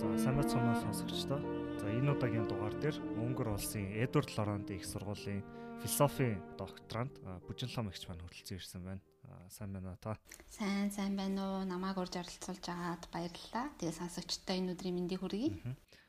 За 0.00 0.18
сайн 0.18 0.36
байцгаана 0.36 0.74
сонсогчдоо. 0.82 1.38
За 1.78 1.86
энэ 1.86 2.10
удаагийн 2.14 2.48
дугаар 2.50 2.74
дээр 2.82 2.98
Монгол 3.14 3.54
улсын 3.54 3.94
Эдвард 3.94 4.30
Лорант 4.34 4.70
их 4.70 4.82
сургуулийн 4.82 5.46
философи 5.78 6.34
докторант 6.58 7.14
Бүжинлом 7.46 7.94
эгч 7.94 8.10
маань 8.10 8.18
хүрэлцэн 8.26 8.58
ирсэн 8.58 8.82
байна. 8.82 9.02
Сайн 9.48 9.70
байна 9.70 9.94
уу 9.94 10.00
та? 10.02 10.18
Сайн 10.50 10.90
сайн 10.90 11.14
байна 11.14 11.62
уу? 11.62 11.64
Намайг 11.64 11.94
урьж 11.94 12.18
оролцуулж 12.18 12.66
агаад 12.66 13.06
баярлалаа. 13.14 13.70
Тэгээ 13.78 13.98
сонсогчдоо 14.02 14.54
энэ 14.58 14.72
өдрийн 14.74 14.96
мэндийг 14.98 15.22
хүргэе. 15.22 15.54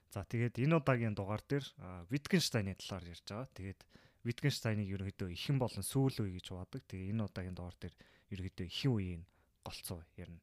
За 0.10 0.26
тэгээд 0.26 0.58
энэ 0.66 0.82
удаагийн 0.82 1.14
дугаар 1.14 1.46
дээр 1.46 1.66
Wittgenstein-ы 2.10 2.74
талаар 2.82 3.06
ярьж 3.06 3.26
байгаа. 3.30 3.54
Тэгээд 3.54 3.80
Wittgenstein-ыг 4.26 4.90
ерөөдөө 4.90 5.30
ихэн 5.30 5.62
болон 5.62 5.86
сүүл 5.86 6.26
үе 6.26 6.42
гэж 6.42 6.50
хувадаг. 6.50 6.82
Тэгээ 6.90 7.14
энэ 7.14 7.26
удаагийн 7.30 7.54
дугаар 7.54 7.78
дээр 7.78 7.96
ерөөдөө 8.34 8.66
ихэн 8.66 8.92
үеийн 8.98 9.24
голцоо 9.62 10.02
ярина. 10.18 10.42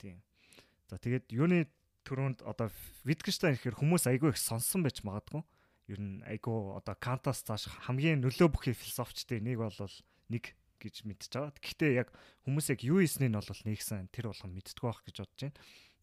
Тийм. 0.00 0.24
За 0.88 0.96
тэгээд 0.96 1.28
юуны 1.36 1.68
түрүүнд 2.08 2.40
одоо 2.48 2.72
Wittgenstein 3.04 3.60
гэхээр 3.60 3.76
хүмүүс 3.76 4.08
айгүй 4.08 4.32
их 4.32 4.40
сонссон 4.40 4.80
байж 4.80 5.04
магадгүй. 5.04 5.44
Ер 5.92 6.00
нь 6.00 6.24
айгүй 6.24 6.72
одоо 6.72 6.96
Кантаас 6.96 7.44
цааш 7.44 7.68
хамгийн 7.84 8.24
нөлөө 8.24 8.48
бүхий 8.48 8.72
философчдын 8.72 9.44
нэг 9.44 9.60
бол 9.60 9.76
нэг 10.32 10.56
гэж 10.80 11.04
мэдчихэж 11.04 11.32
байгаа. 11.36 11.52
Гэхдээ 11.60 11.92
яг 12.00 12.08
хүмүүс 12.48 12.72
яг 12.72 12.80
юу 12.86 13.04
хийснийг 13.04 13.32
нь 13.32 13.36
бол 13.36 13.44
нэгсэн 13.44 14.08
тэр 14.08 14.32
болгон 14.32 14.52
мэддэг 14.56 14.80
байх 14.80 15.00
гэж 15.04 15.16
бодож 15.20 15.40
байна. 15.44 15.56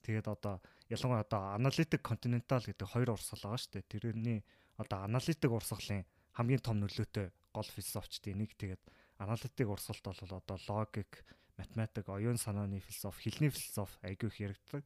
Тэгээд 0.06 0.28
одоо 0.30 0.56
ялангуяа 0.94 1.26
одоо 1.26 1.42
аналитик 1.58 2.02
континентал 2.06 2.62
гэдэг 2.62 2.86
хоёр 2.86 3.18
урсгал 3.18 3.42
байгаа 3.42 3.62
шүү 3.62 3.74
дээ. 3.82 3.90
Тэрний 3.90 4.40
одоо 4.78 5.00
аналитик 5.08 5.50
урсгалын 5.50 6.06
хамгийн 6.38 6.62
том 6.62 6.78
нөлөөтэй 6.84 7.34
гол 7.56 7.70
философчдын 7.74 8.38
нэг 8.38 8.54
тэгээд 8.60 8.84
аналитик 9.18 9.68
урсгалт 9.72 10.06
бол 10.06 10.38
одоо 10.38 10.58
логик, 10.70 11.26
математик, 11.58 12.10
оюун 12.12 12.38
санааны 12.38 12.84
философи, 12.84 13.32
хэлний 13.32 13.50
философи 13.50 13.98
айгүй 14.04 14.30
их 14.30 14.40
яригддаг 14.44 14.84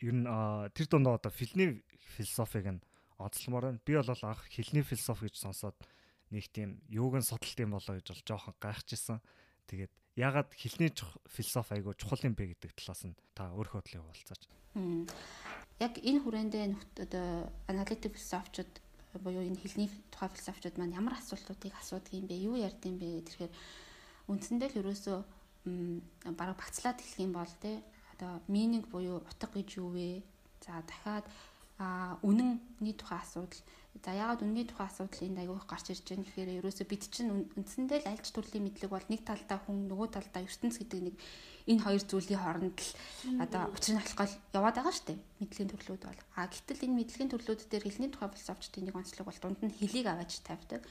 ер 0.00 0.14
нь 0.16 0.26
тэр 0.72 0.86
дундаа 0.88 1.20
одоо 1.20 1.32
филний 1.32 1.84
философиг 2.16 2.66
нь 2.66 2.80
онцлмоор 3.20 3.64
байна. 3.70 3.80
Би 3.84 3.96
бол 3.96 4.08
анх 4.08 4.48
хэлний 4.48 4.82
философи 4.82 5.28
гэж 5.28 5.36
сонсоод 5.36 5.76
нэг 6.30 6.48
тийм 6.48 6.80
юуг 6.88 7.20
нь 7.20 7.26
судалт 7.26 7.58
юм 7.60 7.76
болоо 7.76 8.00
гэж 8.00 8.06
бол 8.08 8.24
жоохон 8.24 8.54
гайхажсэн. 8.60 9.20
Тэгээд 9.68 9.92
ягаад 10.16 10.50
хэлний 10.56 10.90
философи 11.28 11.74
айгуу 11.76 11.94
чухал 11.94 12.24
юм 12.24 12.34
бэ 12.34 12.56
гэдэг 12.56 12.72
талаас 12.74 13.04
нь 13.04 13.14
та 13.36 13.52
өөрөө 13.52 13.76
бодлыг 13.76 14.02
хуваалцаач. 14.02 14.42
Яг 15.80 15.94
энэ 16.00 16.20
хүрээндээ 16.24 16.64
одоо 17.04 17.52
аналитик 17.68 18.16
философичуд 18.16 18.72
буюу 19.20 19.44
энэ 19.44 19.60
хэлний 19.60 19.90
тухай 20.10 20.28
философичуд 20.32 20.78
маань 20.78 20.96
ямар 20.96 21.18
асуултуудыг 21.18 21.74
асуудаг 21.76 22.12
юм 22.14 22.26
бэ? 22.26 22.34
Юу 22.40 22.56
ярьд 22.56 22.80
юм 22.86 22.96
бэ? 22.96 23.26
Тэгэхээр 23.26 23.52
үндсэндээ 24.30 24.68
л 24.70 24.80
ерөөсөө 24.80 25.18
бараг 26.38 26.56
багцлаад 26.56 26.98
хэлэх 27.00 27.20
юм 27.20 27.32
бол 27.34 27.52
те 27.60 27.82
одоо 28.20 28.40
meaning 28.48 28.84
буюу 28.84 29.24
утга 29.24 29.48
гэж 29.48 29.80
юу 29.80 29.96
вэ? 29.96 30.20
За 30.60 30.84
дахиад 30.84 31.24
үнэнний 32.20 32.92
тухай 32.92 33.18
асуудал. 33.24 33.56
За 34.04 34.12
яагаад 34.12 34.44
үнэний 34.44 34.68
тухай 34.68 34.86
асуудал 34.92 35.24
энд 35.24 35.40
аягүй 35.40 35.56
гарч 35.64 35.86
ирж 35.88 36.04
байгаа 36.04 36.28
гэхээр 36.28 36.50
ерөөсөө 36.60 36.86
бид 36.86 37.02
чинь 37.08 37.48
үндсэндээ 37.56 38.04
л 38.04 38.10
альж 38.12 38.28
төрлийн 38.28 38.68
мэдлэг 38.68 38.92
бол 38.92 39.06
нэг 39.08 39.24
талдаа 39.24 39.58
хүн 39.64 39.88
нөгөө 39.88 40.08
талдаа 40.12 40.44
ертөнц 40.44 40.76
гэдэг 40.76 41.00
нэг 41.00 41.16
энэ 41.72 41.80
хоёр 41.80 42.02
зүйлийн 42.04 42.40
хооронд 42.44 42.76
л 42.76 42.92
одоо 43.40 43.62
учрын 43.72 44.04
алхал 44.04 44.34
яваад 44.52 44.76
байгаа 44.76 44.92
шүү 44.92 45.06
дээ. 45.08 45.18
Мэдлэгийн 45.40 45.72
төрлүүд 45.72 46.02
бол. 46.04 46.20
А 46.36 46.44
гэтэл 46.52 46.84
энэ 46.84 46.98
мэдлэгийн 47.00 47.32
төрлүүд 47.32 47.60
дээр 47.72 47.84
хэлний 47.88 48.10
тухай 48.12 48.28
философчдын 48.28 48.84
нэг 48.84 48.96
онцлог 49.00 49.24
бол 49.24 49.40
дунд 49.40 49.60
нь 49.64 49.76
хэлийг 49.80 50.06
аваач 50.12 50.44
тавьдаг. 50.44 50.84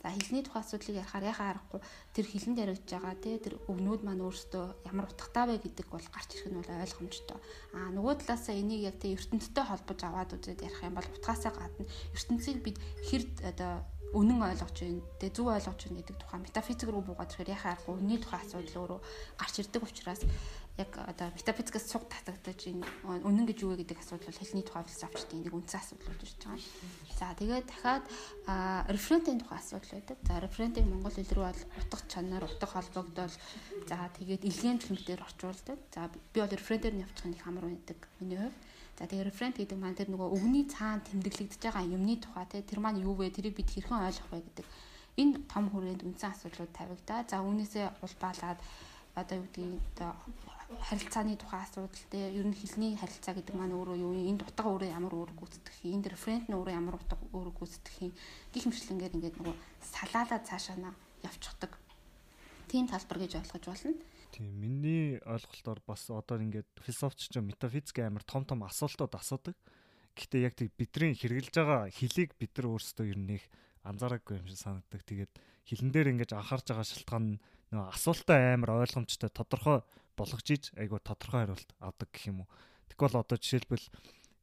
За 0.00 0.08
хэлний 0.08 0.40
тухай 0.40 0.64
асуудлыг 0.64 0.96
ярихаар 0.96 1.28
яхаа 1.28 1.48
аргагүй 1.52 1.80
тэр 2.16 2.26
хэлэнд 2.32 2.62
яригдж 2.64 2.88
байгаа 2.88 3.16
тий 3.20 3.36
тэр 3.36 3.54
өвнүүд 3.68 4.00
маань 4.00 4.24
өөрсдөө 4.24 4.64
ямар 4.88 5.12
утгатай 5.12 5.44
вэ 5.44 5.56
гэдэг 5.60 5.86
бол 5.92 6.06
гарч 6.08 6.30
ирэх 6.40 6.48
нь 6.48 6.56
бол 6.56 6.72
ойлгомжтой. 6.72 7.38
Аа 7.76 7.92
нөгөө 7.92 8.14
талаасаа 8.24 8.56
энийг 8.56 8.82
яг 8.88 8.96
тий 8.96 9.12
ертөнцтэй 9.12 9.64
холбож 9.68 10.00
аваад 10.00 10.32
үзээд 10.32 10.64
ярих 10.64 10.80
юм 10.80 10.96
бол 10.96 11.12
утгаасаа 11.12 11.52
гадна 11.52 11.84
ертөнцийг 12.16 12.58
бид 12.64 12.80
хэр 13.04 13.22
одоо 13.44 13.84
үнэн 14.10 14.42
ойлгож 14.42 14.74
байна. 14.74 15.04
Тэгээ 15.22 15.36
зөв 15.36 15.46
ойлгож 15.46 15.80
байна 15.86 15.98
гэдэг 16.02 16.16
тухай 16.18 16.40
метафизик 16.42 16.88
руу 16.90 17.04
буугаад 17.06 17.30
ирэхээр 17.30 17.54
яхаа 17.54 17.72
аргагүй 17.78 17.94
үнний 17.94 18.18
тухай 18.18 18.40
асуудал 18.42 18.80
өөрөө 18.82 19.00
гарч 19.38 19.54
ирдэг 19.62 19.82
учраас 19.86 20.22
яг 20.78 20.92
одоо 20.96 21.28
метафизикээс 21.34 21.86
цуг 21.90 22.06
татагдаж 22.06 22.60
энэ 22.70 22.86
үнэн 23.04 23.46
гэж 23.48 23.58
юу 23.64 23.74
вэ 23.74 23.82
гэдэг 23.82 23.98
асуудал 23.98 24.30
бол 24.30 24.40
хэлний 24.40 24.64
тухай 24.64 24.84
философчдын 24.86 25.42
нэг 25.42 25.54
үндсэн 25.54 25.80
асуудал 25.80 26.08
болж 26.08 26.22
ирж 26.22 26.36
байгаа. 26.40 26.60
За 27.18 27.26
тэгээд 27.36 27.66
дахиад 27.68 28.04
референтийн 28.88 29.40
тухай 29.40 29.58
асуудал 29.58 29.92
байдаг. 29.98 30.18
За 30.24 30.34
референтийг 30.40 30.86
монгол 30.86 31.12
хэл 31.12 31.34
рүү 31.36 31.46
бол 31.50 31.62
утга 31.84 32.06
чанар, 32.08 32.44
утга 32.46 32.66
холбогдол 32.70 33.34
за 33.90 33.96
тэгээд 34.16 34.42
илгээн 34.46 34.78
төлөвдөр 34.80 35.20
орчуулдаг. 35.26 35.78
За 35.92 36.08
би 36.08 36.38
бол 36.40 36.48
референтээр 36.48 36.94
нь 36.96 37.04
явчих 37.04 37.26
нэг 37.28 37.40
хамар 37.44 37.66
байдаг 37.68 37.98
миний 38.22 38.38
хувьд. 38.40 38.58
За 39.00 39.08
тэгээ 39.08 39.28
референт 39.32 39.56
гэдэг 39.56 39.78
маань 39.80 39.96
тэр 39.96 40.12
нөгөө 40.12 40.28
өвгний 40.36 40.68
цаана 40.68 41.00
тэмдэглэгдэж 41.08 41.60
байгаа 41.60 41.88
юмны 41.88 42.20
тухай 42.20 42.44
те 42.52 42.60
тэр 42.60 42.84
маань 42.84 43.00
юу 43.00 43.16
вэ? 43.16 43.32
Тэрийг 43.32 43.56
бид 43.56 43.72
хэрхэн 43.72 43.96
ойлгох 43.96 44.28
вэ 44.28 44.44
гэдэг 44.44 44.66
энэ 45.16 45.40
том 45.48 45.72
хүрээнд 45.72 46.04
үндсэн 46.04 46.36
асуудлууд 46.36 46.72
тавигдаа. 46.76 47.24
За 47.24 47.40
үүнээсээ 47.40 48.04
улбаалаад 48.04 48.60
одоо 49.16 49.36
юу 49.40 49.44
гэдгийг 49.48 49.80
харилцааны 50.78 51.34
тухай 51.34 51.66
асуудал 51.66 51.90
те 52.10 52.30
ер 52.30 52.46
нь 52.46 52.54
хэлний 52.54 52.94
харилцаа 52.94 53.34
гэдэг 53.34 53.54
маань 53.58 53.74
өөрөө 53.74 53.96
юу 53.98 54.14
юм? 54.14 54.38
Энд 54.38 54.46
утга 54.46 54.70
өөрөө 54.70 54.90
ямар 54.94 55.10
үүрэг 55.10 55.34
гүйцэтгэх 55.34 55.82
юм? 55.82 55.98
Энд 55.98 56.06
референт 56.06 56.46
нь 56.46 56.54
өөрөө 56.54 56.74
ямар 56.78 56.94
утга 56.94 57.18
үүрэг 57.34 57.56
гүйцэтгэх 57.58 57.96
юм? 58.06 58.12
Гих 58.54 58.64
мэтлэнгээр 58.70 59.16
ингээд 59.18 59.36
нөгөө 59.42 59.56
салаалаа 59.82 60.40
цаашаана 60.46 60.94
явчихдаг. 61.26 61.74
Тийм 62.70 62.86
талбар 62.86 63.18
гэж 63.18 63.32
ойлгож 63.42 63.64
болно. 63.66 63.98
Тийм 64.30 64.46
миний 64.62 65.18
ойлголтоор 65.26 65.82
бас 65.82 66.06
одоо 66.06 66.38
ингээд 66.38 66.70
философч 66.78 67.34
ч 67.34 67.42
метафизик 67.42 67.98
амар 68.06 68.22
том 68.22 68.46
том 68.46 68.62
асуултууд 68.62 69.10
асуудаг. 69.18 69.58
Гэхдээ 70.14 70.46
яг 70.46 70.54
тэг 70.54 70.70
бидний 70.78 71.18
хэрэгжилж 71.18 71.54
байгаа 71.58 71.90
хөлийг 71.90 72.38
бид 72.38 72.54
нар 72.54 72.66
өөрсдөө 72.70 73.06
ер 73.10 73.18
нь 73.18 73.34
их 73.42 73.44
анзаараагүй 73.82 74.38
юм 74.38 74.46
шиг 74.46 74.62
санагддаг. 74.62 75.02
Тэгээд 75.02 75.32
хилэн 75.66 75.90
дээр 75.90 76.10
ингэж 76.14 76.30
анхаарч 76.38 76.66
байгаа 76.70 76.86
шалтгаан 76.86 77.26
нь 77.34 77.40
нөгөө 77.70 77.94
асуултаа 77.94 78.54
амар 78.54 78.82
ойлгомжтой 78.82 79.30
тодорхой 79.30 79.80
болгож 80.18 80.46
иж 80.50 80.70
айгу 80.76 80.98
тодорхой 81.00 81.46
хариулт 81.46 81.70
авдаг 81.78 82.08
гэх 82.12 82.30
юм 82.30 82.44
уу. 82.44 82.48
Тэгвэл 82.90 83.22
одоо 83.22 83.38
жишээлбэл 83.38 83.86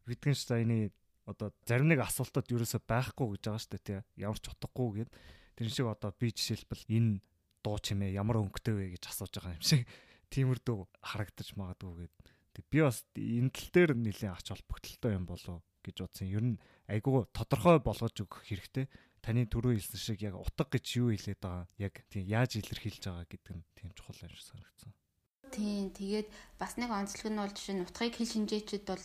Wittgenstein-ы 0.08 0.92
одоо 1.28 1.52
зарим 1.68 1.92
нэг 1.92 2.02
асуултад 2.02 2.48
ерөөсөй 2.48 2.82
байхгүй 2.88 3.36
гэж 3.36 3.42
байгаа 3.44 3.62
шүү 3.62 3.72
дээ 3.76 3.84
тий. 3.84 4.00
Ямар 4.24 4.40
ч 4.40 4.48
утгагүй 4.48 5.04
гэд. 5.04 5.12
Тэр 5.60 5.68
шиг 5.68 5.92
одоо 5.92 6.16
би 6.16 6.32
жишээлбэл 6.32 6.88
энэ 6.88 7.20
дуу 7.60 7.78
чимээ 7.84 8.16
ямар 8.16 8.40
өнгөтэй 8.40 8.74
вэ 8.74 8.86
гэж 8.96 9.12
асууж 9.12 9.36
байгаа 9.36 9.60
юм 9.60 9.66
шиг 9.68 9.84
тиймэрдүү 10.32 10.78
харагдаж 11.04 11.50
магадгүй 11.60 12.08
гэд 12.08 12.16
Тэг 12.58 12.66
би 12.74 12.82
бас 12.82 13.06
энэ 13.14 13.54
тал 13.54 13.70
дээр 13.70 13.92
нэлийн 13.94 14.34
ач 14.34 14.50
холбогдолтой 14.50 15.14
юм 15.14 15.30
болов 15.30 15.62
гэж 15.86 16.02
бодсон. 16.02 16.26
Ер 16.26 16.42
нь 16.42 16.58
айгүй 16.90 17.30
тодорхой 17.30 17.78
болгож 17.86 18.18
өгөх 18.18 18.50
хэрэгтэй. 18.50 18.90
Таны 19.28 19.44
түрүү 19.44 19.76
хэлсэн 19.76 20.00
шиг 20.00 20.24
яг 20.24 20.40
утга 20.40 20.64
гэж 20.72 20.86
юу 21.04 21.12
хэлээд 21.12 21.44
байгаа, 21.44 21.68
яг 21.84 22.00
тийм 22.08 22.24
яаж 22.32 22.64
илэрхийлж 22.64 23.04
байгаа 23.12 23.28
гэдэг 23.28 23.54
нь 23.60 23.68
тийм 23.76 23.92
чухал 23.92 24.24
юм 24.24 24.32
шиг 24.32 24.56
санагдсан. 24.56 24.96
Тийм 25.58 25.90
тэгээд 25.90 26.30
бас 26.62 26.78
нэг 26.78 26.94
онцлог 26.94 27.34
нь 27.34 27.42
бол 27.42 27.50
жишээ 27.50 27.82
нь 27.82 27.82
утгыг 27.82 28.14
хэл 28.14 28.30
шинжээчд 28.30 28.86
бол 28.86 29.02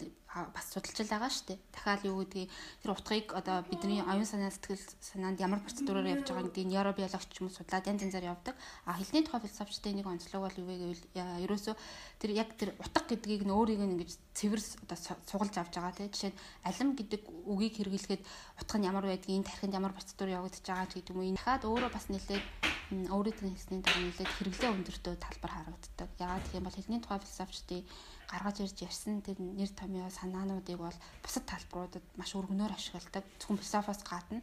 бас 0.52 0.68
судалж 0.68 1.08
байгаа 1.08 1.32
шүү 1.32 1.46
дээ. 1.48 1.58
Дахиад 1.72 2.04
юу 2.04 2.20
гэдгийг 2.20 2.52
тэр 2.84 2.92
утгыг 2.92 3.32
одоо 3.32 3.64
бидний 3.72 4.04
оюун 4.04 4.28
санаа 4.28 4.52
сэтгэл 4.52 4.80
санаанд 5.00 5.40
ямар 5.40 5.64
процедураар 5.64 6.12
явж 6.12 6.28
байгааг 6.28 6.52
гэдэг 6.52 6.68
нейробиологч 6.68 7.28
ч 7.32 7.40
юм 7.40 7.48
судлаад 7.48 7.88
янз 7.88 8.04
янзаар 8.04 8.36
явдаг. 8.36 8.56
А 8.84 8.96
хэлний 8.96 9.24
тухай 9.24 9.44
философчдын 9.48 9.96
нэг 9.96 10.08
онцлог 10.08 10.44
бол 10.44 10.60
юу 10.60 10.68
вэ 10.68 10.76
гэвэл 10.76 11.04
ерөөсөө 11.44 11.74
тэр 12.20 12.30
яг 12.36 12.48
тэр 12.60 12.76
утга 12.80 13.00
гэдгийг 13.00 13.48
нь 13.48 13.52
өөрийг 13.56 13.80
нь 13.80 13.96
ингэж 13.96 14.12
цэвэр 14.36 14.60
одоо 14.84 14.98
сугалж 15.28 15.54
авч 15.56 15.72
байгаа 15.72 15.96
тийм 15.96 16.12
жишээ 16.12 16.32
нь 16.32 16.40
алим 16.68 16.88
гэдэг 16.96 17.22
үгийг 17.48 17.80
хэрэглэхэд 17.80 18.22
утга 18.60 18.76
нь 18.76 18.88
ямар 18.88 19.04
байдгийг 19.08 19.40
энэ 19.40 19.48
тархинд 19.48 19.76
ямар 19.76 19.92
процедур 19.92 20.28
явагдаж 20.32 20.64
байгаа 20.64 20.88
гэдэг 20.88 21.12
юм 21.12 21.20
уу. 21.20 21.32
Дахиад 21.36 21.64
өөрөө 21.64 21.90
бас 21.92 22.08
нэлээд 22.08 22.71
өөрийнхөө 22.92 23.48
хэлсний 23.52 23.80
дараа 23.80 24.04
нэлээд 24.04 24.32
хэрэглээ 24.36 24.70
өндөртөө 24.76 25.14
талбар 25.16 25.52
харагддаг. 25.54 26.10
Яагаад 26.20 26.44
гэх 26.44 26.56
юм 26.60 26.66
бол 26.68 26.76
хэлний 26.76 27.00
тухай 27.00 27.20
философчдын 27.24 27.82
гаргаж 28.28 28.56
ирж 28.60 28.78
ярьсан 28.88 29.24
тэр 29.24 29.38
нэр 29.40 29.70
томьёо 29.72 30.08
санаануудыг 30.12 30.78
бол 30.80 30.98
бусад 31.24 31.44
талбаруудад 31.48 32.04
маш 32.20 32.30
өргөнөөр 32.36 32.72
ашигладаг. 32.76 33.24
Зөвхөн 33.40 33.60
философоос 33.60 34.00
гадна 34.04 34.40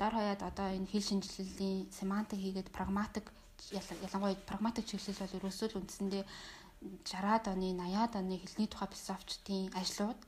дор 0.00 0.12
хаяад 0.12 0.40
одоо 0.44 0.68
энэ 0.76 0.90
хэл 0.92 1.08
шинжилгээлийн 1.08 1.88
семантик 1.92 2.40
хийгээд 2.40 2.68
прагматик 2.76 3.26
ялангуяа 3.72 4.36
прагматик 4.48 4.84
чиглэл 4.86 5.20
бол 5.20 5.36
ерөөсөө 5.40 5.68
л 5.72 5.78
үндсэндээ 5.80 6.24
60-аад 7.08 7.44
оны 7.52 7.72
80-аад 7.72 8.12
оны 8.20 8.36
хэлний 8.36 8.68
тухай 8.68 8.88
философчдын 8.92 9.72
ажлууд 9.72 10.20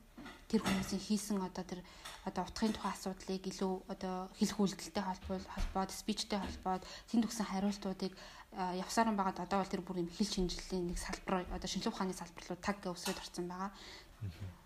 тэр 0.49 0.65
хүмүүсийн 0.65 1.03
хийсэн 1.05 1.39
одоо 1.45 1.65
тэр 1.65 1.81
одоо 2.25 2.43
утгын 2.49 2.73
тухай 2.73 2.93
асуудлыг 2.97 3.45
илүү 3.45 3.73
одоо 3.93 4.33
хэлэх 4.41 4.59
үйлдэлтэй 4.59 5.05
холбоод 5.05 5.91
спичтэй 5.93 6.41
холбоод 6.41 6.83
тэнд 7.12 7.29
өгсөн 7.29 7.47
хариултуудыг 7.53 8.12
явсаран 8.56 9.17
байгаад 9.17 9.45
одоо 9.45 9.61
бол 9.61 9.73
тэр 9.73 9.85
бүр 9.85 10.00
юм 10.03 10.09
хэл 10.09 10.33
шинжилгээний 10.49 10.97
нэг 10.97 10.99
салбар 10.99 11.45
одоо 11.53 11.69
шинжилгээ 11.69 11.93
ухааны 11.93 12.17
салбар 12.17 12.45
руу 12.49 12.59
таг 12.65 12.81
өсөд 12.81 13.21
орсон 13.21 13.47
байгаа. 13.53 13.71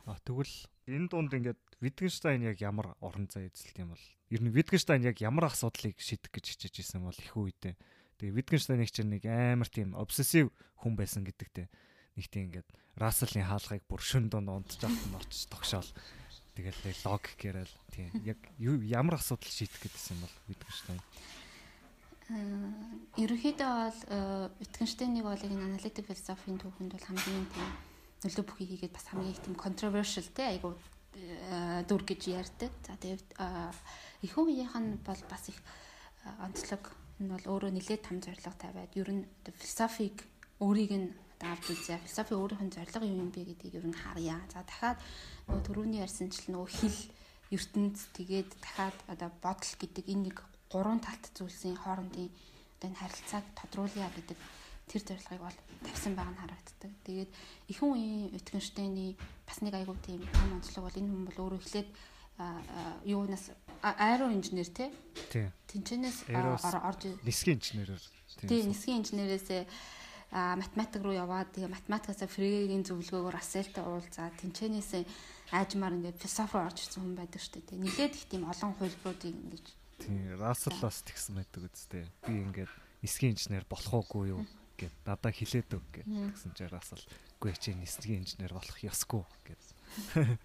А 0.07 0.19
тэгвэл 0.23 0.55
энэ 0.87 1.09
дунд 1.11 1.35
ингээд 1.35 1.61
Wittgenstein 1.83 2.47
яг 2.47 2.63
ямар 2.63 2.95
орон 3.03 3.27
зай 3.27 3.51
эзэлт 3.51 3.79
юм 3.83 3.91
бол 3.95 4.07
ер 4.31 4.41
нь 4.43 4.55
Wittgenstein 4.55 5.03
яг 5.03 5.19
ямар 5.19 5.51
асуудлыг 5.51 5.99
шийдэх 5.99 6.31
гэж 6.31 6.45
хичээж 6.57 6.75
исэн 6.79 7.03
бол 7.03 7.19
их 7.19 7.35
үедээ. 7.35 7.75
Тэгээ 8.23 8.37
Wittgenstein-ыг 8.39 8.91
чинь 8.91 9.11
нэг 9.11 9.27
амар 9.27 9.67
тийм 9.67 9.99
обсессив 9.99 10.55
хүн 10.79 10.95
байсан 10.95 11.27
гэдэгтэй 11.27 11.67
нэг 12.17 12.27
тийм 12.31 12.55
ингээд 12.55 12.71
Расселийн 12.97 13.49
хаалгыг 13.49 13.83
бүр 13.89 14.03
шөн 14.03 14.29
донд 14.29 14.49
унтж 14.49 14.85
авах 14.85 15.07
нь 15.09 15.17
очиж 15.17 15.49
тогшоол. 15.49 15.91
Тэгэл 16.53 16.77
логик 17.09 17.41
яриад 17.41 17.73
тийм 17.89 18.13
яг 18.25 18.41
ямар 18.61 19.17
асуудал 19.17 19.49
шийдэх 19.49 19.81
гэдсэн 19.81 20.21
бол 20.21 20.37
Wittgenstein. 20.49 21.01
Аа 21.01 22.93
ерөнхийдөө 23.17 23.71
бол 23.73 24.01
Wittgenstein-ыг 24.61 25.25
бол 25.25 25.41
энэ 25.41 25.65
аналитик 25.65 26.05
философийн 26.09 26.61
түүхэнд 26.61 26.93
бол 26.93 27.09
хамгийн 27.09 27.49
тийм 27.57 27.69
нөлөө 28.25 28.45
бүхий 28.45 28.69
хийгээд 28.69 28.93
бас 28.93 29.09
хамгийн 29.09 29.33
их 29.33 29.41
тийм 29.41 29.57
controversial 29.57 30.29
те 30.37 30.53
айгу 30.53 30.77
дүр 31.89 32.03
гэж 32.05 32.23
ярьдаг. 32.29 32.73
За 32.85 32.97
тэгээд 33.01 33.29
их 34.23 34.33
үеийнх 34.37 34.77
нь 34.77 35.01
бол 35.01 35.23
бас 35.29 35.49
их 35.49 35.59
онцлог 36.41 36.93
энэ 37.21 37.33
бол 37.37 37.45
өөрөө 37.57 37.73
нэлээд 37.73 38.07
том 38.07 38.21
зорилго 38.21 38.55
тавиад 38.57 38.93
ер 38.97 39.09
нь 39.13 39.25
философиг 39.45 40.25
өөрийг 40.61 40.93
нь 40.93 41.09
авч 41.43 41.65
үзье. 41.75 41.99
Философи 42.07 42.35
өөрийнх 42.39 42.65
нь 42.65 42.75
зорилго 42.75 43.07
юу 43.07 43.21
юм 43.27 43.31
бэ 43.35 43.43
гэдгийг 43.51 43.75
ер 43.83 43.87
нь 43.87 43.99
харъя. 43.99 44.39
За 44.55 44.63
дахиад 44.63 44.99
нөгөө 45.51 45.63
түрүүний 45.67 46.01
ярьсанчлан 46.07 46.55
нөгөө 46.55 46.71
хил 46.71 46.99
ертөнд 47.53 47.97
тэгээд 48.17 48.51
дахиад 48.63 48.97
одоо 49.13 49.31
бодол 49.43 49.75
гэдэг 49.77 50.05
энэ 50.09 50.25
нэг 50.31 50.37
гурван 50.73 51.01
талт 51.05 51.25
зүйлсийн 51.37 51.77
хоорондын 51.77 52.31
одоо 52.81 52.87
энэ 52.89 53.01
харилцааг 53.01 53.45
тодруулъя 53.59 54.09
гэдэг 54.17 54.39
тэр 54.89 55.03
зорилгыг 55.03 55.43
бол 55.43 55.59
тавьсан 55.85 56.15
байгаа 56.17 56.33
нь 56.33 56.43
харагддаг. 56.43 56.93
Тэгээд 57.05 57.31
ихэнх 57.71 57.93
үеийн 57.93 58.33
Wittgenstein-ы 58.33 59.17
бас 59.47 59.59
нэг 59.61 59.75
айгуу 59.77 59.97
тийм 60.01 60.23
том 60.33 60.59
онцлог 60.59 60.85
бол 60.87 61.01
энэ 61.01 61.11
хүн 61.11 61.25
бол 61.29 61.43
өөрөө 61.43 61.61
эхлээд 61.61 61.89
юунаас 63.05 63.53
аэро 63.83 64.33
инженер 64.33 64.69
тий. 64.73 64.91
Тинчэнээс 65.69 66.33
орж 66.33 67.03
нисгийн 67.23 67.59
инженерээр. 67.59 68.03
Тий, 68.49 68.61
нисгийн 68.65 69.03
инженерээсээ 69.03 69.63
математик 70.33 71.05
руу 71.05 71.13
яваад 71.13 71.53
тэгээ 71.53 71.69
математикаас 71.69 72.25
Фрейгийн 72.25 72.89
зөвлөгөөгөөр 72.89 73.37
Асселтай 73.37 73.85
уулзаад 73.85 74.33
тэнчэнээс 74.41 75.05
аажмаар 75.53 76.01
ингээд 76.01 76.17
философи 76.17 76.57
орж 76.57 76.79
ирсэн 76.89 77.05
хүн 77.05 77.17
байдаг 77.21 77.41
шүү 77.45 77.61
дээ. 77.69 77.85
Нилээд 77.85 78.17
их 78.17 78.25
тийм 78.33 78.49
олон 78.49 78.73
хувилбаруудыг 78.81 79.29
ингэж 79.29 79.67
тийм 80.01 80.41
Рассел 80.41 80.77
бас 80.81 81.05
тэгсэн 81.05 81.37
байдаг 81.37 81.69
үстэй. 81.69 82.09
Би 82.25 82.33
ингээд 82.41 82.73
нисгийн 83.05 83.37
инженер 83.37 83.69
болох 83.69 83.93
уугүй 83.93 84.33
юу 84.33 84.43
гэд 84.81 84.95
надад 85.05 85.37
хилээд 85.37 85.71
өг 85.77 85.85
гэд 85.93 86.09
тэгсэн 86.09 86.53
чинь 86.57 86.73
Рассел 86.73 87.05
үгүй 87.37 87.53
чи 87.61 87.77
нисгийн 87.77 88.25
инженер 88.25 88.57
болох 88.57 88.79
ёсгүй 88.81 89.23
гэд 89.45 89.63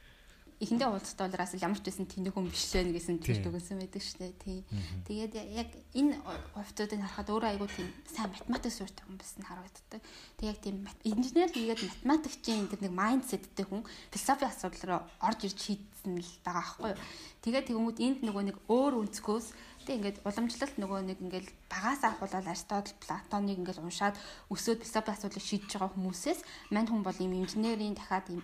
эхэндээ 0.58 0.90
уулзтаа 0.90 1.30
бол 1.30 1.38
Рассел 1.38 1.62
ямар 1.62 1.78
ч 1.78 1.86
байсан 1.86 2.10
тэнэг 2.10 2.34
хүн 2.34 2.50
биш 2.50 2.74
лээ 2.74 2.90
гэсэн 2.90 3.22
тэр 3.22 3.46
дүгнсэн 3.46 3.78
байдаг 3.78 4.02
шүү 4.02 4.18
дээ. 4.26 4.34
Тийм. 4.42 4.62
Тэгээд 5.06 5.34
яг 5.54 5.70
энэ 5.94 6.18
хувьцуудыг 6.58 6.98
харахад 6.98 7.30
өөрөө 7.30 7.50
айгүй 7.54 7.70
тийм 7.70 7.90
сайн 8.10 8.34
математик 8.34 8.74
суурьтай 8.74 9.06
хүн 9.06 9.18
байсан 9.22 9.44
харагддаг. 9.46 10.02
Тэг 10.42 10.46
яг 10.50 10.58
тийм 10.58 10.76
инженер 11.06 11.54
хийгээд 11.54 11.82
математикчийн 11.86 12.70
тэр 12.74 12.82
нэг 12.90 12.94
майндсеттэй 12.98 13.66
хүн 13.70 13.86
философи 14.10 14.46
асуудал 14.50 14.84
руу 14.90 15.02
орж 15.22 15.40
ирж 15.46 15.60
хийдсэн 15.62 16.18
л 16.18 16.34
байгаа 16.42 16.66
байхгүй 16.66 16.90
юу. 16.90 17.02
Тэгээд 17.46 17.68
тэгмүүд 17.70 17.98
энд 18.02 18.20
нөгөө 18.26 18.44
нэг 18.50 18.58
өөр 18.66 18.94
өнцгөөс 19.06 19.48
тэг 19.86 19.96
ингээд 20.02 20.26
уламжлалт 20.28 20.76
нөгөө 20.82 21.00
нэг 21.06 21.18
ингээд 21.22 21.48
багаас 21.72 22.02
ахуулаад 22.04 22.50
Аристотл, 22.50 22.98
Платоныг 23.00 23.62
ингээд 23.62 23.80
уншаад 23.80 24.20
өсөөд 24.52 24.84
философи 24.84 25.14
асуудлыг 25.16 25.46
шийдэж 25.48 25.72
байгаа 25.80 25.96
хүмүүсээс 25.96 26.40
мань 26.76 26.90
хүн 26.92 27.08
бол 27.08 27.22
ийм 27.24 27.40
инженерийн 27.40 27.96
дахиад 27.96 28.28
ийм 28.28 28.44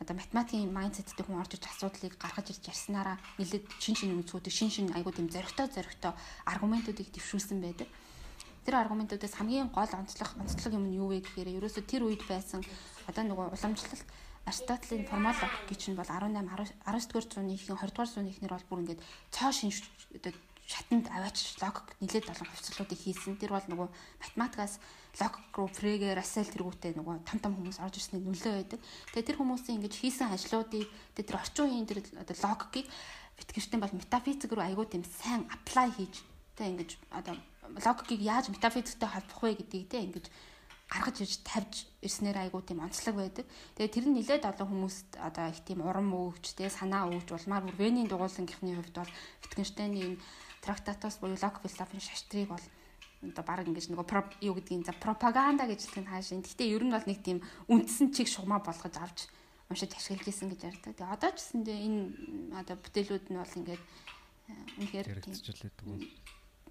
одоо 0.00 0.14
математикийн 0.16 0.72
майндсеттэй 0.74 1.24
хүн 1.24 1.38
орж 1.38 1.54
иж 1.54 1.64
асуудлыг 1.66 2.14
гаргаж 2.18 2.50
ирж 2.50 2.64
ярьснараа 2.72 3.16
нэлээд 3.38 3.64
шин 3.78 3.94
шин 3.94 4.14
үнцгүүдийг 4.18 4.54
шин 4.54 4.70
шин 4.70 4.86
айгуу 4.96 5.14
тийм 5.14 5.30
зоригтой 5.30 5.66
зоригтой 5.70 6.12
аргументуудыг 6.44 7.08
дэвшүүлсэн 7.14 7.58
байдаг. 7.62 7.88
Тэр 8.66 8.74
аргументуудаас 8.80 9.34
хамгийн 9.38 9.70
гол 9.70 9.92
онцлог 9.92 10.30
онцлог 10.40 10.72
юм 10.74 10.88
нь 10.90 10.98
юу 10.98 11.12
вэ 11.12 11.22
гэхээр 11.22 11.56
ерөөсө 11.60 11.86
тэр 11.86 12.02
үед 12.08 12.22
байсан 12.26 12.64
одоо 13.06 13.22
нөгөө 13.22 13.54
уламжлалт 13.54 14.02
Аристотелийн 14.44 15.08
формологи 15.08 15.48
гэж 15.68 15.80
нь 15.88 15.96
бол 15.96 16.04
18 16.04 16.36
19-р 16.84 17.24
зууны 17.24 17.56
ихэнх 17.56 17.80
20-р 17.80 18.08
зууны 18.08 18.28
ихнэр 18.28 18.52
бол 18.52 18.68
бүр 18.68 18.80
ингээд 18.84 19.04
цоо 19.32 19.50
шин 19.52 19.72
одоо 20.12 20.32
шатанд 20.64 21.06
аваач 21.12 21.60
логик 21.60 21.86
нэлээд 22.00 22.32
олон 22.32 22.48
хувьцлуудыг 22.48 22.98
хийсэн. 23.00 23.36
Тэр 23.36 23.52
бол 23.52 23.68
нөгөө 23.68 23.88
математикаас 24.20 24.80
логик 25.20 25.44
руу 25.52 25.68
Фрегер, 25.68 26.16
Рассел 26.16 26.48
тэргүүтээ 26.48 26.96
нөгөө 26.96 27.14
том 27.28 27.38
том 27.44 27.52
хүмүүс 27.54 27.78
орж 27.84 28.00
ирсний 28.00 28.24
нөлөө 28.24 28.52
байдаг. 28.64 28.80
Тэгээ 29.12 29.28
тэр 29.28 29.38
хүмүүсийн 29.38 29.76
ингэж 29.78 29.94
хийсэн 30.00 30.32
ажлуудыг 30.32 30.88
тэр 31.14 31.36
орчин 31.36 31.68
үеийн 31.68 31.88
тэр 31.88 32.00
логикийг 32.00 32.88
Wittgenstein 33.36 33.80
бол 33.82 33.92
метафизик 33.92 34.52
руу 34.56 34.64
айгуу 34.64 34.86
тийм 34.88 35.04
сайн 35.04 35.44
apply 35.52 35.90
хийж 35.92 36.24
тэг 36.56 36.66
ингэж 36.72 36.90
одоо 37.10 37.34
логикийг 37.84 38.20
яаж 38.22 38.48
метафизиктэй 38.48 39.08
холбох 39.10 39.42
вэ 39.42 39.58
гэдгийг 39.58 39.88
тэг 39.90 40.02
ингэж 40.06 40.26
гаргаж 40.88 41.16
ирж 41.24 41.34
тавьж 41.42 41.74
ирснээр 42.04 42.38
айгуу 42.46 42.62
тийм 42.62 42.80
онцлог 42.84 43.16
байдаг. 43.16 43.46
Тэгээ 43.74 43.94
тэр 43.94 44.06
нь 44.06 44.16
нэлээд 44.20 44.44
олон 44.46 44.68
хүмүүст 44.68 45.18
одоо 45.18 45.50
их 45.50 45.60
тийм 45.66 45.80
урам 45.82 46.12
өгч 46.12 46.54
тэ 46.54 46.70
санаа 46.70 47.10
өгч 47.10 47.28
улмаар 47.32 47.64
бүр 47.64 47.80
Венийн 47.80 48.06
дугуулангийнхны 48.06 48.78
хувьд 48.78 48.94
бол 48.94 49.12
Wittgenstein-ийн 49.42 50.20
трактатус 50.64 51.20
буюу 51.20 51.36
логик 51.36 51.60
философийн 51.60 52.00
шаштрыг 52.00 52.48
бол 52.48 52.64
одоо 53.20 53.44
баг 53.44 53.68
ингэж 53.68 53.92
нөгөө 53.92 54.40
юу 54.48 54.54
гэдгийг 54.56 54.88
за 54.88 54.96
пропаганда 54.96 55.68
гэж 55.68 55.80
хэлэх 55.84 56.00
нь 56.04 56.10
хаашаа. 56.10 56.40
Гэхдээ 56.40 56.72
ер 56.72 56.84
нь 56.84 56.92
бол 56.92 57.04
нэг 57.04 57.20
тийм 57.20 57.38
үндсэн 57.68 58.12
чиг 58.16 58.28
шугамаа 58.28 58.60
болгож 58.64 58.96
авч 58.96 59.28
уншиж 59.68 59.92
ашиглаж 59.96 60.28
исэн 60.28 60.48
гэж 60.52 60.60
ярьдаг. 60.68 60.92
Тэгээ 60.96 61.14
одоо 61.14 61.30
ч 61.32 61.38
гэсэндээ 61.40 61.78
энэ 61.88 62.02
одоо 62.60 62.76
бүтээлүүд 62.76 63.26
нь 63.32 63.40
бол 63.40 63.58
ингээд 63.60 63.82
э, 63.84 64.52
үнэхээр 64.80 65.08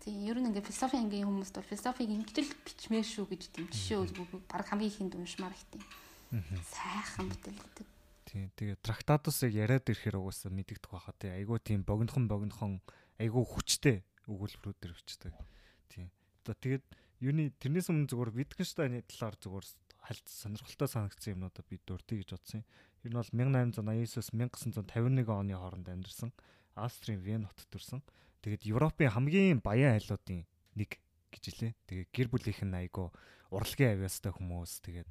тийм 0.04 0.18
ер 0.30 0.38
нь 0.38 0.48
ингээд 0.52 0.70
философи 0.70 0.98
ангийн 1.00 1.26
хүмүүст 1.26 1.56
бол 1.58 1.72
философиг 1.74 2.10
ингэж 2.10 2.38
л 2.38 2.54
бичмээр 2.68 3.08
шүү 3.08 3.26
гэж 3.34 3.42
тийм 3.50 3.66
жишээ 3.72 3.98
өгвөл 4.04 4.46
баг 4.46 4.68
хамгийн 4.68 4.92
ихэнд 4.94 5.16
уншмаар 5.18 5.56
их 5.56 5.66
тийм 5.74 5.84
сайхан 6.70 7.30
бүтээл 7.32 7.62
гэдэг. 7.62 7.88
Тийм 8.30 8.50
тэгээ 8.58 8.78
трактатусыг 8.82 9.54
яриад 9.54 9.90
ирэхээр 9.90 10.18
угаасаа 10.18 10.52
мэддэгдэх 10.52 10.92
байхаа 10.92 11.16
тийм 11.18 11.34
айгүй 11.38 11.60
тийм 11.62 11.82
богинохон 11.86 12.26
богинохон 12.28 12.82
айгүй 13.20 13.44
хүчтэй 13.44 13.98
өгүүлбэрүүд 14.30 14.80
ирвчдэг. 14.88 15.34
Тийм. 15.90 16.08
Одоо 16.44 16.56
тэгээд 16.58 16.86
юуны 17.24 17.52
тэрнээс 17.60 17.92
өмнө 17.92 18.10
зүгээр 18.10 18.32
Wittgenstein-ы 18.36 19.04
талаар 19.08 19.36
зүгээр 19.40 19.66
хальт 20.04 20.28
сонирхолтой 20.28 20.88
санагдсан 20.92 21.34
юмнуудаа 21.40 21.64
би 21.68 21.80
дурдъя 21.84 22.20
гэж 22.20 22.30
бодсон 22.36 22.64
юм. 22.64 22.68
Тэр 23.04 23.12
нь 23.12 23.20
бол 23.20 23.32
1889-с 23.32 24.30
1951 24.36 25.32
оны 25.32 25.54
хооронд 25.56 25.88
амьдарсан 25.88 26.32
Австрийн 26.76 27.24
Вен 27.24 27.48
хотод 27.48 27.70
төрсэн. 27.72 28.02
Тэгээд 28.44 28.68
Европын 28.68 29.12
хамгийн 29.12 29.64
баян 29.64 29.96
айлуудын 29.96 30.44
нэг 30.76 31.00
гэж 31.32 31.44
хэлээ. 31.48 31.74
Тэгээд 31.88 32.10
гэр 32.12 32.28
бүлийнх 32.28 32.62
нь 32.68 32.80
айгүй 32.84 33.08
урлагийн 33.54 33.96
авьяастай 33.96 34.34
хүмүүс 34.34 34.82
тэгээд 34.84 35.10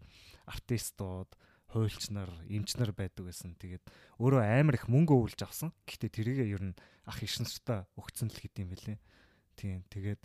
артистууд 0.51 1.31
хуульч 1.73 2.13
нар, 2.13 2.29
эмч 2.53 2.77
нар 2.77 2.93
байдаг 2.93 3.33
гэсэн. 3.33 3.57
Тэгээд 3.57 3.85
өөрөө 4.21 4.43
амар 4.45 4.77
их 4.77 4.87
мөнгө 4.93 5.17
өвлж 5.17 5.41
авсан. 5.41 5.73
Гэхдээ 5.89 6.11
тэрийг 6.13 6.39
ер 6.45 6.63
нь 6.73 6.77
ах 7.09 7.19
иш 7.25 7.41
нартаа 7.41 7.89
өгцөн 7.97 8.29
л 8.29 8.39
гэдэм 8.39 8.69
байлээ. 8.69 8.99
Тийм. 9.57 9.83
Тэгээд 9.89 10.21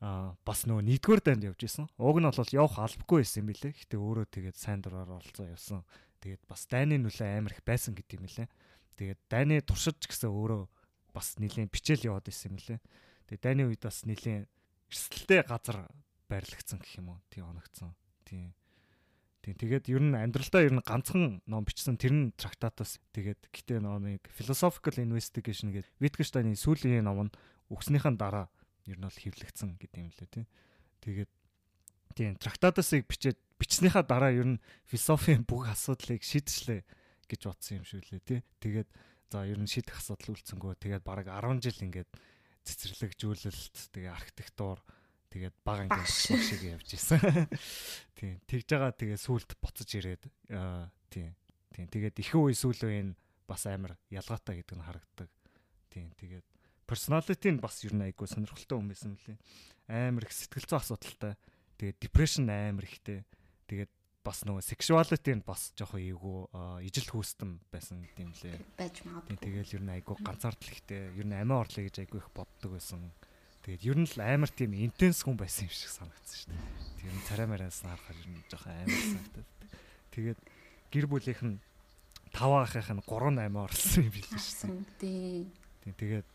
аа 0.00 0.38
бас 0.46 0.64
нөгөө 0.64 0.86
нэгдүгээр 0.86 1.22
дайнд 1.26 1.44
явж 1.50 1.60
исэн. 1.66 1.90
Уг 1.98 2.16
нь 2.22 2.30
бол 2.30 2.54
явах 2.54 2.78
албагүй 2.78 3.26
байсан 3.26 3.42
юм 3.44 3.50
билээ. 3.50 3.74
Гэтэ 3.74 3.96
өөрөө 3.98 4.26
тэгээд 4.30 4.56
сайн 4.56 4.80
дураар 4.80 5.18
олцоо 5.18 5.50
явсан. 5.50 5.82
Тэгээд 6.22 6.42
бас 6.46 6.64
дайны 6.70 6.96
нүлээ 7.02 7.36
амар 7.36 7.52
их 7.58 7.62
байсан 7.66 7.92
гэдэм 7.92 8.22
билээ. 8.24 8.48
Тэгээд 8.96 9.20
дайны 9.28 9.60
туршиж 9.60 10.00
гэсэн 10.06 10.30
өөрөө 10.30 10.62
бас 11.12 11.36
нэлийн 11.36 11.68
бичээл 11.68 12.14
яваад 12.14 12.30
исэн 12.30 12.54
юм 12.54 12.58
лээ. 12.62 12.80
Тэгээд 13.26 13.42
дайны 13.44 13.62
үед 13.68 13.82
бас 13.82 14.06
нэлийн 14.06 14.46
эрсдэлтэй 14.88 15.42
газар 15.44 15.90
байрлагдсан 16.30 16.78
гэх 16.78 17.02
юм 17.02 17.16
уу. 17.16 17.18
Тийм 17.28 17.50
оногцсон. 17.50 17.92
Тийм. 18.24 18.54
Тийм 19.40 19.56
тэгээд 19.56 19.88
ер 19.88 20.04
нь 20.04 20.12
амьдралдаа 20.12 20.62
ер 20.68 20.74
нь 20.76 20.84
ганцхан 20.84 21.40
ном 21.48 21.64
бичсэн 21.64 21.96
тэр 21.96 22.12
нь 22.12 22.24
трактатаас 22.36 23.00
тэгээд 23.16 23.48
гэтээ 23.48 23.80
нэг 23.80 24.28
philosophical 24.28 25.00
investigation 25.00 25.72
гэдэг 25.72 25.88
Wittgenstein-ы 25.96 26.60
сүүлийн 26.60 27.08
ном 27.08 27.28
нь 27.28 27.34
өгснийхэн 27.72 28.20
дараа 28.20 28.52
ер 28.84 29.00
нь 29.00 29.06
бол 29.08 29.16
хэвлэгдсэн 29.16 29.80
гэдэг 29.80 29.96
юм 29.96 30.12
лээ 30.12 30.28
тий. 30.28 30.44
Тэгээд 31.00 31.30
тийм 32.12 32.36
трактатасыг 32.36 33.08
бичээд 33.08 33.40
бичснийхаа 33.56 34.04
дараа 34.04 34.36
ер 34.36 34.58
нь 34.58 34.62
философийн 34.84 35.48
бүх 35.48 35.72
асуудлыг 35.72 36.20
шийдчихлээ 36.20 36.84
гэж 37.24 37.40
бодсон 37.48 37.80
юм 37.80 37.88
шиг 37.88 38.04
лээ 38.12 38.20
тий. 38.20 38.40
Тэгээд 38.60 38.88
за 39.32 39.46
ер 39.48 39.56
нь 39.56 39.70
шийдэх 39.70 39.96
асуудал 39.96 40.36
үлдсэнгөө 40.36 40.74
тэгээд 40.84 41.04
бараг 41.06 41.32
10 41.32 41.64
жил 41.64 41.80
ингээд 41.80 42.10
цэцэрлэгжүүлэлт 42.66 43.76
тэгээ 43.94 44.12
архитектур 44.12 44.82
Тэгээд 45.30 45.56
баг 45.62 45.86
ингээд 45.86 46.10
шиг 46.10 46.62
явж 46.66 46.88
исэн. 46.98 47.22
Тийм. 48.18 48.42
Тэгж 48.50 48.66
байгаа 48.66 48.92
тэгээ 48.98 49.18
сүулт 49.18 49.54
буцаж 49.62 49.90
ирээд 49.94 50.26
тийм. 51.06 51.38
Тийм. 51.70 51.86
Тэгээд 51.86 52.18
ихэнх 52.18 52.50
үе 52.50 52.58
сүүл 52.58 52.82
үеийн 52.90 53.14
бас 53.46 53.62
амар 53.70 53.94
ялгаатай 54.10 54.58
гэдэг 54.58 54.74
нь 54.74 54.86
харагддаг. 54.90 55.30
Тийм. 55.86 56.10
Тэгээд 56.18 56.46
personality 56.82 57.54
нь 57.54 57.62
бас 57.62 57.78
ер 57.86 57.94
нь 57.94 58.10
айгүй 58.10 58.26
сонирхолтой 58.26 58.82
юм 58.82 58.90
байсан 58.90 59.14
мөлий. 59.14 59.38
Амар 59.86 60.26
их 60.26 60.34
сэтгэл 60.34 60.66
зүйн 60.66 60.82
асуудалтай. 60.82 61.38
Тэгээд 61.78 61.98
depression 62.02 62.50
амар 62.50 62.90
ихтэй. 62.90 63.22
Тэгээд 63.70 63.94
бас 64.26 64.42
нөгөө 64.44 64.66
sexuality 64.66 65.32
нь 65.38 65.46
бас 65.46 65.70
жоохон 65.78 66.02
эйгүү 66.02 66.38
ижил 66.84 67.08
хүүстэн 67.08 67.56
байсан 67.72 68.02
гэдэм 68.04 68.34
лээ. 68.34 68.58
Байж 68.76 69.00
магадгүй. 69.06 69.38
Тэгээл 69.38 69.74
ер 69.78 69.84
нь 69.86 69.94
айгүй 69.94 70.16
ганцаардл 70.20 70.74
ихтэй. 70.74 71.14
Ер 71.16 71.26
нь 71.30 71.38
амиа 71.38 71.62
орлоо 71.62 71.86
гэж 71.86 72.02
айгүй 72.04 72.18
их 72.20 72.28
боддог 72.36 72.76
байсан. 72.76 73.14
Тэгээд 73.64 73.84
ер 73.84 73.98
нь 74.00 74.08
л 74.08 74.20
амар 74.24 74.48
тийм 74.48 74.72
интенс 74.72 75.20
хүн 75.20 75.36
байсан 75.36 75.68
юм 75.68 75.74
шиг 75.76 75.92
санагдсан 75.92 76.36
шүү 76.40 76.48
дээ. 76.56 76.64
Тэр 76.96 77.12
нь 77.12 77.26
царай 77.28 77.46
мараас 77.46 77.84
харахаар 77.84 78.16
ер 78.16 78.28
нь 78.32 78.44
жоохон 78.48 78.72
амар 78.72 79.00
санагдаад. 79.04 79.48
Тэгээд 80.16 80.40
гэр 80.88 81.06
бүлийнх 81.06 81.42
нь 81.44 81.56
5 82.32 82.80
ахын 82.80 83.00
3 83.04 83.36
8 83.36 83.60
орсон 83.60 84.04
юм 84.08 84.12
биш 84.16 84.28
шүү. 84.32 84.80
Тий. 84.96 85.44
Тий 85.84 85.92
тэгээд 85.92 86.28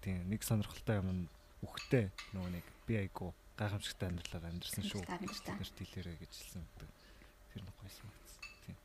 тий 0.00 0.14
нэг 0.24 0.40
сонирхолтой 0.40 1.04
юм 1.04 1.28
үхтэй 1.60 2.08
нөгөө 2.32 2.50
нэг 2.56 2.66
би 2.88 2.94
айгу 2.96 3.36
гайхамшигтай 3.60 4.08
амьдралаар 4.08 4.48
амьдэрсэн 4.50 4.84
шүү. 4.88 5.02
Тэр 5.04 5.70
тэлэрэ 5.78 6.12
гэж 6.16 6.32
хэлсэн 6.32 6.62
гэдэг. 6.64 6.90
Тэр 7.52 7.62
нэг 7.64 7.76
гойсон 7.76 8.08
байна. 8.08 8.24
Тий. 8.64 8.76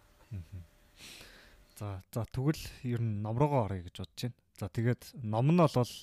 За 1.79 2.03
за 2.11 2.27
тэгвэл 2.27 2.59
ер 2.83 3.01
нь 3.01 3.23
ном 3.23 3.39
руугаа 3.39 3.71
оръё 3.71 3.87
гэж 3.87 4.03
бодож 4.03 4.19
байна. 4.27 4.37
За 4.59 4.67
тэгээд 4.67 5.23
ном 5.23 5.55
нь 5.55 5.63
бол 5.63 5.93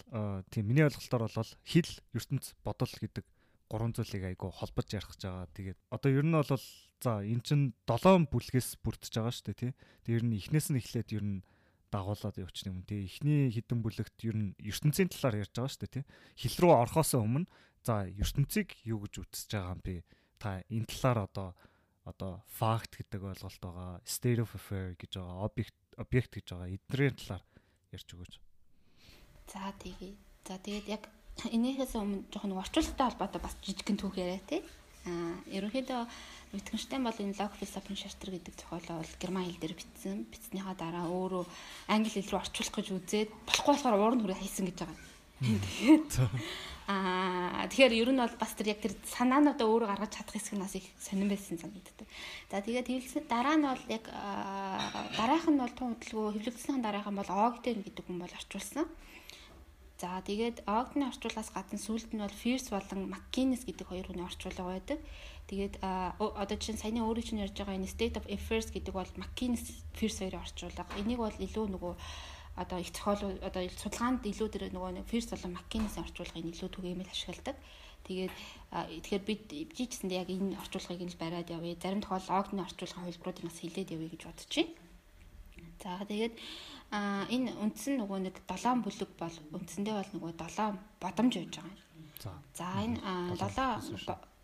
тийм 0.49 0.65
миний 0.65 0.89
ойлголтоор 0.89 1.29
бол 1.29 1.53
хил 1.69 1.91
ертөнц 2.17 2.57
бодол 2.65 2.89
гэдэг 2.89 3.25
гурван 3.69 3.93
зүйлийг 3.93 4.33
айгу 4.33 4.49
холбож 4.49 4.89
ярих 4.97 5.13
гэж 5.13 5.29
байгаа. 5.29 5.47
Тэгээд 5.53 5.79
одоо 5.93 6.11
ер 6.11 6.25
нь 6.25 6.33
бол 6.33 6.49
за 6.49 7.13
эн 7.21 7.41
чин 7.45 7.77
7 7.85 8.33
бүлгээс 8.33 8.81
бүрдэж 8.81 9.13
байгаа 9.13 9.35
шүү 9.37 9.47
дээ 9.53 9.61
тий. 9.61 9.73
Тэр 10.09 10.25
нь 10.25 10.41
эхнээс 10.41 10.73
нь 10.73 10.81
эхлээд 10.81 11.13
ер 11.13 11.25
нь 11.27 11.45
дагуулад 11.93 12.41
явчихна 12.41 12.73
юм 12.73 12.83
тий. 12.89 13.05
Эхний 13.05 13.53
хідэн 13.53 13.85
бүлэгт 13.85 14.25
ер 14.25 14.37
нь 14.41 14.57
ертөнцийн 14.57 15.13
талаар 15.13 15.45
ярьж 15.45 15.53
байгаа 15.53 15.73
шүү 15.77 15.83
дээ 15.85 15.95
тий. 16.01 16.05
Хил 16.41 16.57
рүү 16.57 16.73
орохоос 16.81 17.13
өмнө 17.19 17.51
за 17.85 18.09
ертөнцийг 18.09 18.73
юу 18.89 19.05
гэж 19.05 19.21
үзэж 19.21 19.51
байгаа 19.53 19.77
юм 19.77 19.83
бэ? 19.85 19.95
Та 20.41 20.65
энэ 20.73 20.89
талаар 20.89 21.29
одоо 21.29 21.49
одоо 22.07 22.41
факт 22.47 22.97
гэдэг 22.97 23.21
ойлголт 23.21 23.61
байгаа, 23.61 24.01
state 24.07 24.41
of 24.41 24.55
affair 24.55 24.95
гэж 24.95 25.19
байгаа, 25.19 25.45
объект 25.45 25.77
объект 25.99 26.33
гэж 26.33 26.47
байгаа. 26.55 26.71
Эднэрийн 26.71 27.19
талаар 27.19 27.45
ярьж 27.91 28.09
өгөөч. 28.15 28.46
За 29.53 29.73
тэгээ. 29.79 30.15
За 30.47 30.59
тэгээд 30.59 30.87
яг 30.91 31.03
энийхээс 31.45 31.95
өмнө 31.95 32.26
жоохон 32.33 32.59
орчуулгатай 32.59 33.07
холбоотой 33.07 33.41
бас 33.43 33.55
жижигхэн 33.62 33.99
түүх 34.00 34.19
яриа 34.19 34.41
тий. 34.49 34.62
Аа 35.07 35.38
ерөнхийдөө 35.53 36.00
Wittgenstein 36.55 37.03
бол 37.05 37.15
энэ 37.15 37.37
Log 37.38 37.53
Philosophy 37.59 37.95
Charter 37.95 38.31
гэдэг 38.33 38.55
зохиолоо 38.57 39.03
бол 39.03 39.15
герман 39.21 39.45
хэл 39.45 39.61
дээр 39.61 39.75
бичсэн. 39.79 40.26
Бичснийхаа 40.31 40.75
дараа 40.75 41.07
өөрөө 41.07 41.45
англи 41.91 42.11
хэл 42.11 42.31
рүү 42.31 42.41
орчуулах 42.43 42.75
гэж 42.75 42.87
үзээд 42.95 43.31
болохгүй 43.47 43.73
болохоор 43.75 43.97
уурн 43.99 44.21
хүрээ 44.23 44.41
хайсан 44.41 44.67
гэж 44.67 44.76
байгаа. 44.83 44.99
Тэгээд 45.37 46.11
аа 46.88 47.67
тэгэхээр 47.71 47.93
ер 47.93 48.11
нь 48.15 48.23
бол 48.23 48.37
бас 48.41 48.53
тэр 48.57 48.73
яг 48.73 48.81
тэр 48.81 48.95
санаануудаа 49.05 49.67
өөрөө 49.69 49.88
гаргаж 49.91 50.12
чадах 50.17 50.35
хэсэг 50.38 50.57
нь 50.57 50.65
бас 50.65 50.75
их 50.81 50.87
сонирн 50.97 51.29
байсан 51.29 51.61
санагддаг. 51.61 52.09
За 52.49 52.65
тэгээд 52.65 52.88
хэлсэн 52.88 53.29
дараа 53.29 53.57
нь 53.61 53.69
бол 53.69 53.85
яг 53.93 54.05
дараах 55.19 55.47
нь 55.50 55.61
бол 55.61 55.75
тун 55.76 55.93
хөдөлгөөн 55.99 56.35
хэвлэгдсэн 56.41 56.81
дараах 56.81 57.11
нь 57.12 57.19
бол 57.21 57.31
Ogden 57.31 57.85
гэдэг 57.85 58.05
хүн 58.07 58.23
бол 58.23 58.33
орчуулсан. 58.33 58.87
За 59.97 60.21
тэгээд 60.21 60.69
Ogden-ы 60.69 61.09
орчуулгаас 61.09 61.50
гадна 61.57 61.79
сүүлд 61.81 62.12
нь 62.12 62.21
бол 62.21 62.37
Fierce 62.37 62.69
болон 62.69 63.09
McGuinness 63.09 63.65
гэдэг 63.65 63.87
хоёр 63.88 64.07
хүний 64.12 64.29
орчуулга 64.29 64.65
байдаг. 64.69 64.99
Тэгээд 65.49 65.81
одоо 65.81 66.57
чинь 66.61 66.76
саяны 66.76 67.00
өөрөө 67.00 67.25
чинь 67.25 67.41
ярьж 67.41 67.57
байгаа 67.57 67.81
энэ 67.81 67.88
State 67.88 68.17
of 68.21 68.29
Affairs 68.29 68.69
гэдэг 68.69 68.93
бол 68.93 69.09
McGuinness 69.17 69.73
Fierce 69.97 70.21
хоёрын 70.29 70.45
орчуулга. 70.45 70.85
Энийг 71.00 71.21
бол 71.25 71.33
илүү 71.33 71.67
нөгөө 71.73 71.95
одоо 72.57 72.79
их 72.81 72.88
зохиол 72.88 73.37
одоо 73.45 73.69
судалгаанд 73.69 74.25
илүү 74.25 74.49
тэр 74.49 74.73
нөгөө 74.73 75.05
Фирс 75.12 75.29
болон 75.29 75.53
Маккинсийн 75.61 76.05
орчуулгыг 76.09 76.45
илүү 76.45 76.69
түгээмэл 76.73 77.12
ашигладаг. 77.12 77.57
Тэгээд 78.09 78.33
тэгэхээр 79.05 79.25
бид 79.29 79.43
бичижсэндээ 79.76 80.21
яг 80.25 80.31
энэ 80.33 80.57
орчуулгыг 80.57 81.05
нь 81.05 81.12
л 81.12 81.21
бариад 81.21 81.53
явъя. 81.53 81.76
Зарим 81.76 82.00
тохиолдолд 82.00 82.33
Огдны 82.33 82.65
орчуулгын 82.65 83.05
хувилбаруудыг 83.05 83.45
бас 83.45 83.61
хилээд 83.61 83.93
явъя 83.93 84.09
гэж 84.09 84.23
бодож 84.25 84.53
байна. 84.57 84.73
За 85.85 86.00
тэгээд 86.09 86.35
а 86.90 87.26
энэ 87.31 87.50
үндсэн 87.62 87.99
нөгөө 88.00 88.19
нэг 88.26 88.37
7 88.47 88.85
бүлэг 88.85 89.11
бол 89.19 89.37
үндсэндээ 89.57 89.95
бол 89.99 90.11
нөгөө 90.14 90.33
7 90.38 90.78
бодомж 91.02 91.35
байж 91.37 91.55
байгаа 91.59 91.75
юм. 91.75 91.83
За. 92.23 92.31
За 92.55 92.66
энэ 92.85 92.99
7 93.35 94.36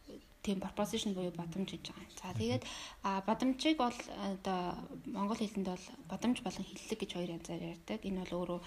тийм 0.43 0.59
proposition 0.59 1.15
буюу 1.15 1.31
бодомж 1.31 1.71
гэж 1.71 1.95
байгаа. 1.95 2.11
За 2.19 2.35
тэгээд 2.35 2.65
бодомжийг 3.27 3.79
бол 3.79 3.95
одоо 3.95 4.75
монгол 5.07 5.39
хэлэнд 5.39 5.71
бол 5.71 5.87
бодомж 6.11 6.43
болон 6.43 6.67
хиллэг 6.67 6.99
гэж 6.99 7.11
хоёр 7.15 7.31
янзаар 7.39 7.63
ярьдаг. 7.63 8.03
Энэ 8.03 8.27
бол 8.27 8.35
өөрөө 8.43 8.61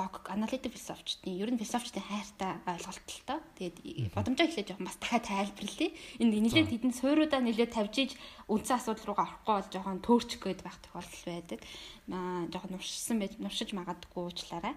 логик, 0.00 0.24
аналитик 0.32 0.72
философчдын 0.72 1.36
ер 1.36 1.52
нь 1.52 1.60
философчдын 1.60 2.00
хайртай 2.08 2.52
ойлголт 2.64 3.08
л 3.12 3.24
тоо. 3.28 3.38
Тэгээд 3.60 3.76
бодомжоо 4.16 4.46
эхлээд 4.48 4.68
жоохон 4.72 4.88
бас 4.88 4.96
дахиад 4.96 5.28
тайлбарлая. 5.28 5.90
Энэ 6.16 6.32
нэлээд 6.48 6.68
хэдэн 6.72 6.92
сууруудаа 6.96 7.40
нэлээд 7.44 7.76
тавьж 7.76 7.94
иж 8.08 8.12
үндсэн 8.48 8.80
асуудал 8.80 9.12
руугаа 9.12 9.28
орохгүй 9.28 9.52
бол 9.52 9.68
жоохон 9.68 10.00
төөрчих 10.00 10.40
гээд 10.40 10.64
байх 10.64 10.80
тохиолдол 10.80 11.24
байдаг. 11.28 11.60
Аа 12.08 12.48
жоохон 12.48 12.72
нуршсан 12.72 13.20
байж 13.20 13.36
нуршиж 13.36 13.76
магадгүй 13.76 14.22
уучлаарай. 14.24 14.74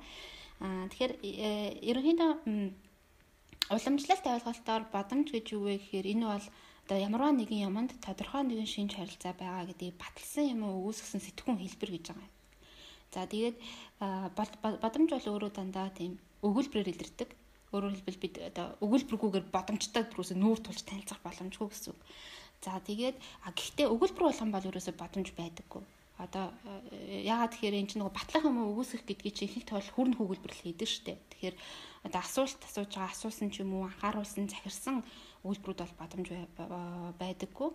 Аа 0.59 0.91
тэгэхээр 0.91 1.13
э, 1.23 1.79
ерөнхийдөө 1.79 2.90
Уламжлалт 3.71 4.25
ойлголтоор 4.27 4.83
бодомж 4.91 5.31
гэж 5.31 5.55
юу 5.55 5.63
вэ 5.63 5.79
гэхээр 5.79 6.07
энэ 6.13 6.25
бол 6.27 6.47
одоо 6.83 6.97
ямарваа 7.07 7.31
нэгэн 7.31 7.71
юмд 7.71 7.91
тодорхой 8.03 8.43
нэгэн 8.43 8.67
шинж 8.67 8.91
харилцаа 8.99 9.31
байгаа 9.31 9.63
гэдгийг 9.71 9.95
баталсан 9.95 10.45
юм 10.51 10.61
үүсгэсэн 10.67 11.21
сэтгүүн 11.23 11.55
хэлбэр 11.63 11.91
гэж 11.95 12.05
байгаа 12.11 12.27
юм. 12.27 12.35
За 13.15 13.23
тэгээд 13.31 13.57
бодомж 14.83 15.09
бол 15.15 15.31
өөрөө 15.31 15.51
дандаа 15.55 15.87
тийм 15.95 16.19
өгүүлбэрээр 16.43 16.91
илэрдэг. 16.91 17.29
Өөрөөр 17.71 17.95
хэлбэл 17.95 18.23
бид 18.23 18.35
одоо 18.51 18.75
өгүүлбэргүйгээр 18.83 19.45
бодомжтой 19.55 20.03
төрөөсөө 20.03 20.35
нүүр 20.35 20.59
тулж 20.59 20.83
танилцах 20.83 21.23
боломжгүй 21.23 21.67
гэсэн 21.71 21.95
үг. 21.95 22.01
За 22.59 22.75
тэгээд 22.83 23.15
гэхдээ 23.55 23.87
өгүүлбэр 23.87 24.27
болгон 24.27 24.51
бол 24.51 24.67
ерөөсөө 24.67 24.95
бодомж 24.99 25.31
байдаггүй 25.31 25.83
одоо 26.21 26.45
яагаад 27.09 27.51
тэгэхээр 27.57 27.79
энэ 27.81 27.89
чинь 27.89 28.01
нөгөө 28.05 28.17
батлах 28.17 28.45
юм 28.45 28.61
өгөөсөх 28.61 29.01
гэдгийг 29.09 29.35
чи 29.35 29.43
ихэнх 29.49 29.65
тохиол 29.65 29.93
хүрн 29.93 30.13
хөгөлбөрлөл 30.17 30.63
хийдэг 30.63 30.89
штеп. 30.89 31.19
Тэгэхээр 31.33 31.55
одоо 32.05 32.21
асуулт 32.21 32.61
асууж 32.61 32.89
байгаа 32.93 33.13
асуусан 33.13 33.49
ч 33.49 33.65
юм 33.65 33.73
уу 33.73 33.89
анхааруулсан 33.89 34.45
захирсан 34.49 35.01
үйлдвэрүүд 35.41 35.81
бол 35.81 35.99
бодомж 36.01 36.27
байдаггүй. 37.17 37.69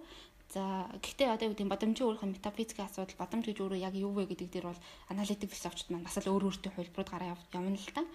За 0.55 0.87
гэхдээ 1.03 1.35
одоо 1.35 1.51
юу 1.51 1.55
гэдэг 1.59 1.67
бодомжийн 1.75 2.23
нь 2.23 2.35
метафизикийн 2.39 2.87
асуудал 2.87 3.19
бодомж 3.19 3.45
гэж 3.51 3.59
өөрөө 3.59 3.81
яг 3.83 3.95
юу 3.99 4.15
вэ 4.15 4.31
гэдэг 4.31 4.49
дээр 4.55 4.67
бол 4.71 4.83
аналитик 5.11 5.51
философчд 5.51 5.91
маань 5.91 6.07
бас 6.07 6.15
л 6.23 6.31
өөр 6.31 6.47
өөртөө 6.47 6.71
хувилбарууд 6.71 7.11
гараа 7.11 7.35
явна 7.35 7.75
л 7.75 7.91
та. 7.91 8.07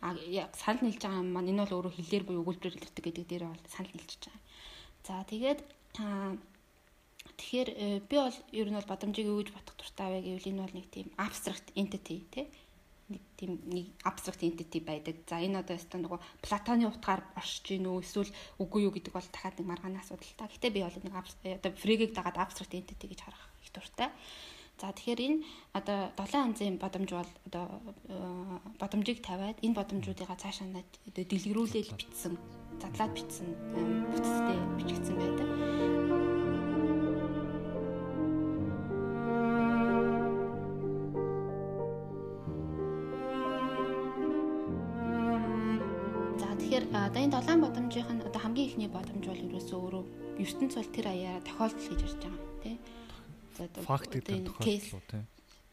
А 0.00 0.16
яг 0.16 0.56
санал 0.56 0.80
нийлж 0.88 1.04
байгаа 1.04 1.20
юм 1.20 1.36
маань 1.36 1.52
энэ 1.52 1.62
бол 1.68 1.76
өөрөө 1.84 1.92
хэлээр 1.92 2.24
буюу 2.24 2.40
өгүүлбэрээр 2.40 2.76
илэрдэг 2.80 3.04
гэдэг 3.04 3.26
дээр 3.28 3.44
бол 3.52 3.64
санал 3.68 3.92
нийлж 3.92 4.16
байгаа. 4.16 4.40
За 5.04 5.12
тэгээд 5.28 5.60
тэгэхээр 7.38 7.68
э, 7.74 8.00
би 8.06 8.16
бол 8.16 8.36
ер 8.52 8.68
нь 8.70 8.78
бол 8.78 8.90
бодомжийг 8.90 9.26
юу 9.26 9.42
гэж 9.42 9.50
бодох 9.54 9.76
дуртай 9.76 10.08
вэ 10.12 10.20
гэвэл 10.22 10.50
энэ 10.50 10.62
бол 10.62 10.76
нэг 10.78 10.86
тийм 10.90 11.06
абстракт 11.18 11.66
entity 11.74 12.24
тий 12.30 12.46
нэг 13.08 13.20
тийм 13.36 13.60
нэг 13.68 13.86
абстракт 14.02 14.40
entity 14.40 14.80
байдаг. 14.80 15.16
За 15.28 15.36
энэ 15.36 15.60
одоо 15.60 15.76
өстө 15.76 16.00
нөгөө 16.00 16.20
Платоны 16.40 16.88
утгаар 16.88 17.20
оршиж 17.36 17.76
гин 17.76 17.86
үү 17.86 18.00
эсвэл 18.00 18.32
үгүй 18.58 18.88
юу 18.88 18.92
гэдэг 18.96 19.12
бол 19.12 19.28
дахиад 19.28 19.60
нэг 19.60 19.68
маргааны 19.68 20.00
асуудал 20.00 20.32
та. 20.40 20.48
Гэтэ 20.48 20.72
би 20.72 20.80
бол 20.80 20.96
нэг 20.96 21.12
одоо 21.12 21.72
Фригийг 21.76 22.16
дагаад 22.16 22.40
абстракт 22.40 22.72
entity 22.72 23.12
гэж 23.12 23.20
харах 23.20 23.44
их 23.60 23.72
дуртай. 23.76 24.08
За 24.80 24.90
тэгэхээр 24.90 25.20
энэ 25.20 25.38
одоо 25.76 26.10
долоон 26.16 26.56
янзын 26.56 26.80
бодомж 26.80 27.10
бол 27.12 27.32
одоо 27.46 27.64
э, 28.08 28.58
бодомжийг 28.80 29.20
тавиад 29.22 29.60
энэ 29.60 29.76
бодомжуудыгаа 29.76 30.40
цаашаа 30.40 30.66
дэлгэрүүлэл 31.14 31.94
бичсэн, 31.94 32.34
задлаад 32.82 33.12
бичсэн 33.14 33.48
бүтцтэй 34.10 34.58
бичигдсэн 34.80 35.16
байдаг. 35.20 36.43
Одоо 47.14 47.22
энэ 47.22 47.30
долоон 47.38 47.60
бодомжийнх 47.62 48.10
нь 48.10 48.26
одоо 48.26 48.40
хамгийн 48.42 48.68
ихний 48.74 48.90
бодомж 48.90 49.22
бол 49.30 49.46
ерөөсөө 49.46 49.78
өөрөө 49.78 50.04
ертөнц 50.42 50.74
бол 50.74 50.90
тэр 50.90 51.06
аяараа 51.14 51.46
тохиолдол 51.46 51.86
гэж 51.86 52.00
ярьж 52.02 52.18
байгаа 52.26 52.58
тийм. 52.58 52.78
За 53.54 53.62
одоо 53.70 53.82
факт 53.86 54.10
гэдэг 54.10 54.50
тохиолдол 54.50 55.06
тийм. 55.06 55.22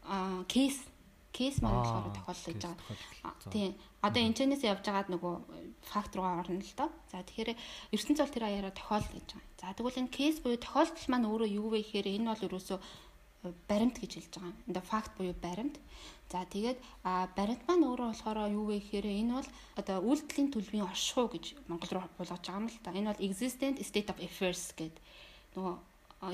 Аа 0.06 0.46
кейс 0.46 0.76
кейс 1.34 1.58
маань 1.58 1.82
болохоор 1.82 2.14
тохиолдол 2.14 2.46
гэж 2.46 2.62
байгаа. 2.62 3.50
Тийм. 3.50 3.74
Одоо 4.06 4.20
энэчнээс 4.22 4.62
явж 4.70 4.86
байгаад 4.86 5.10
нөгөө 5.10 5.34
факт 5.82 6.14
руугаа 6.14 6.46
орно 6.46 6.62
л 6.62 6.74
доо. 6.78 6.90
За 7.10 7.26
тэгэхээр 7.26 7.58
ертөнц 7.90 8.18
бол 8.22 8.34
тэр 8.38 8.44
аяараа 8.46 8.70
тохиолдол 8.78 9.18
гэж 9.18 9.28
байгаа. 9.34 9.50
За 9.58 9.74
тэгвэл 9.74 9.98
энэ 9.98 10.14
кейс 10.14 10.38
буюу 10.38 10.62
тохиолдол 10.62 11.06
маань 11.10 11.26
өөрөө 11.26 11.50
юу 11.58 11.74
вэ 11.74 11.82
гэхээр 11.82 12.22
энэ 12.22 12.30
бол 12.30 12.46
ерөөсөө 12.46 12.78
баримт 13.66 13.98
гэж 13.98 14.12
хэлж 14.14 14.34
байгаа. 14.38 14.54
Энд 14.70 14.78
факт 14.86 15.10
буюу 15.18 15.34
баримт. 15.34 15.82
За 16.32 16.48
тэгээд 16.48 16.80
баримт 17.36 17.62
маань 17.68 17.84
өөрөө 17.84 18.08
болохоор 18.08 18.48
юу 18.48 18.64
вэ 18.72 18.80
гэхээр 18.80 19.06
энэ 19.20 19.36
бол 19.36 19.48
одоо 19.76 19.96
үйлдэлийн 20.00 20.48
төлөвийн 20.48 20.88
оршихуй 20.88 21.28
гэж 21.28 21.44
монгол 21.68 21.92
руу 21.92 22.08
болгож 22.16 22.40
байгаа 22.40 22.56
юм 22.56 22.72
л 22.72 22.80
та. 22.80 22.96
Энэ 22.96 23.12
бол 23.12 23.26
existent 23.28 23.76
state 23.84 24.08
of 24.08 24.16
affairs 24.16 24.72
гэдэг 24.72 24.96
нөгөө 25.60 25.74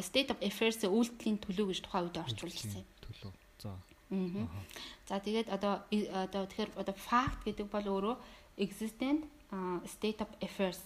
state 0.06 0.30
of 0.30 0.38
affairs 0.38 0.78
үйлдэлийн 0.86 1.38
төлөв 1.42 1.66
гэж 1.74 1.78
тухайн 1.82 2.06
үед 2.06 2.22
орчуулсан 2.22 2.78
юм. 2.78 2.86
Төлөв. 3.02 3.34
За. 3.58 3.74
Аа. 3.74 4.62
За 5.10 5.18
тэгээд 5.18 5.50
одоо 5.50 5.82
одоо 5.90 6.42
тэгэхээр 6.46 6.70
одоо 6.78 6.94
fact 6.94 7.42
гэдэг 7.42 7.66
бол 7.66 7.86
өөрөө 7.90 8.16
existent 8.62 9.26
state 9.90 10.22
of 10.22 10.30
affairs 10.38 10.78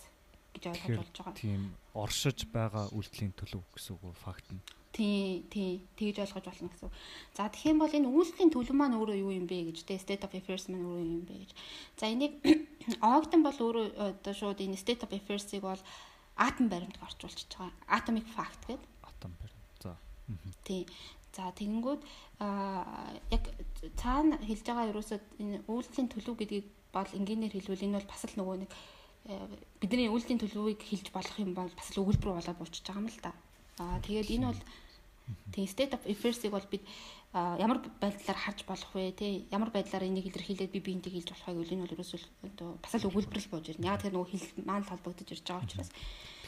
гэж 0.56 0.72
ойлгож 0.72 0.96
болж 1.04 1.12
байгаа. 1.20 1.36
Тийм 1.36 1.62
оршиж 1.92 2.48
байгаа 2.48 2.88
үйлдэлийн 2.96 3.36
төлөв 3.36 3.62
гэсэн 3.76 4.00
үг 4.00 4.16
факт 4.16 4.48
нь. 4.48 4.60
Тий, 4.92 5.48
тий, 5.48 5.88
тэгж 5.96 6.20
ойлгож 6.20 6.44
болно 6.44 6.68
гэсэн. 6.68 6.92
За 7.32 7.48
тэгэх 7.48 7.72
юм 7.72 7.80
бол 7.80 7.96
энэ 7.96 8.12
үйлслийн 8.12 8.52
төлөв 8.52 8.76
маань 8.76 9.00
өөрөө 9.00 9.24
юу 9.24 9.32
юм 9.32 9.48
бэ 9.48 9.72
гэж, 9.72 9.88
тэ 9.88 9.96
state 9.96 10.28
of 10.28 10.36
affairs 10.36 10.68
маань 10.68 10.84
өөрөө 10.84 11.00
юу 11.00 11.16
юм 11.16 11.24
бэ 11.24 11.36
гэж. 11.48 11.50
За 11.96 12.12
энийг 12.12 12.36
Ogden 13.00 13.40
бол 13.40 13.56
өөрөө 13.56 13.86
одоо 13.96 14.34
шууд 14.36 14.60
энэ 14.60 14.76
state 14.76 15.00
of 15.00 15.16
affairs-ыг 15.16 15.64
бол 15.64 15.80
атом 16.36 16.68
баримтг 16.68 17.00
орчуулчихж 17.00 17.56
байгаа. 17.56 17.72
Atomic 17.88 18.26
fact 18.36 18.60
гэдэг. 18.68 18.84
Атом 19.00 19.32
баримт. 19.40 19.80
За. 19.80 19.96
Тий. 20.64 20.84
За 21.32 21.48
тэгэнгүүт 21.56 22.02
яг 23.32 23.44
цаана 23.96 24.36
хэлж 24.44 24.64
байгаа 24.68 24.92
ерөөсөө 24.92 25.18
энэ 25.40 25.64
үйлдлийн 25.72 26.08
төлөв 26.12 26.36
гэдгийг 26.36 26.66
бол 26.92 27.08
энгийнээр 27.16 27.56
хэлвэл 27.56 27.86
энэ 27.88 27.96
бол 27.96 28.10
бас 28.12 28.22
л 28.28 28.36
нөгөө 28.36 28.56
нэг 28.60 28.70
э, 29.32 29.40
бидний 29.80 30.12
үйлдлийн 30.12 30.40
төлөвийг 30.44 30.80
хэлж 30.84 31.08
болох 31.08 31.36
юм 31.40 31.56
бол 31.56 31.72
бас 31.72 31.88
л 31.96 32.04
өгүүлбэр 32.04 32.36
болоод 32.36 32.60
болчихж 32.60 32.84
байгаа 32.84 33.00
юм 33.00 33.08
л 33.08 33.20
да. 33.24 33.32
Аа 33.80 33.96
тэгээд 34.04 34.28
энэ 34.36 34.52
бол 34.52 34.60
тэг 35.52 35.68
state 35.68 35.92
of 35.96 36.02
affairs-ыг 36.06 36.52
бол 36.52 36.68
бид 36.70 36.84
ямар 37.32 37.80
байдлаар 38.00 38.38
харж 38.38 38.64
болох 38.68 38.92
вэ 38.92 39.16
те 39.16 39.48
ямар 39.48 39.72
байдлаар 39.72 40.04
энийг 40.04 40.28
илэрхийлээд 40.28 40.72
би 40.72 40.80
биентэй 40.84 41.12
хэлж 41.12 41.32
болохыг 41.32 41.64
үл 41.64 41.72
энэ 41.72 41.84
бол 41.88 41.96
ерөөсөө 41.96 42.20
бас 42.84 42.92
л 43.00 43.08
өгүүлбэрэл 43.08 43.48
бууж 43.48 43.66
ирнэ. 43.72 43.88
Яг 43.88 44.04
тэр 44.04 44.12
нөгөө 44.12 44.30
хэл 44.36 44.68
маань 44.68 44.84
холбогдож 44.84 45.28
ирж 45.32 45.46
байгаа 45.48 45.64
учраас 45.64 45.90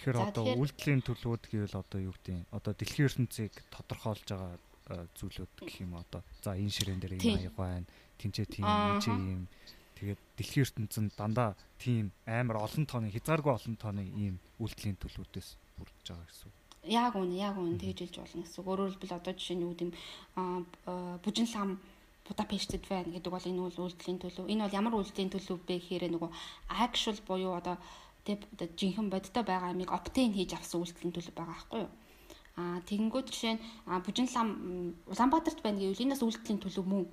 Тэгэхээр 0.04 0.20
одоо 0.20 0.44
үйлдэлийн 0.60 1.00
төлөвүүд 1.00 1.44
гэвэл 1.48 1.80
одоо 1.80 2.00
юу 2.04 2.12
гэдэг 2.12 2.36
нь 2.36 2.44
одоо 2.52 2.72
дэлхийн 2.76 3.08
ертөнцийг 3.08 3.54
тодорхойлж 3.72 4.28
байгаа 4.28 4.52
зүйлүүд 5.16 5.52
гэх 5.64 5.80
юм 5.80 5.96
одоо 5.96 6.20
за 6.44 6.52
энэ 6.52 6.68
ширээн 6.76 7.00
дээр 7.00 7.16
юм 7.16 7.40
аяг 7.40 7.56
байна. 7.56 7.88
Тинчээ 8.20 8.46
тийм, 8.52 8.68
эцээ 8.68 9.16
юм. 9.16 9.48
Тэгээд 9.96 10.20
дэлхийн 10.36 10.64
ертөнцийн 10.68 11.08
дандаа 11.16 11.56
тийм 11.80 12.12
амар 12.28 12.60
олон 12.60 12.84
тооны 12.84 13.08
хязгааргүй 13.08 13.52
олон 13.56 13.76
тооны 13.80 14.04
ийм 14.04 14.36
үйлдэлийн 14.60 15.00
төлөвүүдээс 15.00 15.48
бүрдэж 15.80 16.04
байгаа 16.12 16.28
гэсэн 16.28 16.52
үг 16.52 16.63
яг 16.86 17.16
үнэ 17.16 17.34
яг 17.40 17.56
үнэ 17.56 17.78
тэгж 17.80 17.98
хэлж 17.98 18.16
болно 18.20 18.42
гэсэн. 18.44 18.64
Өөрөөр 18.64 18.90
хэлбэл 18.92 19.16
одоо 19.18 19.32
жишээ 19.32 19.56
нь 19.56 19.64
юу 19.64 19.72
гэдэм 19.72 19.90
бүжин 21.24 21.48
лам 21.54 21.70
Будапештэд 22.24 22.88
байна 22.88 23.12
гэдэг 23.12 23.32
бол 23.32 23.48
энэ 23.50 23.60
үйл 23.60 23.80
үйлдэлийн 23.84 24.16
төлөв. 24.16 24.48
Энэ 24.48 24.64
бол 24.64 24.78
ямар 24.80 24.94
үйлдэлийн 24.96 25.28
төлөв 25.28 25.60
бэ 25.68 25.76
гэхээр 25.76 26.08
нөгөө 26.08 26.30
actual 26.72 27.18
буюу 27.28 27.52
одоо 27.52 27.76
тэг 28.24 28.48
жинхэнэ 28.80 29.12
бодтой 29.12 29.44
байгаа 29.44 29.76
амиг 29.76 29.92
obtain 29.92 30.32
хийж 30.32 30.56
авсан 30.56 30.80
үйлдэлийн 30.80 31.12
төлөв 31.12 31.34
байгаа 31.36 31.52
байхгүй 31.52 31.80
юу? 31.84 31.92
Аа 32.56 32.80
тэгэнгүүт 32.88 33.28
жишээ 33.28 33.54
нь 33.60 33.62
бүжин 34.08 34.28
лам 34.32 34.48
Улаанбаатарт 35.04 35.60
байна 35.60 35.84
гэвэл 35.84 36.00
энэ 36.00 36.16
бас 36.16 36.24
үйлдэлийн 36.24 36.60
төлөв 36.64 36.86
мөн. 36.88 37.04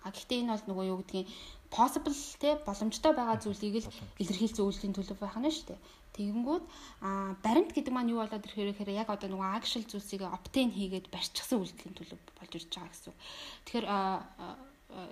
А 0.00 0.08
гэхдээ 0.08 0.40
энэ 0.40 0.52
бол 0.56 0.68
нөгөө 0.72 0.84
юу 0.88 0.98
гэдгийг 1.04 1.28
possible 1.70 2.16
те 2.40 2.56
боломжтой 2.66 3.12
байгаа 3.14 3.38
зүйлийг 3.42 3.84
л 3.84 3.90
илэрхийлсэн 4.22 4.64
үйлдэлийн 4.66 4.96
төлөв 4.96 5.18
байх 5.20 5.36
нь 5.38 5.50
шүү 5.50 5.74
дээ. 5.74 5.80
Тэгэнгүүт 6.16 6.64
а 7.04 7.36
баримт 7.44 7.76
гэдэг 7.76 7.92
маань 7.92 8.12
юу 8.12 8.24
болоод 8.24 8.40
ирэхээр 8.40 8.72
ихээр 8.72 9.00
яг 9.04 9.08
одоо 9.12 9.28
нөгөө 9.28 9.56
actual 9.60 9.84
зүйлсийг 9.84 10.24
obtain 10.24 10.72
хийгээд 10.72 11.12
барьчихсан 11.12 11.60
үйлдэлийн 11.60 11.96
төлөв 11.96 12.20
болж 12.40 12.52
ирж 12.56 12.72
байгаа 12.72 12.92
гэсэн. 12.92 13.14
Тэгэхээр 13.68 13.86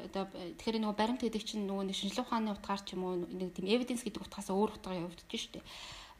одоо 0.08 0.24
тэгэхээр 0.32 0.80
нөгөө 0.80 0.96
баримт 0.96 1.20
гэдэг 1.20 1.42
чинь 1.44 1.68
нөгөө 1.68 1.92
шинжилгээ 1.92 2.24
ухааны 2.24 2.56
утгаар 2.56 2.80
ч 2.80 2.96
юм 2.96 3.04
уу 3.04 3.14
нэг 3.28 3.52
тийм 3.52 3.68
evidence 3.68 4.00
гэдэг 4.00 4.24
утгаас 4.24 4.48
өөр 4.48 4.80
утгаар 4.80 5.02
явагдаж 5.04 5.28
штэ. 5.28 5.60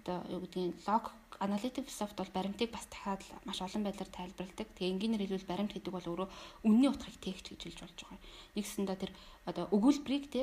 Одоо 0.05 0.21
юу 0.29 0.41
гэдгийг 0.45 0.77
log 0.85 1.05
analytic 1.41 1.91
soft 1.91 2.15
бол 2.19 2.31
баримтыг 2.35 2.71
бас 2.71 2.87
дахиад 2.87 3.23
маш 3.45 3.59
олон 3.63 3.83
байдлаар 3.83 4.11
тайлбарладаг. 4.11 4.69
Тэгээ 4.77 4.93
энгийнээр 4.95 5.23
хэлбэл 5.25 5.51
баримт 5.51 5.73
гэдэг 5.75 5.93
бол 5.95 6.11
өөрөө 6.11 6.29
үнний 6.69 6.91
утгыг 6.91 7.17
тээгч 7.19 7.47
гэж 7.55 7.61
хэлж 7.65 7.81
болж 7.83 7.99
байгаа. 8.03 8.21
Нэгсэндээ 8.55 8.99
тэр 9.03 9.13
одоо 9.49 9.65
өгүүлбэрийг 9.75 10.27
те 10.31 10.43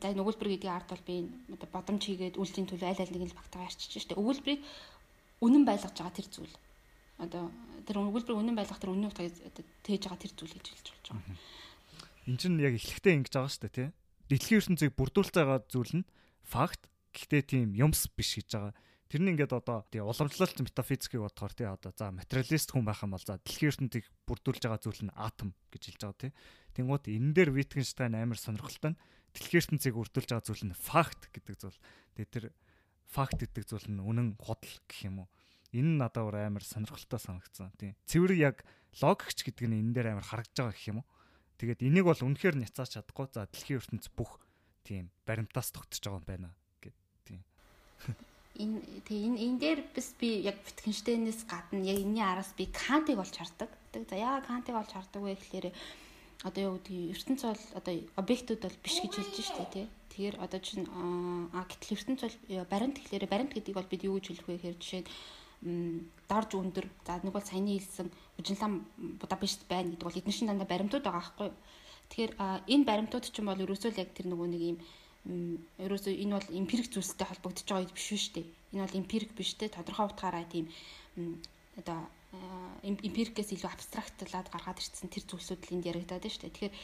За 0.00 0.08
энэ 0.08 0.24
өгүүлбэр 0.24 0.56
гэдгийг 0.56 0.72
ард 0.72 0.88
бол 0.88 1.04
би 1.04 1.28
одоо 1.52 1.68
бодомж 1.68 2.02
хийгээд 2.08 2.40
үйлдлийн 2.40 2.68
төлөө 2.70 2.88
аль 2.88 3.02
аль 3.02 3.12
нэг 3.12 3.28
нь 3.28 3.36
багтаагаа 3.36 3.68
арчиж 3.68 3.92
штэ. 4.00 4.16
Өгүүлбэрийг 4.16 4.64
үнэн 5.44 5.64
байлгаж 5.68 5.92
байгаа 5.92 6.16
тэр 6.16 6.28
зүйл. 6.32 6.54
Одоо 7.20 7.52
тэр 7.84 8.00
өгүүлбэр 8.00 8.38
үнэн 8.40 8.56
байлгах 8.56 8.80
тэр 8.80 8.94
үнэн 8.96 9.10
утгыг 9.12 9.36
тээж 9.84 10.02
байгаа 10.08 10.22
тэр 10.22 10.32
зүйл 10.32 10.54
гэж 10.56 10.66
хэлж 10.70 10.86
болж 10.96 11.06
байгаа. 11.12 11.36
Энд 12.24 12.40
чинь 12.40 12.56
яг 12.62 12.74
эхлэхдээ 12.78 13.14
ингэж 13.20 13.32
байгаа 13.36 13.52
штэ 13.52 13.68
тий. 13.68 13.88
Дэлхийн 14.32 14.58
ертөнцийг 14.64 14.92
бүрдүүлж 14.96 15.34
байгаа 15.36 15.60
зүйл 15.68 15.92
нь 16.00 16.08
факт. 16.46 16.88
Гэхдээ 17.12 17.42
тийм 17.44 17.68
юмс 17.76 18.08
биш 18.08 18.40
гэж 18.40 18.48
байгаа. 18.48 18.72
Тэр 19.12 19.28
нь 19.28 19.36
ингээд 19.36 19.52
одоо 19.52 19.84
тий 19.92 20.00
уламжлалт 20.00 20.56
метафизикийг 20.56 21.20
бодохоор 21.20 21.52
тий 21.52 21.68
одоо 21.68 21.92
за 21.92 22.08
материалист 22.08 22.72
хүн 22.72 22.88
байх 22.88 23.04
юм 23.04 23.12
бол 23.12 23.20
за 23.20 23.36
дэлхийн 23.44 23.92
ертөнцийг 23.92 24.08
бүрдүүлж 24.24 24.64
байгаа 24.64 24.80
зүйл 24.80 25.04
нь 25.04 25.12
атом 25.12 25.52
гэж 25.68 25.82
хэлж 25.84 26.00
байгаа 26.00 26.16
тий. 26.16 26.32
Тэнгууд 26.72 27.04
энэ 27.12 27.36
дээр 27.36 27.50
Wittgenstein 27.52 28.16
амар 28.16 28.40
сонирхолтой 28.40 28.96
нь 28.96 29.00
дэлхийн 29.36 29.60
ертөнцийг 29.68 30.00
үрдүүлж 30.00 30.28
байгаа 30.32 30.48
зүйл 30.48 30.64
нь 30.64 30.72
факт 30.72 31.28
гэдэг 31.28 31.56
зүйл. 31.60 31.78
Тэгээ 32.16 32.32
тэр 32.32 32.44
факт 33.04 33.36
гэдэг 33.36 33.64
зүйл 33.68 33.86
нь 33.92 34.00
үнэн 34.00 34.40
худал 34.40 34.80
гэх 34.88 35.04
юм 35.04 35.28
уу. 35.28 35.28
Энэ 35.76 35.92
нь 35.92 36.00
надад 36.00 36.24
өөр 36.32 36.48
амар 36.48 36.64
сонирхолтой 36.64 37.20
санагдсан. 37.20 37.68
Тийм. 37.76 37.92
Цэвэр 38.08 38.32
яг 38.32 38.64
логикч 38.96 39.44
гэдэг 39.44 39.68
нь 39.68 39.76
энэ 39.76 39.92
дээр 39.92 40.08
амар 40.16 40.24
харагдж 40.24 40.56
байгаа 40.56 40.72
гэх 40.72 40.88
юм 40.88 41.04
уу. 41.04 41.08
Тэгээд 41.60 41.84
энийг 41.84 42.08
бол 42.08 42.16
үнэхээр 42.16 42.56
няцааж 42.64 42.96
чадахгүй. 42.96 43.28
За 43.28 43.44
дэлхийн 43.44 43.76
ертөнц 43.76 44.08
бүх 44.16 44.40
тийм 44.88 45.12
баримтаас 45.28 45.68
тогтсож 45.68 46.00
байгаа 46.00 46.16
юм 46.16 46.24
байна 46.24 46.48
гэд 46.80 46.96
тийм. 47.28 47.44
Энэ 48.60 48.84
тэгээ 49.08 49.26
энэ 49.28 49.38
энэ 49.40 49.58
дээр 49.60 49.80
бас 49.96 50.12
би 50.20 50.44
яг 50.44 50.60
Wittgenstein-ээс 50.66 51.48
гадна 51.48 51.80
яг 51.88 51.98
энэний 52.04 52.20
араас 52.20 52.52
би 52.52 52.68
Кантыг 52.68 53.16
олж 53.16 53.32
хардаг. 53.32 53.70
За 53.92 54.16
яагаад 54.16 54.44
Кантыг 54.44 54.76
олж 54.76 54.92
хардаг 54.92 55.22
вэ 55.22 55.40
гэхээр 55.40 55.72
одоо 56.44 56.62
юу 56.62 56.74
гэдгийг 56.76 57.16
ертөнц 57.16 57.42
бол 57.48 57.64
одоо 57.78 57.94
объектууд 58.20 58.60
бол 58.60 58.78
биш 58.84 58.96
гэж 59.00 59.12
хэлж 59.16 59.36
штэ 59.40 59.64
тий. 59.72 59.86
Тэгэхээр 60.12 60.36
одоо 60.44 60.60
чинь 60.60 60.84
а 61.56 61.64
гэтэл 61.64 61.96
ертөнц 61.96 62.20
бол 62.20 62.36
баримт 62.68 62.96
гэхлээр 63.00 63.24
баримт 63.30 63.52
гэдгийг 63.56 63.78
бол 63.78 63.88
бид 63.88 64.02
юу 64.04 64.20
гэж 64.20 64.26
хэлэх 64.28 64.48
вэ 64.48 64.56
гэхээр 64.60 64.76
жишээ 64.76 65.02
нь 65.64 66.10
дорж 66.26 66.50
өндөр 66.58 66.86
за 67.06 67.22
нэг 67.22 67.32
бол 67.32 67.46
саяны 67.46 67.78
хэлсэн 67.78 68.10
Бужинлам 68.36 68.84
Будапешт 69.22 69.62
байна 69.70 69.94
гэдэг 69.94 70.04
бол 70.04 70.18
эдгээр 70.18 70.36
шин 70.36 70.50
дандаа 70.50 70.66
баримтууд 70.66 71.06
байгаа 71.06 71.22
байхгүй. 71.22 71.50
Тэгэхээр 72.10 72.32
энэ 72.66 72.84
баримтууд 72.84 73.24
чинь 73.30 73.46
бол 73.46 73.62
ерөөсөө 73.62 73.90
л 73.94 74.02
яг 74.02 74.10
тэр 74.10 74.26
нөгөө 74.26 74.48
нэг 74.50 74.62
юм 74.74 74.78
ерөөсөө 75.26 76.14
энэ 76.18 76.34
бол 76.34 76.48
эмпирик 76.50 76.88
зүйлстэй 76.90 77.26
холбогдож 77.28 77.66
байгаа 77.68 77.94
биш 77.94 78.08
шүү 78.10 78.32
дээ. 78.42 78.46
Энэ 78.74 78.82
бол 78.82 78.98
эмпирик 79.00 79.30
биш 79.38 79.54
те 79.54 79.70
тодорхой 79.70 80.06
утгаараа 80.10 80.46
тийм 80.50 80.66
одоо 81.78 81.98
эмпирикээс 82.82 83.52
илүү 83.54 83.70
абстрактлаад 83.70 84.48
гаргаад 84.50 84.80
ирсэн 84.80 85.12
тэр 85.12 85.24
зүйлсүүд 85.28 85.62
л 85.68 85.74
энд 85.76 85.86
яригадаад 85.86 86.24
шүү 86.26 86.42
дээ. 86.48 86.54
Тэгэхээр 86.56 86.74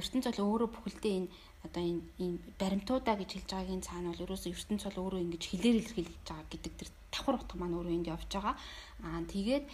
ертөнц 0.00 0.24
бол 0.30 0.44
өөрөө 0.48 0.68
бүхэлдээ 0.70 1.14
энэ 1.18 1.28
одоо 1.66 1.82
энэ 1.82 2.02
энэ 2.22 2.38
баримтуудаа 2.60 3.14
гэж 3.18 3.30
хэлж 3.34 3.48
байгаагийн 3.50 3.82
цаана 3.84 4.10
бол 4.14 4.24
ерөөсөө 4.24 4.54
ертөнц 4.54 4.82
бол 4.86 5.02
өөрөө 5.02 5.20
ингэж 5.26 5.42
хилээр 5.50 5.76
илэрхийлж 5.82 6.14
байгаа 6.24 6.46
гэдэг 6.46 6.72
тэр 6.78 6.90
давхар 7.10 7.36
утга 7.42 7.54
маань 7.58 7.76
өөрөө 7.76 7.94
энд 7.98 8.10
явж 8.14 8.30
байгаа. 8.32 8.54
Аа 9.02 9.22
тэгээд 9.34 9.64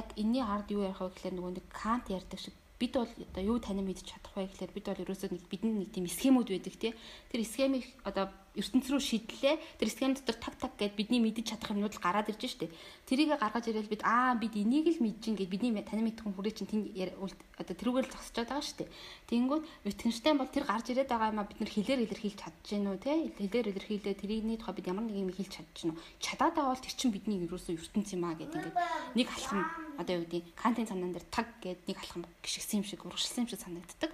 яг 0.00 0.08
энэний 0.16 0.44
ард 0.46 0.68
юу 0.70 0.86
ярих 0.86 1.02
вэ 1.02 1.10
гэхээр 1.12 1.34
нөгөө 1.34 1.52
нэг 1.58 1.66
Кант 1.74 2.06
ярьдаг 2.14 2.38
шиг 2.38 2.54
бид 2.84 2.92
бол 3.00 3.08
одоо 3.08 3.42
юу 3.42 3.58
танин 3.64 3.88
мэдчих 3.88 4.12
чадах 4.12 4.36
вэ 4.36 4.52
гэхээр 4.52 4.76
бид 4.76 4.84
бол 4.84 5.02
ерөөсөө 5.08 5.32
нэг 5.32 5.44
бидний 5.48 5.72
нэг 5.72 5.90
тийм 5.96 6.04
схемүүд 6.04 6.48
байдаг 6.52 6.74
тий. 6.76 6.92
Тэр 7.32 7.40
схемийг 7.48 7.88
одоо 8.04 8.28
ертөнц 8.58 8.86
рүү 8.90 9.02
шийдлээ. 9.02 9.54
Тэр 9.78 9.88
схем 9.90 10.14
дотор 10.14 10.36
так 10.38 10.54
так 10.58 10.72
гэд 10.78 10.98
бидний 10.98 11.22
мэдэж 11.22 11.54
чадах 11.54 11.74
юмнууд 11.74 11.94
л 11.94 12.02
гараад 12.02 12.30
ирж 12.30 12.42
штэ. 12.50 12.70
Тэрийг 13.06 13.38
гаргаж 13.38 13.70
ирээл 13.70 13.90
бид 13.90 14.02
аа 14.02 14.34
бид 14.34 14.54
энийг 14.58 14.90
л 14.90 15.02
мэдэж 15.02 15.38
гээд 15.38 15.50
бидний 15.50 15.74
танин 15.86 16.10
мэдэх 16.10 16.26
хүн 16.26 16.34
хүрээ 16.34 16.54
чинь 16.58 16.70
тэнд 16.70 17.14
одоо 17.54 17.74
тэрүүгээр 17.78 18.06
л 18.06 18.14
зогсож 18.14 18.34
байгаа 18.42 18.62
штэ. 18.62 18.90
Тэнгүүд 19.30 19.62
Wittgenstein 19.86 20.38
бол 20.38 20.50
тэр 20.50 20.66
гарч 20.66 20.90
ирээд 20.90 21.10
байгаа 21.10 21.30
юм 21.30 21.42
а 21.42 21.46
бид 21.46 21.58
нар 21.62 21.70
хэлээр 21.70 22.04
илэрхийлж 22.06 22.40
гэнэ 22.66 22.90
үү 22.90 22.98
те. 22.98 23.12
Хэлээр 23.38 23.70
илэрхийлээ 23.70 24.14
тэрийний 24.18 24.58
тухай 24.58 24.74
бид 24.74 24.90
ямар 24.90 25.06
нэг 25.06 25.18
юм 25.18 25.30
хэлж 25.30 25.54
гэнэ 25.62 25.94
үү. 25.94 26.02
Чадаад 26.18 26.54
бол 26.58 26.78
тэр 26.78 26.94
чинь 26.94 27.14
бидний 27.14 27.42
ерөөсөө 27.46 27.78
ертөнц 27.78 28.10
юм 28.14 28.24
а 28.26 28.34
гэдэг 28.34 28.54
ингээд 28.54 28.76
нэг 29.18 29.28
алхам 29.30 29.60
одоо 29.98 30.14
юу 30.18 30.26
гэдэг 30.26 30.54
кантын 30.54 30.88
цанаан 30.88 31.12
дээр 31.14 31.26
таг 31.30 31.48
гэд 31.62 31.80
нэг 31.86 31.98
алхам 31.98 32.22
гიშгсэн 32.42 32.82
юм 32.82 32.86
шиг 32.86 33.02
урагшилсан 33.04 33.44
юм 33.44 33.50
шиг 33.50 33.60
санагддаг. 33.60 34.12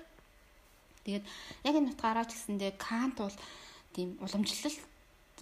Тэгээд 1.05 1.24
яг 1.64 1.74
энэ 1.76 1.90
утгаараа 1.96 2.24
ч 2.29 2.37
гэсэндээ 2.37 2.72
Кант 2.76 3.16
бол 3.20 3.37
тийм 4.00 4.16
уламжлал 4.24 4.78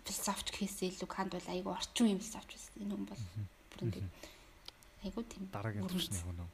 философч 0.03 0.47
гэхээсээ 0.51 0.90
илүү 0.99 1.07
Кант 1.07 1.31
бол 1.31 1.47
айгүй 1.47 1.73
орчин 1.79 2.11
юм 2.11 2.18
философч 2.18 2.51
байсан. 2.51 2.75
Энэ 2.83 2.94
хүн 2.99 3.07
бол 3.07 3.23
бүрэн 3.71 3.90
тийм 3.94 4.07
айгүй 5.07 5.25
тийм 5.31 5.44
дараагийн 5.55 5.87
төвшний 5.87 6.18
хүн 6.18 6.42
үү. 6.42 6.51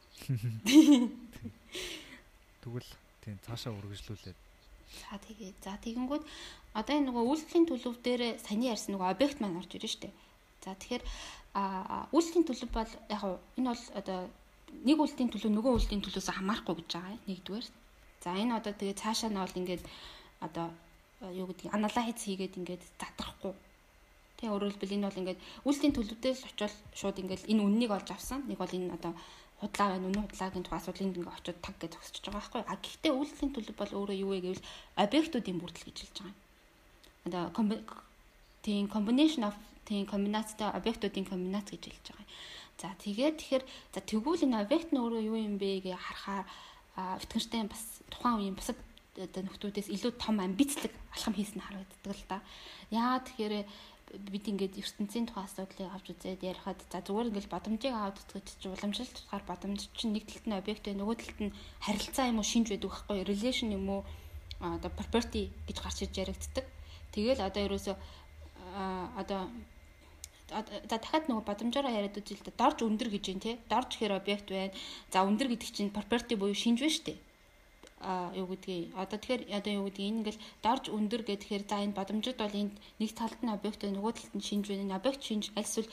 Тэгвэл 2.62 2.90
тийм 3.24 3.36
цаашаа 3.48 3.72
үргэлжлүүлээд 3.72 4.38
За 4.94 5.18
тэгээ. 5.18 5.52
За 5.64 5.74
тэгэнгүүт 5.80 6.24
одоо 6.76 6.94
энэ 6.94 7.08
нөгөө 7.10 7.24
үйлдэлийн 7.24 7.66
төлөв 7.66 7.94
дээр 8.04 8.38
саний 8.38 8.70
ярьсан 8.70 8.94
нөгөө 8.94 9.08
объект 9.10 9.38
маань 9.40 9.58
орж 9.58 9.74
ирж 9.74 9.98
штэ. 9.98 10.12
За 10.62 10.76
тэгэхээр 10.76 11.02
а 11.54 12.06
үйлдэлийн 12.14 12.46
төлөв 12.46 12.70
бол 12.70 12.92
яг 13.10 13.22
энэ 13.58 13.68
бол 13.72 13.84
одоо 13.98 14.18
нэг 14.86 14.98
үйлдэлийн 15.00 15.32
төлөв 15.32 15.50
нөгөө 15.50 15.72
үйлдэлийн 15.74 16.04
төлөөс 16.04 16.28
хамаарахгүй 16.30 16.74
гэж 16.78 16.88
байгаа 16.94 17.18
нэгдүгээр. 17.26 17.66
За 18.22 18.30
энэ 18.38 18.56
одоо 18.58 18.72
тэгээ 18.76 19.00
цаашаа 19.02 19.30
нь 19.30 19.40
бол 19.40 19.58
ингээд 19.58 19.82
одоо 20.46 20.66
юу 21.32 21.46
гэдгийг 21.48 21.72
анализ 21.72 22.20
хийгээд 22.20 22.58
ингээд 22.58 22.82
задрахгүй. 23.00 23.52
Тэ 24.36 24.50
өөрөөр 24.50 24.72
хэлбэл 24.74 24.96
энэ 24.98 25.06
бол 25.08 25.20
ингээд 25.22 25.40
үйлсийн 25.64 25.94
төлөвдөөс 25.94 26.40
очивол 26.50 26.76
шууд 26.98 27.16
ингээд 27.22 27.48
энэ 27.48 27.64
үннийг 27.64 27.90
олж 27.94 28.08
авсан. 28.12 28.44
Нэг 28.50 28.58
бол 28.58 28.76
энэ 28.76 28.92
одоо 28.92 29.12
худлаа 29.60 29.88
байна, 29.94 30.08
үнэн 30.10 30.26
худлагийн 30.26 30.64
тухай 30.66 30.78
асуудлыг 30.82 31.06
ингээд 31.08 31.30
очиод 31.30 31.58
таг 31.62 31.74
гэж 31.78 31.90
зогсож 31.94 32.24
байгаа 32.26 32.40
байхгүй. 32.42 32.62
А 32.66 32.76
гэхдээ 32.82 33.12
үйлсийн 33.14 33.50
төлөв 33.54 33.76
бол 33.78 33.92
өөрөө 33.94 34.16
юу 34.20 34.30
вэ 34.34 34.38
гэвэл 34.44 34.68
объектуудын 35.00 35.60
бүрдэл 35.62 35.86
гэж 35.88 35.96
хэлж 36.02 36.16
байгаа. 36.20 36.36
Одоо 37.24 37.44
тийм 38.64 38.88
combination 38.88 39.44
of 39.48 39.56
тийм 39.88 40.06
комбинацтай 40.06 40.68
объектуудын 40.72 41.24
комбинац 41.24 41.68
гэж 41.70 41.82
хэлж 41.84 42.06
байгаа. 42.12 42.28
За 42.80 42.88
тэгээд 42.98 43.38
тэгэхээр 43.38 43.64
за 43.94 44.00
тэгвэл 44.00 44.44
энэ 44.44 44.60
объект 44.64 44.90
нь 44.90 44.98
өөрөө 44.98 45.22
юу 45.30 45.38
юм 45.38 45.56
бэ 45.62 45.84
гэж 45.84 45.94
харахаар 45.94 46.44
Wittgenstein 47.20 47.68
бас 47.68 47.82
тухайн 48.10 48.38
үеийн 48.38 48.56
бусад 48.58 48.78
одоо 49.14 49.42
нөхдүүдээс 49.46 49.88
илүү 49.94 50.12
том 50.18 50.42
амбицлог 50.42 50.90
алхам 51.14 51.34
хийсэн 51.38 51.62
харагддаг 51.62 52.14
л 52.18 52.26
да. 52.26 52.38
Яа 52.90 53.22
тэгэхээр 53.22 53.62
бид 54.30 54.44
ингээд 54.50 54.78
ертөнцийн 54.78 55.26
тухай 55.30 55.46
асуудлыг 55.46 55.90
авч 55.90 56.06
үзээд 56.10 56.42
ярихад 56.42 56.78
за 56.90 56.98
зүгээр 56.98 57.30
ингээд 57.30 57.52
бодомжийг 57.54 57.94
аваад 57.94 58.18
үзэж 58.18 58.58
чи 58.58 58.66
уламжлалт 58.68 59.14
тухаар 59.14 59.44
бодомж 59.46 59.80
чинь 59.94 60.14
нэг 60.14 60.26
талд 60.26 60.46
нь 60.50 60.58
объект 60.58 60.84
байх 60.86 60.98
нөгөө 60.98 61.16
талд 61.18 61.38
нь 61.46 61.56
харилцаа 61.86 62.26
юм 62.30 62.38
уу 62.42 62.46
шинж 62.46 62.66
байдаг 62.70 62.90
байхгүй 62.90 63.18
relation 63.22 63.68
юм 63.70 63.86
уу 63.90 64.02
одоо 64.60 64.90
property 64.98 65.50
гэж 65.66 65.76
гарч 65.78 65.98
ирж 66.02 66.14
яригддаг. 66.18 66.66
Тэгэл 67.14 67.40
одоо 67.42 67.62
ерөөсөө 67.66 67.96
одоо 69.18 69.40
за 70.50 70.96
дахиад 70.98 71.30
нөгөө 71.30 71.44
бодомжоор 71.46 71.86
яриад 71.86 72.18
үзье 72.18 72.38
л 72.38 72.46
да. 72.46 72.52
Дорж 72.54 72.82
өндөр 72.82 73.08
гэж 73.14 73.24
юм 73.30 73.40
те. 73.42 73.58
Дорж 73.70 73.94
гэхээр 73.94 74.14
объект 74.18 74.50
байна. 74.50 74.74
За 75.10 75.22
өндөр 75.22 75.48
гэдэг 75.54 75.70
чинь 75.70 75.94
property 75.94 76.34
буюу 76.38 76.54
шинж 76.54 76.82
байна 76.82 76.94
шүү 76.94 77.06
дээ 77.08 77.18
юу 78.36 78.46
гэдгийг 78.52 78.92
одоо 78.94 79.18
тэгэхээр 79.18 79.42
одоо 79.58 79.72
юу 79.72 79.84
гэдгийг 79.88 80.08
энэ 80.08 80.18
ингээл 80.20 80.44
дорж 80.62 80.84
өндөр 80.92 81.22
гэхээр 81.24 81.64
за 81.68 81.76
энэ 81.84 81.96
бодомжид 81.96 82.36
бол 82.38 82.54
энд 82.54 82.74
нэг 83.00 83.10
талд 83.16 83.40
нь 83.40 83.54
объект 83.54 83.82
нөгөө 83.84 84.12
талд 84.12 84.34
нь 84.36 84.46
шинж 84.48 84.64
байна. 84.68 85.00
Объект 85.00 85.22
шинж 85.24 85.50
альсвал 85.56 85.88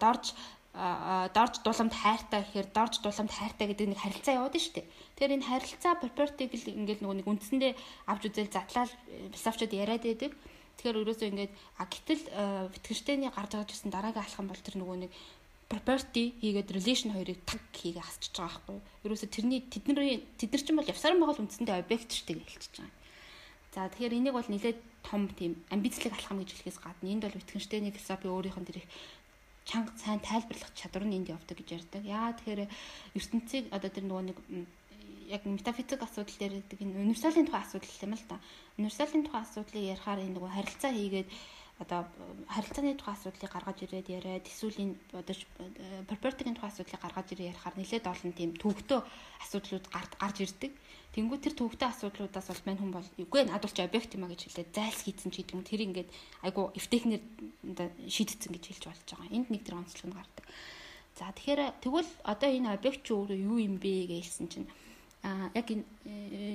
дорж 0.00 0.32
дорж 0.74 1.54
дуламт 1.62 1.94
хайртай 1.94 2.42
гэхээр 2.42 2.68
дорж 2.74 2.94
дуламт 2.98 3.30
хайртай 3.30 3.66
гэдэг 3.70 3.86
нэг 3.94 4.00
харилцаа 4.02 4.34
яваад 4.42 4.58
дээ. 4.58 4.86
Тэгэхээр 5.14 5.34
энэ 5.38 5.46
харилцаа 5.46 5.94
property 6.02 6.44
гэл 6.50 6.74
ингээл 6.74 7.02
нөгөө 7.06 7.16
нэг 7.22 7.28
үндсэндээ 7.30 7.72
авч 8.10 8.22
үзэл 8.26 8.50
задлал 8.50 8.90
философичод 9.30 9.70
яриад 9.70 10.02
байдаг. 10.02 10.32
Тэгэхээр 10.74 10.98
өрөөсөө 10.98 11.28
ингээд 11.30 11.52
а 11.78 11.86
гэтэл 11.86 12.22
Wittgenstein-ы 12.74 13.30
гарч 13.30 13.50
байгаа 13.54 13.70
гэсэн 13.70 13.90
дараагийн 13.94 14.26
алхам 14.26 14.46
бол 14.50 14.58
тэр 14.58 14.76
нөгөө 14.82 14.98
нэг 15.06 15.12
property 15.74 16.38
хийгээд 16.38 16.70
relation 16.70 17.10
хоёрыг 17.10 17.42
таг 17.42 17.62
хийгээ 17.74 18.06
хасчихж 18.06 18.34
байгаа 18.38 18.62
байхгүй 18.62 18.74
юу. 18.78 18.86
Ерөөсө 19.10 19.26
тэрний 19.34 19.60
тэдний 19.66 20.22
тэд 20.38 20.50
нар 20.54 20.62
ч 20.62 20.68
юм 20.70 20.78
бол 20.78 20.92
явсаран 20.94 21.18
байгаа 21.18 21.42
үндсэндээ 21.42 21.76
объект 21.82 22.10
штеп 22.14 22.38
хэлчихэж 22.38 22.74
байгаа. 22.78 23.02
За 23.74 23.90
тэгэхээр 23.90 24.18
энийг 24.22 24.34
бол 24.38 24.46
нэлээд 24.46 24.78
том 25.02 25.26
тийм 25.34 25.58
амбицлог 25.74 26.14
алхам 26.14 26.38
гэж 26.38 26.50
хэлэхээс 26.54 26.78
гадна 26.78 27.10
энд 27.10 27.22
бол 27.26 27.34
Wittgenstein-ы 27.34 27.90
философи 27.90 28.26
өөрийнх 28.30 28.58
нь 28.62 28.68
тэр 28.70 28.78
их 28.78 28.88
чанга 29.66 29.90
сайн 29.98 30.22
тайлбарлах 30.22 30.70
чадвар 30.78 31.04
нь 31.10 31.16
энд 31.18 31.28
явдаг 31.34 31.58
гэж 31.58 31.68
ярьдаг. 31.82 32.02
Яа 32.06 32.30
тэгэхээр 32.38 32.70
ертөнцийг 33.18 33.64
одоо 33.74 33.90
тэр 33.90 34.06
нөгөө 34.06 34.24
нэг 34.30 34.38
яг 35.28 35.42
метафизик 35.44 36.00
асуудал 36.06 36.36
дээр 36.38 36.54
гэдэг 36.60 36.78
энэ 36.84 37.02
универсалын 37.02 37.46
тухай 37.48 37.62
асуудал 37.66 38.02
юм 38.04 38.12
л 38.14 38.24
да. 38.28 38.36
Универсалын 38.78 39.24
тухай 39.24 39.42
асуудлыг 39.42 39.84
ярихаар 39.90 40.20
энэ 40.22 40.34
нөгөө 40.36 40.50
харилцаа 40.54 40.92
хийгээд 40.92 41.28
одоо 41.82 42.06
харилцааны 42.46 42.94
тухай 42.94 43.14
асуудлыг 43.18 43.50
гаргаж 43.50 43.82
ирээд 43.82 44.06
яриад 44.06 44.46
эсвэл 44.46 44.78
энэ 44.78 44.94
одоо 45.10 45.34
property-ийн 46.06 46.54
тухай 46.54 46.70
асуудлыг 46.70 47.02
гаргаж 47.02 47.26
ирээ 47.34 47.50
ярихаар 47.50 47.74
нэлээд 47.74 48.06
олон 48.06 48.30
тийм 48.30 48.54
төвөгтэй 48.54 49.02
асуудлууд 49.42 49.86
гарч 49.90 50.36
ирдэг. 50.38 50.72
Тэнгүү 51.18 51.38
тэр 51.42 51.54
төвөгтэй 51.58 51.88
асуудлуудаас 51.90 52.46
бол 52.46 52.62
мань 52.66 52.78
хүн 52.78 52.92
бол 52.94 53.08
үгүй 53.18 53.42
над 53.50 53.62
бол 53.66 53.74
ч 53.74 53.82
объект 53.82 54.14
юм 54.14 54.22
а 54.22 54.30
гэж 54.30 54.40
хэлээд 54.46 54.70
зайлс 54.70 55.02
хийцэн 55.02 55.30
ч 55.34 55.42
гэдэг 55.42 55.54
юм. 55.58 55.66
Тэр 55.66 55.82
ингээд 55.82 56.10
айгу 56.46 56.70
эвтэхнэр 56.78 57.22
шийдтсэн 58.06 58.50
гэж 58.54 58.64
хэлж 58.70 58.84
болж 58.86 59.02
байгаа. 59.10 59.34
Энд 59.34 59.48
нэг 59.50 59.62
тэр 59.66 59.78
онцлог 59.82 60.06
нь 60.10 60.14
гардаг. 60.14 60.46
За 61.18 61.30
тэгэхээр 61.34 61.82
тэгвэл 61.82 62.10
одоо 62.22 62.50
энэ 62.54 62.70
объект 62.70 63.02
чи 63.02 63.14
өөрөө 63.14 63.38
юу 63.38 63.58
юм 63.58 63.82
бэ 63.82 64.14
гэжсэн 64.14 64.46
чинь 64.46 64.66
а 65.26 65.50
яг 65.54 65.66
энэ 65.70 65.86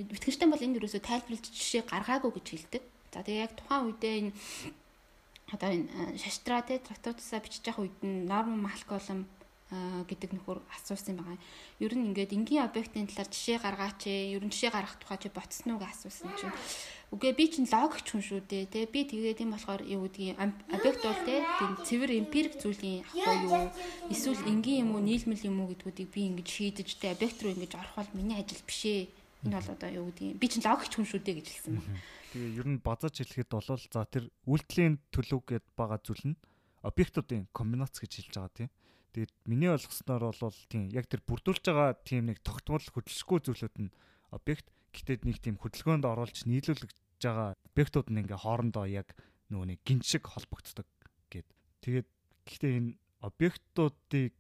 битгэжтэй 0.07 0.47
бол 0.47 0.59
энэ 0.59 0.79
юусоо 0.79 1.03
тайлбарлаж 1.03 1.43
жишээ 1.47 1.87
гаргаагүй 1.87 2.31
гэж 2.39 2.47
хэлдэг. 2.51 2.83
За 3.15 3.23
тэгээ 3.23 3.43
яг 3.47 3.53
тухайн 3.55 3.87
үедээ 3.87 4.15
энэ 4.19 4.31
одоо 5.53 5.69
энэ 5.73 6.17
шаштраа 6.17 6.61
те 6.61 6.79
трактатусаа 6.79 7.39
бичиж 7.41 7.65
явах 7.65 7.85
үед 7.89 7.97
нь 8.05 8.25
норм 8.29 8.61
малколом 8.61 9.25
гэдэг 9.69 10.33
нөхөр 10.33 10.65
асуусан 10.73 11.21
байгаа. 11.21 11.37
Ер 11.77 11.93
нь 11.93 12.09
ингээд 12.09 12.33
энгийн 12.33 12.65
объектын 12.65 13.05
талаар 13.05 13.29
жишээ 13.29 13.61
гаргаач 13.61 14.01
ээ. 14.09 14.33
Ер 14.33 14.41
нь 14.41 14.49
жишээ 14.49 14.73
гаргах 14.73 14.97
тухай 14.97 15.21
чи 15.21 15.29
ботсон 15.29 15.77
уу 15.77 15.81
гэж 15.85 15.93
асуусан 15.93 16.33
чинь 16.41 16.57
үгүй 17.13 17.31
би 17.37 17.45
чинь 17.53 17.69
логик 17.69 18.01
хүн 18.01 18.21
шүү 18.25 18.41
дээ 18.49 18.65
те. 18.65 18.89
Би 18.89 19.05
тэгээд 19.05 19.45
юм 19.45 19.53
болохоор 19.53 19.85
юу 19.85 20.09
гэдгийг 20.09 20.41
объект 20.41 21.05
бол 21.05 21.21
те 21.21 21.45
тийм 21.61 21.71
цэвэр 21.85 22.11
эмпирик 22.17 22.57
зүйлийн 22.57 23.05
ахгүй 23.05 23.37
юу. 23.45 23.69
Эсвэл 24.09 24.41
энгийн 24.49 24.89
юм 24.89 24.97
уу 24.97 25.05
нийлмэл 25.05 25.45
юм 25.45 25.61
уу 25.61 25.69
гэдгүүдийг 25.69 26.09
би 26.09 26.21
ингэж 26.33 26.49
шийдэж 26.49 26.89
те 26.97 27.13
объект 27.13 27.37
руу 27.45 27.53
ингэж 27.53 27.77
орох 27.77 27.93
бол 27.93 28.17
миний 28.17 28.41
ажил 28.41 28.65
биш 28.65 28.81
ээ. 28.89 29.05
Энэ 29.45 29.53
бол 29.53 29.69
одоо 29.69 29.89
юу 29.93 30.05
гэдгийг 30.09 30.41
би 30.41 30.47
чинь 30.49 30.65
логик 30.65 30.89
хүн 30.89 31.05
шүү 31.05 31.21
дээ 31.21 31.37
гэж 31.37 31.45
хэлсэн 31.45 31.77
байна. 31.77 31.93
Тэгээ 32.29 32.61
ер 32.61 32.67
нь 32.69 32.79
базаж 32.81 33.17
хэлэхэд 33.17 33.49
бол 33.49 33.65
за 33.65 34.05
тэр 34.05 34.29
үйлдэлийн 34.45 35.01
төлөв 35.09 35.41
гэд 35.49 35.65
байгаа 35.73 35.99
зүйл 36.05 36.33
нь 36.33 36.39
объектуудын 36.85 37.49
комбинац 37.49 37.97
гэж 37.97 38.11
хэлж 38.21 38.33
байгаа 38.37 38.53
тийм. 38.53 38.69
Тэгээд 39.17 39.31
миний 39.49 39.69
ойлгосноор 39.73 40.29
бол 40.29 40.59
тийм 40.69 40.93
яг 40.93 41.09
тэр 41.09 41.25
бүрдүүлж 41.25 41.65
байгаа 41.65 41.97
тийм 42.05 42.29
нэг 42.29 42.45
тогтмол 42.45 42.85
хөдөлшгүй 42.85 43.39
зүйлүүд 43.41 43.75
нь 43.81 43.89
объект 44.29 44.69
гэтэд 44.93 45.25
нэг 45.25 45.41
тийм 45.41 45.57
хөдөлгөөнд 45.57 46.05
оруулж 46.05 46.45
нийлүүлж 46.45 46.85
байгаа 47.17 47.57
объектууд 47.73 48.07
нь 48.13 48.21
ингээ 48.21 48.45
хоорондоо 48.45 48.85
яг 48.85 49.17
нөгөө 49.49 49.67
нэг 49.73 49.79
гиншиг 49.81 50.29
холбогддог 50.29 50.85
гэд. 51.33 51.49
Тэгээд 51.81 52.07
гэхдээ 52.45 52.73
энэ 52.77 52.93
объектуудыг 53.25 54.35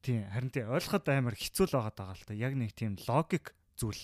тийм 0.00 0.24
харин 0.32 0.50
тийм 0.50 0.72
ойлгоход 0.72 1.06
амар 1.12 1.36
хэцүү 1.36 1.66
л 1.68 1.76
байгаа 1.76 2.16
л 2.16 2.24
та. 2.24 2.32
Яг 2.32 2.56
нэг 2.56 2.72
тийм 2.72 2.96
логик 3.04 3.52
зүйл 3.76 4.00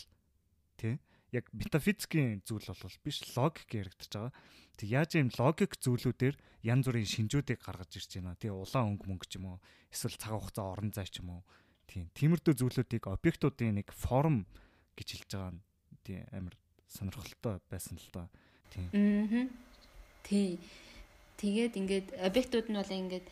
тийм 0.76 1.00
яг 1.32 1.44
метафизикийн 1.52 2.40
зүйл 2.44 2.68
бол 2.72 2.98
биш 3.04 3.20
логик 3.36 3.68
яригдчихэж 3.68 4.12
байгаа. 4.16 4.32
Тэг 4.78 4.88
яаж 4.88 5.10
ийм 5.18 5.28
логик 5.34 5.76
зүйлүүдээр 5.76 6.36
янз 6.64 6.84
бүрийн 6.88 7.08
шинжүүдийг 7.08 7.60
гаргаж 7.60 7.92
ирж 7.98 8.10
байна. 8.16 8.38
Тэг 8.38 8.54
улаан 8.54 8.96
өнгө 8.96 9.06
мөнгө 9.10 9.26
ч 9.28 9.36
юм 9.36 9.52
уу 9.52 9.58
эсвэл 9.92 10.16
цаг 10.16 10.32
хугацаа 10.38 10.72
орон 10.72 10.90
зай 10.94 11.06
ч 11.10 11.20
юм 11.20 11.36
уу. 11.36 11.42
Тийм. 11.88 12.08
Тиймэрдүү 12.14 12.54
зүйлүүдийг 12.56 13.04
объектуудын 13.08 13.80
нэг 13.80 13.92
форм 13.92 14.46
гэж 14.96 15.08
хэлж 15.18 15.30
байгаа 15.34 15.52
нь 15.56 15.60
тийм 16.04 16.22
амар 16.32 16.54
сонирхолтой 16.88 17.60
байсан 17.68 17.96
л 18.00 18.08
доо. 18.12 18.26
Тийм. 18.72 18.88
Аа. 18.92 19.48
Тий. 20.24 20.60
Тэгээд 21.40 21.74
ингээд 21.80 22.06
объектууд 22.24 22.66
нь 22.68 22.78
бол 22.78 22.92
ингээд 22.92 23.26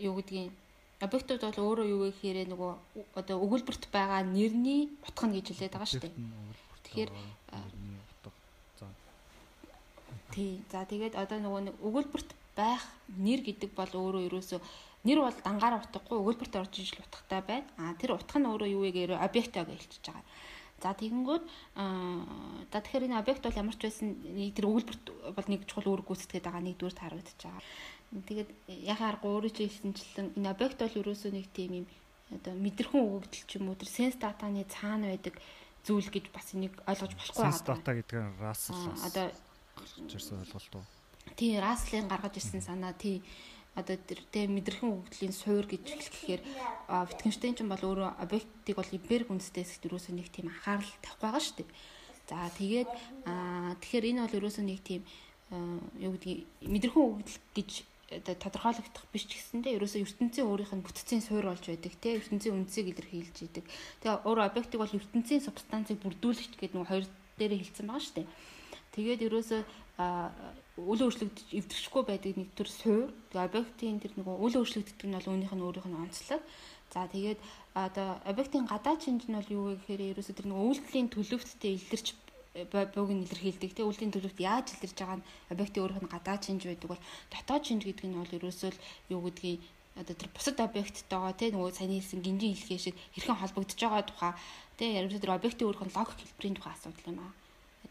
юу 0.00 0.14
гэдгийг 0.18 0.52
объектууд 1.02 1.42
бол 1.42 1.58
өөрөө 1.66 1.86
юу 1.90 2.00
гэхээр 2.06 2.48
нөгөө 2.48 2.70
одоо 3.20 3.36
өгүүлбэрт 3.44 3.90
байгаа 3.90 4.22
нэрний 4.22 4.88
утга 5.02 5.26
нь 5.26 5.34
гэж 5.36 5.46
хэлээд 5.50 5.74
байгаа 5.74 5.90
шүү 5.90 6.02
дээ. 6.06 6.14
Тэгэхээр 6.86 7.10
Тий. 10.32 10.64
За 10.72 10.88
тэгээд 10.88 11.12
одоо 11.20 11.38
нөгөө 11.44 11.60
нэг 11.68 11.76
өгүүлбэрт 11.84 12.30
байх 12.56 12.80
нэр 13.20 13.44
гэдэг 13.44 13.76
бол 13.76 13.92
өөрөө 13.92 14.22
ерөөсөө 14.32 14.60
нэр 15.04 15.18
бол 15.20 15.38
дангаараа 15.44 15.84
утгагүй 15.84 16.16
өгүүлбэрт 16.24 16.56
орж 16.56 16.72
ижил 16.80 17.04
утгатай 17.04 17.40
байна. 17.44 17.68
А 17.76 17.92
тэр 18.00 18.16
утга 18.16 18.40
нь 18.40 18.48
өөрөө 18.48 18.68
юу 18.72 18.82
вэ 18.88 18.96
гэхээр 18.96 19.20
объектоо 19.20 19.68
гэж 19.68 19.76
хэлчихэж 19.76 20.06
байгаа. 20.08 20.24
За 20.82 20.90
тэгэнгүүт 20.96 21.44
аа 21.76 22.24
за 22.72 22.78
тэгэхээр 22.80 23.06
энэ 23.12 23.20
объект 23.20 23.44
бол 23.44 23.60
ямар 23.60 23.76
ч 23.76 23.82
байсан 23.84 24.08
тэр 24.56 24.66
өгүүлбэрт 24.72 25.04
бол 25.36 25.48
нэг 25.52 25.60
чухал 25.68 25.88
үүрэг 25.92 26.06
гүйцэтгээд 26.08 26.46
байгаа 26.48 26.64
нэгдүгээр 26.64 26.96
таарагдаж 26.96 27.38
байгаа. 27.44 27.64
Тэгээд 28.12 28.50
яхаар 28.68 29.16
гуурж 29.24 29.56
хэлсэнчлэн 29.56 30.36
энэ 30.36 30.52
объект 30.52 30.78
бол 30.84 30.98
ерөөсөө 31.00 31.32
нэг 31.32 31.48
тийм 31.56 31.72
юм 31.80 31.86
одоо 32.28 32.52
мэдрэхэн 32.52 33.00
өгөгдөл 33.00 33.44
ч 33.48 33.50
юм 33.56 33.72
уу 33.72 33.76
тэр 33.80 33.88
sense 33.88 34.20
data-ны 34.20 34.68
цаана 34.68 35.12
байдаг 35.12 35.36
зүйл 35.84 36.08
гэж 36.12 36.28
бас 36.28 36.52
энийг 36.52 36.76
ойлгож 36.84 37.12
болохгүй 37.16 37.40
байна. 37.40 37.56
Sense 37.56 37.64
data 37.64 37.90
гэдэг 37.96 38.18
нь 38.20 38.36
Russell 38.36 38.84
одоо 39.00 39.26
ирсэн 40.12 40.44
ойлголт 40.44 40.72
уу? 40.76 40.84
Тий, 41.40 41.56
Russell-ын 41.56 42.08
гаргаж 42.12 42.34
ирсэн 42.36 42.60
санаа 42.60 42.92
тий 42.92 43.24
одоо 43.72 43.96
тэр 43.96 44.20
тэ 44.28 44.44
мэдрэхэн 44.44 44.92
өгөгдлийн 44.92 45.32
суур 45.32 45.64
гэж 45.64 45.84
хэлэхээр 45.88 46.42
Wittgenstein 47.08 47.56
ч 47.56 47.64
бол 47.64 47.80
өөрөө 47.80 48.20
объектыг 48.20 48.76
бол 48.76 48.92
Iberic 48.92 49.32
үндэстээс 49.32 49.80
ерөөсөө 49.88 50.12
нэг 50.12 50.28
тийм 50.28 50.52
анхаарал 50.52 50.92
тавих 51.00 51.20
байгаа 51.24 51.40
шүү 51.40 51.64
дээ. 51.64 51.70
За 52.28 52.52
тэгээд 52.60 52.90
тэгэхээр 53.80 54.08
энэ 54.12 54.22
бол 54.28 54.38
ерөөсөө 54.44 54.64
нэг 54.68 54.80
тийм 54.84 55.02
юу 55.96 56.12
гэдгийг 56.12 56.44
мэдрэхэн 56.68 57.00
өгөгдөл 57.00 57.40
гэж 57.56 57.70
тодорхойлогдох 58.20 59.04
биш 59.12 59.24
ч 59.24 59.40
гэсэндээ 59.40 59.76
ерөөсөө 59.80 60.04
ертөнцийн 60.04 60.48
өөрийнх 60.48 60.74
нь 60.76 60.84
бүтцийн 60.84 61.22
суурь 61.24 61.48
болж 61.48 61.64
байдаг 61.64 61.92
тийм 61.96 62.20
ертөнцийн 62.20 62.56
үндсийг 62.56 62.86
илэрхийлж 62.92 63.36
идэг. 63.40 63.64
Тэгээ 64.04 64.26
өөр 64.28 64.38
объектыг 64.44 64.78
бол 64.80 64.98
ертөнцийн 64.98 65.40
субстанцыг 65.40 65.98
бүрдүүлэгч 66.04 66.52
гэдэг 66.60 66.76
нэг 66.76 66.88
хоёр 66.90 67.04
дээрээ 67.40 67.60
хэлсэн 67.62 67.86
байгаа 67.88 68.04
шүү 68.04 68.16
дээ. 68.20 68.28
Тэгээд 68.92 69.24
ерөөсөө 69.26 69.60
үл 70.80 71.00
өөрчлөгдөж 71.04 71.48
эвдэрчихгүй 71.52 72.02
байдаг 72.08 72.32
нэг 72.36 72.48
төр 72.56 72.68
суурь. 72.68 73.12
Тэгээ 73.32 73.48
объектын 73.48 74.00
тэр 74.00 74.12
нөгөө 74.16 74.36
үл 74.40 74.54
өөрчлөгддөг 74.60 75.08
нь 75.08 75.16
бол 75.16 75.30
үүнийх 75.32 75.52
нь 75.52 75.64
өөрийнх 75.64 75.88
нь 75.88 76.00
онцлог. 76.00 76.42
За 76.92 77.08
тэгээд 77.08 77.40
одоо 77.72 78.20
объектын 78.28 78.68
гадаа 78.68 78.96
шинж 79.00 79.28
нь 79.28 79.36
бол 79.36 79.48
юу 79.52 79.64
вэ 79.72 79.74
гэхээр 79.80 80.02
ерөөсөө 80.12 80.36
тэр 80.36 80.48
нөгөө 80.48 80.68
үйлдэлийн 80.68 81.08
төлөвттэй 81.12 81.72
илэрч 81.76 82.06
бууг 82.52 83.10
нь 83.12 83.24
илэрхийлдэг. 83.24 83.72
Тэ 83.72 83.88
үлдийн 83.88 84.12
төлөвт 84.12 84.36
яаж 84.36 84.76
илэрж 84.76 84.96
байгаа 84.96 85.18
нь 85.20 85.28
объектын 85.48 85.82
өөрийнх 85.82 86.04
нь 86.04 86.12
гадаад 86.12 86.42
шинж 86.44 86.62
байдаг 86.68 86.88
бол 86.92 87.02
дотоод 87.32 87.62
шинж 87.64 87.82
гэдэг 87.88 88.06
нь 88.08 88.18
бол 88.20 88.36
ерөөсөө 88.36 88.70
л 88.72 88.82
юу 89.08 89.20
гэдгийг 89.24 89.60
одоо 89.96 90.14
тэр 90.16 90.30
бусад 90.36 90.60
объекттойгоо 90.60 91.32
тий 91.32 91.48
нөгөө 91.52 91.72
сайн 91.72 91.96
хэлсэн 91.96 92.20
гинжин 92.20 92.52
хэлхээ 92.52 92.80
шиг 92.92 92.96
хэрхэн 93.16 93.40
холбогдож 93.40 93.80
байгаа 93.80 94.04
тухай 94.04 94.32
тий 94.76 94.88
ерөөсөө 95.00 95.20
тэр 95.24 95.36
объектын 95.36 95.66
өөрийнх 95.68 95.88
нь 95.88 95.96
логик 95.96 96.18
хэлбэрийн 96.20 96.56
тухай 96.60 96.72
асуудал 96.76 97.08
юм 97.08 97.20
аа 97.24 97.32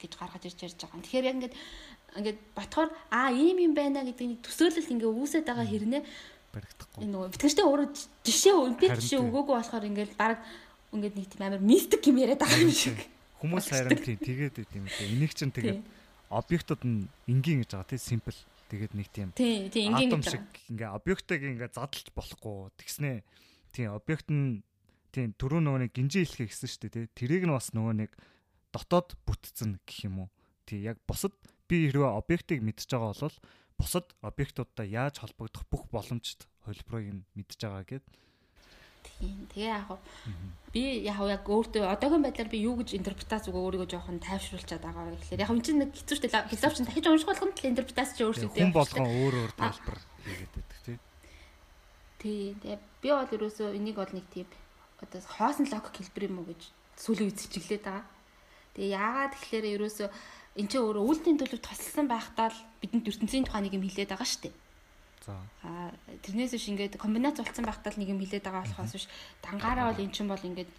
гэж 0.02 0.14
гаргаж 0.18 0.44
ирж 0.46 0.60
ярьж 0.66 0.80
байгаа. 0.82 1.02
Тэгэхээр 1.06 1.30
яг 1.30 1.36
ингээд 1.38 1.56
ингээд 2.18 2.40
ботхоор 2.58 2.90
аа 3.14 3.30
ийм 3.34 3.58
юм 3.66 3.74
байна 3.78 4.06
гэдэг 4.06 4.28
нэг 4.30 4.40
төсөөлөл 4.46 4.94
ингээ 4.94 5.10
үүсээд 5.10 5.46
байгаа 5.46 5.68
хэрнээ 5.70 6.02
баригдахгүй. 6.54 7.00
Энэ 7.06 7.14
нөгөө 7.14 7.30
битгэжтэй 7.38 7.66
өөрөө 7.66 7.88
жишээ 8.26 8.56
үнэтэй 8.58 8.90
жишээ 8.98 9.20
өгөөгүй 9.22 9.56
болохоор 9.56 9.90
ингээд 9.90 10.12
баг 10.18 10.38
ингээд 10.92 11.16
нэг 11.16 11.28
тийм 11.30 11.42
амар 11.46 11.62
мистик 11.62 12.02
юм 12.10 12.18
яриад 12.20 12.42
байгаа 12.42 12.66
юм 12.66 12.74
шиг. 12.74 13.00
Хүмүүс 13.42 13.66
харин 13.74 13.98
тийм 13.98 14.20
тэгээд 14.22 14.56
байт 14.62 14.74
юм 14.78 14.86
лээ. 14.86 15.10
Энийг 15.18 15.34
чинь 15.34 15.50
тэгээд 15.50 15.82
объектууд 16.30 16.82
нь 16.86 17.10
энгийн 17.26 17.66
гэж 17.66 17.74
байгаа 17.74 17.90
тийм 17.90 18.06
simple. 18.22 18.38
Тэгээд 18.70 18.94
нэг 18.94 19.08
тийм 19.10 19.30
тий 19.34 19.68
тий 19.68 19.90
ингийн 19.90 20.14
атом 20.14 20.24
шиг 20.24 20.46
ингээ 20.70 20.94
объектыг 20.94 21.42
ингээ 21.42 21.74
задлж 21.74 22.08
болохгүй. 22.14 22.70
Тэгснээ 22.78 23.26
тийм 23.74 23.98
объект 23.98 24.30
нь 24.30 24.62
тийм 25.12 25.34
түрүү 25.36 25.60
нөгөө 25.60 25.82
нэг 25.90 25.92
гинжи 25.92 26.24
хэлхээ 26.24 26.48
гэсэн 26.54 26.70
шүү 26.70 26.82
дээ 26.88 26.94
тий. 26.94 27.06
Тэрийг 27.18 27.44
нь 27.50 27.56
бас 27.58 27.74
нөгөө 27.76 27.94
нэг 28.06 28.12
дотоод 28.72 29.20
бүтцэн 29.28 29.82
гэх 29.84 30.08
юм 30.08 30.24
уу? 30.24 30.30
Тий 30.64 30.86
яг 30.88 31.02
бусад 31.04 31.36
би 31.68 31.92
хэрвээ 31.92 32.16
объектыг 32.16 32.64
мэдж 32.64 32.88
байгаа 32.88 33.12
бол 33.12 33.38
бусад 33.76 34.08
объектуудтай 34.24 34.88
яаж 34.88 35.20
холбогдох 35.20 35.66
бүх 35.68 35.90
боломжт 35.92 36.48
хөлбөрийг 36.64 37.12
нь 37.12 37.26
мэдж 37.36 37.60
байгаа 37.60 37.84
гэд 37.84 38.06
Тийм. 39.04 39.48
Тэгээ 39.52 39.72
яг 39.72 39.90
би 40.72 40.84
яг 41.04 41.20
яг 41.20 41.44
өөртөө 41.46 41.84
одоогийн 41.92 42.24
байдлаар 42.24 42.50
би 42.50 42.64
юу 42.64 42.80
гэж 42.80 42.96
интерпретац 42.96 43.52
өгөө 43.52 43.62
өөрийгөө 43.82 43.90
жоохон 43.92 44.24
тайвшруулчаад 44.24 44.84
байгаа 44.86 45.04
вэ 45.12 45.20
гэхэлэр 45.20 45.44
яг 45.44 45.52
энэ 45.52 45.66
чинь 45.68 45.80
нэг 45.84 45.92
хэцүү 45.92 46.16
шүү 46.16 46.26
дээ. 46.32 46.48
Философи 46.48 46.76
чинь 46.80 46.88
дахиж 46.88 47.06
унших 47.12 47.28
болгоно 47.28 47.52
л 47.52 47.70
интерпретац 47.76 48.10
чинь 48.16 48.28
өөрсдөө 48.32 48.50
хүн 48.56 48.72
болгон 48.72 49.08
өөр 49.12 49.36
өөр 49.36 49.52
тайлбар 49.60 50.00
хийгээд 50.24 50.52
байдаг 50.56 50.80
тийм. 50.86 51.00
Тий. 52.24 52.56
Тэгээ 52.64 52.80
би 53.04 53.10
бол 53.12 53.36
ерөөсөө 53.36 53.68
энийг 53.76 53.98
бол 54.00 54.14
нэг 54.16 54.26
тийм 54.32 54.48
одоо 55.04 55.20
хоосон 55.20 55.68
логик 55.68 55.96
хэлбэр 55.98 56.28
юм 56.30 56.40
уу 56.40 56.48
гэж 56.48 56.62
сүлийн 56.96 57.28
үед 57.28 57.40
чиглээд 57.52 57.84
байгаа. 57.84 58.06
Тэгээ 58.78 58.96
яагаад 58.96 59.34
тэгэхээр 59.36 59.66
ерөөсөө 59.76 60.08
эн 60.62 60.68
чинь 60.72 60.84
өөрөө 60.88 61.04
үйлдэл 61.04 61.42
төлөв 61.42 61.62
тусалсан 61.68 62.08
байхдаа 62.08 62.48
л 62.54 62.60
бидэнд 62.80 63.10
ертөнцийн 63.12 63.46
тухай 63.50 63.62
нэг 63.66 63.76
юм 63.76 63.84
хэлээд 63.84 64.14
байгаа 64.14 64.28
шүү 64.30 64.42
дээ. 64.48 64.56
За. 65.22 65.38
Аа 65.62 65.94
тэрнээс 66.26 66.58
биш 66.58 66.66
ингээд 66.74 66.98
комбинац 66.98 67.38
болцсон 67.38 67.66
байхдаа 67.70 67.94
л 67.94 68.00
нэг 68.02 68.10
юм 68.10 68.22
хилээд 68.26 68.42
байгаа 68.42 68.66
болохоос 68.66 68.94
биш 68.98 69.06
дангаараа 69.46 69.94
бол 69.94 70.02
эн 70.02 70.10
чинь 70.10 70.26
бол 70.26 70.42
ингээд 70.42 70.72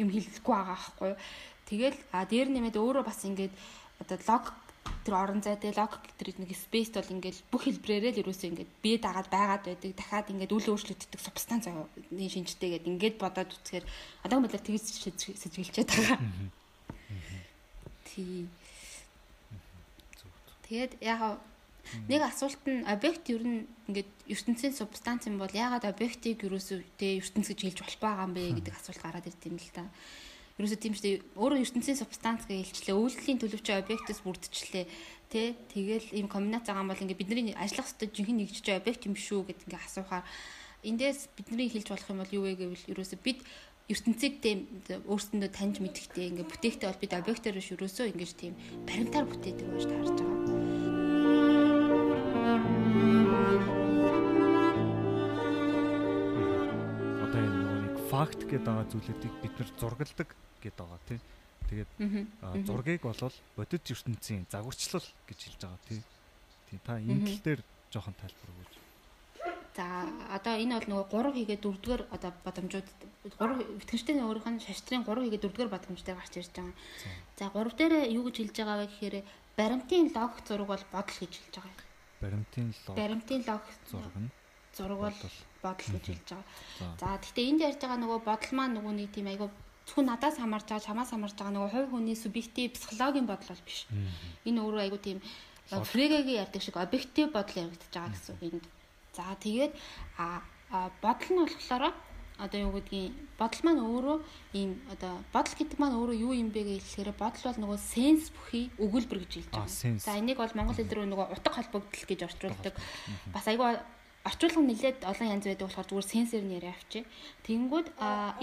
юм 0.00 0.08
хилэхгүй 0.08 0.54
байгаа 0.56 0.76
байхгүй 0.80 1.08
юу. 1.12 1.20
Тэгэл 1.68 1.98
а 2.16 2.24
дээр 2.24 2.48
нэмээд 2.48 2.80
өөрөө 2.80 3.04
бас 3.04 3.20
ингээд 3.28 3.52
одоо 4.00 4.16
лог 4.16 4.44
тэр 5.04 5.14
орон 5.20 5.44
зай 5.44 5.60
тэгээ 5.60 5.76
лог 5.76 6.00
тэр 6.16 6.32
нэг 6.40 6.56
спейст 6.56 6.96
бол 6.96 7.14
ингээд 7.20 7.36
бүх 7.52 7.68
хэлбрээрээ 7.68 8.12
л 8.16 8.22
ерөөсөө 8.24 8.48
ингээд 8.48 8.70
бие 8.80 8.96
дагаад 8.96 9.28
байгаад 9.28 9.62
байдаг. 9.68 9.92
Дахиад 9.92 10.32
ингээд 10.32 10.54
үйл 10.56 10.72
өөрчлөгддөг 10.72 11.20
субстанц 11.20 11.68
нэг 11.68 12.28
шинжтэйгээд 12.32 12.88
ингээд 12.88 13.16
бодоод 13.20 13.52
үцхээр 13.52 13.84
одоогийн 14.24 14.44
байдлаар 14.48 14.64
тэгж 14.64 15.36
сэжгэлчээд 15.36 15.90
байгаа. 15.92 16.18
Тий. 18.08 18.48
Тэгээд 20.64 20.92
яг 21.04 21.44
Нэг 22.08 22.20
асуулт 22.24 22.62
нь 22.66 22.86
объект 22.88 23.28
ер 23.28 23.42
нь 23.44 23.66
ингээд 23.88 24.10
ертөнцийн 24.30 24.72
субстанц 24.72 25.28
юм 25.28 25.36
бол 25.36 25.50
яагаад 25.50 25.84
объектыг 25.84 26.40
ерөөсөө 26.46 26.78
тэ 26.96 27.20
ертөнц 27.20 27.52
гэж 27.52 27.60
хэлж 27.60 27.78
болох 27.84 28.00
байгаа 28.00 28.26
юм 28.26 28.34
бэ 28.34 28.42
гэдэг 28.62 28.74
асуулт 28.74 29.02
гараад 29.02 29.28
ирд 29.28 29.42
юм 29.44 29.58
л 29.60 29.70
та. 29.74 29.90
Ерөөсөө 30.56 30.78
тийм 30.80 30.94
шүү 30.94 31.04
дээ. 31.04 31.16
Өөрөө 31.36 31.58
ертөнцийн 31.64 31.98
субстанц 32.00 32.44
гэж 32.48 32.58
хэлчлээ. 32.70 32.96
Үйлдэлийн 32.96 33.40
төлөвчөө 33.40 33.76
объектээс 33.82 34.20
бүрдчихлээ. 34.24 34.86
Тэ 35.32 35.56
тэгэл 35.72 36.08
ийм 36.16 36.28
комбинац 36.28 36.68
байгаа 36.68 36.84
юм 36.84 36.92
бол 36.92 37.02
ингээд 37.02 37.20
бидний 37.20 37.56
ажиллах 37.56 37.88
хэвээр 37.88 38.12
жинхэнэ 38.12 38.40
нэгжиж 38.40 38.66
объект 38.72 39.02
юм 39.08 39.16
шүү 39.16 39.48
гэд 39.48 39.64
ингээд 39.64 39.86
асуухаар 39.88 40.24
эндээс 40.84 41.20
бидний 41.36 41.68
хэлж 41.72 41.88
болох 41.88 42.08
юм 42.12 42.20
бол 42.20 42.36
юу 42.36 42.44
вэ 42.44 42.52
гэвэл 42.60 42.90
ерөөсөө 42.92 43.18
бид 43.24 43.40
ертөнцийг 43.88 44.34
тийм 44.44 44.58
өөрсөндөө 45.08 45.50
таньж 45.50 45.76
мэдэхтэй 45.80 46.30
ингээд 46.30 46.50
бүтээгтэй 46.52 46.86
бол 46.88 47.02
бид 47.02 47.12
объектоор 47.16 47.56
биш 47.58 47.72
ерөөсөө 47.74 48.06
ингээд 48.12 48.38
тийм 48.38 48.54
баримтаар 48.86 49.26
бүтээдэг 49.26 49.66
гэж 49.72 49.84
таарж 49.88 50.10
байгаа. 50.20 50.61
Факт 58.22 58.46
гэдэг 58.46 58.62
байгаа 58.62 58.86
зүйлүүдийг 58.86 59.34
бид 59.42 59.54
нар 59.58 59.70
зургалдаг 59.82 60.28
гэдэг 60.62 60.78
байгаа 60.78 61.00
тийм. 61.10 61.20
Тэгээд 61.66 61.90
зургийг 62.70 63.02
болвол 63.02 63.34
бодит 63.58 63.82
ертөнцийн 63.90 64.46
загварчлал 64.46 65.08
гэж 65.26 65.38
хэлж 65.42 65.58
байгаа 65.66 65.82
тийм. 65.90 66.02
Тийм 66.70 66.80
та 66.86 66.92
энэ 67.02 67.26
тал 67.26 67.42
дээр 67.42 67.60
жоохон 67.90 68.14
тайлбар 68.14 68.50
өгөөч. 68.54 68.74
За 69.74 69.86
одоо 70.38 70.54
энэ 70.54 70.74
бол 70.78 70.90
нөгөө 71.02 71.06
3 71.10 71.34
хийгээд 71.34 71.62
4 71.66 71.82
дугаар 71.82 72.02
одоо 72.14 72.30
бодомжууд 72.46 72.88
3 73.42 73.82
битгэгчтэй 73.82 74.14
өөрийнх 74.22 74.48
нь 74.54 74.64
шаштрын 74.70 75.02
3 75.02 75.18
хийгээд 75.26 75.42
4 75.42 75.54
дугаар 75.58 75.74
бодомжтой 75.74 76.14
гарч 76.14 76.34
ирж 76.38 76.52
байгаа. 76.54 76.78
За 77.34 77.50
3 77.50 77.74
дээр 77.74 77.94
юу 78.06 78.22
гэж 78.30 78.36
хэлж 78.38 78.54
байгаа 78.54 78.78
вэ 78.78 78.86
гэхээр 78.86 79.16
баримтын 79.58 80.14
логик 80.14 80.46
зураг 80.46 80.68
бол 80.70 80.84
бодол 80.94 81.18
гэж 81.18 81.32
хэлж 81.42 81.54
байгаа. 81.58 81.74
Баримтын 82.22 82.70
логик. 82.70 82.98
Баримтын 83.02 83.42
логик 83.50 83.78
зураг 83.90 84.14
нь 84.14 84.30
зураг 84.76 84.98
бол 84.98 85.18
бодол 85.62 85.90
гэж 85.94 86.04
хэлж 86.06 86.28
байгаа. 86.32 86.46
За 87.00 87.06
гэхдээ 87.20 87.48
энд 87.50 87.60
ярьж 87.62 87.80
байгаа 87.80 88.00
нөгөө 88.02 88.20
бодол 88.26 88.52
маань 88.56 88.74
нөгөө 88.76 88.92
нэг 88.98 89.10
тийм 89.14 89.26
айгу 89.30 89.46
зөвхөн 89.86 90.06
надаас 90.10 90.36
хамаарч 90.38 90.66
байгаа 90.68 90.86
чамаас 90.86 91.10
хамаарч 91.12 91.36
байгаа 91.36 91.54
нөгөө 91.54 91.72
хувь 91.74 91.90
хүний 91.92 92.16
субъектив 92.16 92.72
психологийн 92.72 93.26
бодол 93.26 93.50
бол 93.52 93.66
биш. 93.66 93.86
Энэ 94.48 94.60
өөрөө 94.62 94.82
айгу 94.82 94.98
тийм 94.98 95.18
Фрегегийн 95.70 96.42
ярьдаг 96.42 96.62
шиг 96.62 96.76
объектив 96.76 97.32
бодол 97.32 97.60
яригдчихэж 97.62 97.94
байгаа 97.94 98.12
гэсэн 98.12 98.34
үг 98.34 98.42
энд. 98.48 98.64
За 99.16 99.24
тэгээд 99.38 99.72
а 100.18 100.42
бодол 101.00 101.30
нь 101.30 101.40
болохоор 101.44 101.94
одоо 102.38 102.58
юу 102.58 102.72
гэдгийг 102.74 103.12
бодол 103.38 103.62
маань 103.64 103.82
өөрөө 103.86 104.18
ийм 104.58 104.70
одоо 104.90 105.20
бодол 105.32 105.54
гэдэг 105.54 105.78
маань 105.78 105.96
өөрөө 106.00 106.16
юу 106.26 106.32
юм 106.32 106.50
бэ 106.50 106.64
гэж 106.64 106.82
хэлэхээр 106.82 107.12
бодол 107.20 107.44
бол 107.46 107.60
нөгөө 107.62 107.78
сенс 107.78 108.32
бүхий 108.34 108.64
өгүүлбэр 108.82 109.20
гэж 109.22 109.32
хэлж 109.32 109.50
байгаа. 109.52 110.00
За 110.00 110.18
энийг 110.18 110.38
бол 110.40 110.56
монгол 110.56 110.76
хэл 110.76 110.90
рүү 110.90 111.06
нөгөө 111.12 111.26
утга 111.36 111.50
холбогдол 111.54 112.04
гэж 112.08 112.20
орчуулдаг. 112.26 112.74
Бас 113.30 113.46
айгүй 113.46 113.78
орчуулга 114.28 114.62
нэлээд 114.62 114.98
олон 115.02 115.28
янз 115.34 115.44
байдаг 115.46 115.66
болохоор 115.66 115.88
зүгээр 115.88 116.12
сенсор 116.12 116.42
нь 116.46 116.54
яриа 116.58 116.74
авчи. 116.74 117.02
Тэнгүүд 117.46 117.86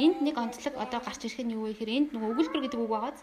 энд 0.03 0.17
нэг 0.25 0.35
онцлог 0.35 0.75
одоо 0.75 0.99
гарч 0.99 1.21
ирэх 1.23 1.39
нь 1.43 1.55
юу 1.55 1.67
вэ 1.67 1.71
гэхээр 1.71 1.95
энд 1.97 2.09
нөгөө 2.11 2.31
өгүүлбэр 2.35 2.63
гэдэг 2.67 2.79
үг 2.83 2.91
байгааз. 2.91 3.19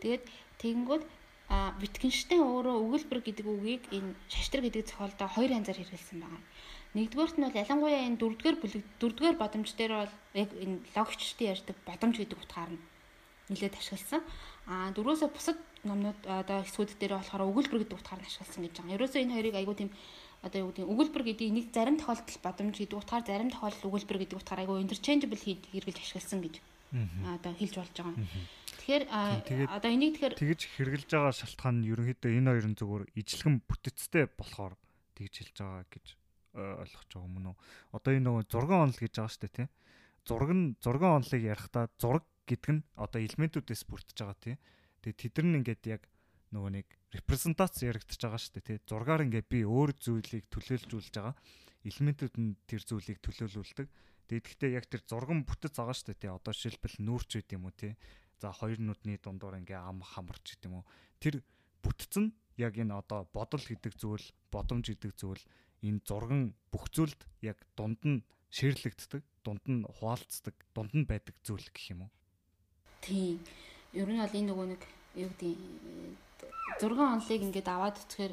Тэгээд 0.00 0.24
тэнгүүд 0.64 1.02
Wittgenstein 1.50 2.40
өөрөө 2.46 2.76
өгүүлбэр 2.78 3.20
гэдэг 3.26 3.46
үгийг 3.46 3.82
энэ 3.90 4.14
шаштар 4.30 4.62
гэдэг 4.62 4.86
зохиолдоо 4.86 5.28
хоёр 5.28 5.50
янзаар 5.58 5.82
хэрэглэсэн 5.82 6.22
байгаа. 6.22 6.42
Нэгдүгээрт 6.94 7.36
нь 7.38 7.44
бол 7.46 7.60
ялангуяа 7.62 8.06
энэ 8.06 8.20
дөрөвдүгээр 8.22 8.58
бүлэг 8.62 8.84
дөрөвдүгээр 9.02 9.36
бодомж 9.42 9.68
дээр 9.74 9.92
бол 9.98 10.14
яг 10.38 10.50
энэ 10.54 10.78
логиччдын 10.94 11.50
ярьдаг 11.50 11.76
бодомж 11.86 12.16
гэдэг 12.22 12.38
утгаар 12.38 12.70
нь 12.70 12.82
нэлээд 13.50 13.74
ашигласан. 13.74 14.22
А 14.70 14.94
дөрөөсөө 14.94 15.28
бусад 15.34 15.58
номнууд 15.82 16.20
одоо 16.22 16.62
хэсгүүд 16.62 17.02
дээр 17.02 17.18
болохоор 17.18 17.50
өгүүлбэр 17.50 17.82
гэдэг 17.82 17.98
утгаар 17.98 18.22
нь 18.22 18.28
ашигласан 18.30 18.62
гэж 18.62 18.74
байгаа. 18.78 18.96
Ерөөсөө 18.96 19.20
энэ 19.22 19.34
хоёрыг 19.34 19.56
айгуу 19.58 19.74
тийм 19.74 19.90
одоо 20.40 20.58
юу 20.64 20.68
гэдэг 20.72 20.88
өгүүлбэр 20.88 21.24
гэдэг 21.28 21.48
нэг 21.52 21.66
зарим 21.74 21.96
тохиолдолд 22.00 22.40
бодомж 22.40 22.76
гэдэг 22.80 22.96
утгаар 22.96 23.24
зарим 23.28 23.50
тохиолдолд 23.52 23.88
өгүүлбэр 23.88 24.18
гэдэг 24.24 24.38
утгаар 24.40 24.62
айгүй 24.64 24.80
interchangeable 24.80 25.40
хэрэгжилж 25.40 26.00
ашигласан 26.00 26.40
гэж 26.40 26.54
одоо 26.90 27.52
хэлж 27.54 27.74
болж 27.76 27.94
байгаа. 27.94 28.16
Тэгэхээр 28.80 29.04
одоо 29.70 29.90
энийг 29.92 30.18
тэгэхээр 30.18 30.34
тэгж 30.40 30.60
хэрэгжилж 30.74 31.10
байгаа 31.12 31.34
шалтгаан 31.36 31.76
нь 31.84 31.88
ерөнхийдөө 31.92 32.30
энэ 32.34 32.50
хоёрын 32.50 32.74
зүгээр 32.74 33.04
ижлэгэн 33.20 33.56
бүтэцтэй 33.68 34.24
болохоор 34.34 34.74
тэгж 35.14 35.34
хэлж 35.38 35.56
байгаа 35.60 35.84
гэж 35.86 36.06
ойлгож 36.56 37.08
байгаа 37.14 37.28
юм 37.30 37.46
уу? 37.54 37.56
Одоо 37.94 38.10
энэ 38.16 38.26
нөгөө 38.26 38.44
6 38.50 38.74
онол 38.74 38.98
гэж 38.98 39.12
байгаа 39.14 39.30
шүү 39.30 39.42
дээ 39.46 39.54
тий. 39.54 39.68
Зураг 40.26 40.50
нь 40.50 40.64
6 40.82 40.98
онолыг 40.98 41.42
ярихдаа 41.46 41.84
зураг 42.00 42.24
гэдэг 42.50 42.70
нь 42.74 42.82
одоо 42.98 43.20
элементүүдээс 43.22 43.82
бүрдэж 43.86 44.16
байгаа 44.18 44.38
тий. 44.42 44.56
Тэгээ 45.06 45.20
тэд 45.30 45.36
нар 45.46 45.58
ингээд 45.62 45.82
яг 45.86 46.02
нөгөө 46.50 46.70
нэг 46.74 46.86
репрезентац 47.14 47.82
яригдчихэж 47.86 48.22
байгаа 48.26 48.40
шүү 48.42 48.54
дээ 48.58 48.66
тий. 48.66 48.78
Зургаар 48.90 49.24
ингээ 49.26 49.44
би 49.46 49.60
өөр 49.62 49.90
зүйлийг 49.94 50.46
төлөөлжүүлж 50.50 51.14
байгаа. 51.14 51.34
Элементүүд 51.86 52.34
нь 52.38 52.58
тэр 52.66 52.82
зүйлийг 52.82 53.18
төлөөлүүлдэг. 53.22 53.86
Тэгээд 54.30 54.46
гэхдээ 54.46 54.70
яг 54.74 54.86
тэр 54.90 55.02
зурган 55.06 55.46
бүтэц 55.46 55.74
байгаа 55.78 55.94
шүү 55.94 56.08
дээ 56.10 56.18
тий. 56.26 56.30
Одоо 56.30 56.54
шилбэл 56.54 56.96
нүүрч 57.02 57.30
байд 57.38 57.50
юм 57.54 57.66
уу 57.70 57.74
тий. 57.74 57.94
За 58.42 58.50
хоёр 58.50 58.78
нүдний 58.82 59.18
дундуур 59.22 59.58
ингээ 59.62 59.78
ам 59.78 60.02
хамарч 60.02 60.58
гэдэг 60.58 60.66
юм 60.70 60.82
уу. 60.82 60.90
Тэр 61.22 61.42
бүтц 61.82 62.14
нь 62.18 62.34
яг 62.58 62.74
энэ 62.78 62.94
одоо 62.94 63.26
бодол 63.30 63.62
гэдэг 63.62 63.94
зүйл, 63.94 64.26
бодомж 64.50 64.90
гэдэг 64.90 65.12
зүйл 65.14 65.42
энэ 65.86 66.02
зурган 66.04 66.54
бүх 66.74 66.90
зүйлд 66.92 67.20
яг 67.40 67.58
дунд 67.76 68.00
нь 68.04 68.24
ширлэгддэг, 68.50 69.22
дунд 69.44 69.64
нь 69.70 69.86
хуваалцдаг, 69.86 70.54
дунд 70.74 70.92
нь 70.92 71.06
байдаг 71.06 71.34
зүйл 71.46 71.66
гэх 71.72 71.94
юм 71.94 72.06
уу? 72.06 72.10
Тийм. 73.00 73.40
Ер 73.94 74.08
нь 74.10 74.20
бол 74.20 74.36
энэ 74.38 74.48
нөгөө 74.50 74.66
нэг 74.74 74.82
юу 75.16 75.30
гэдэг 75.34 76.29
6 76.80 76.96
онолыг 76.96 77.40
ингээд 77.44 77.68
аваад 77.68 77.96
үцхээр 78.00 78.32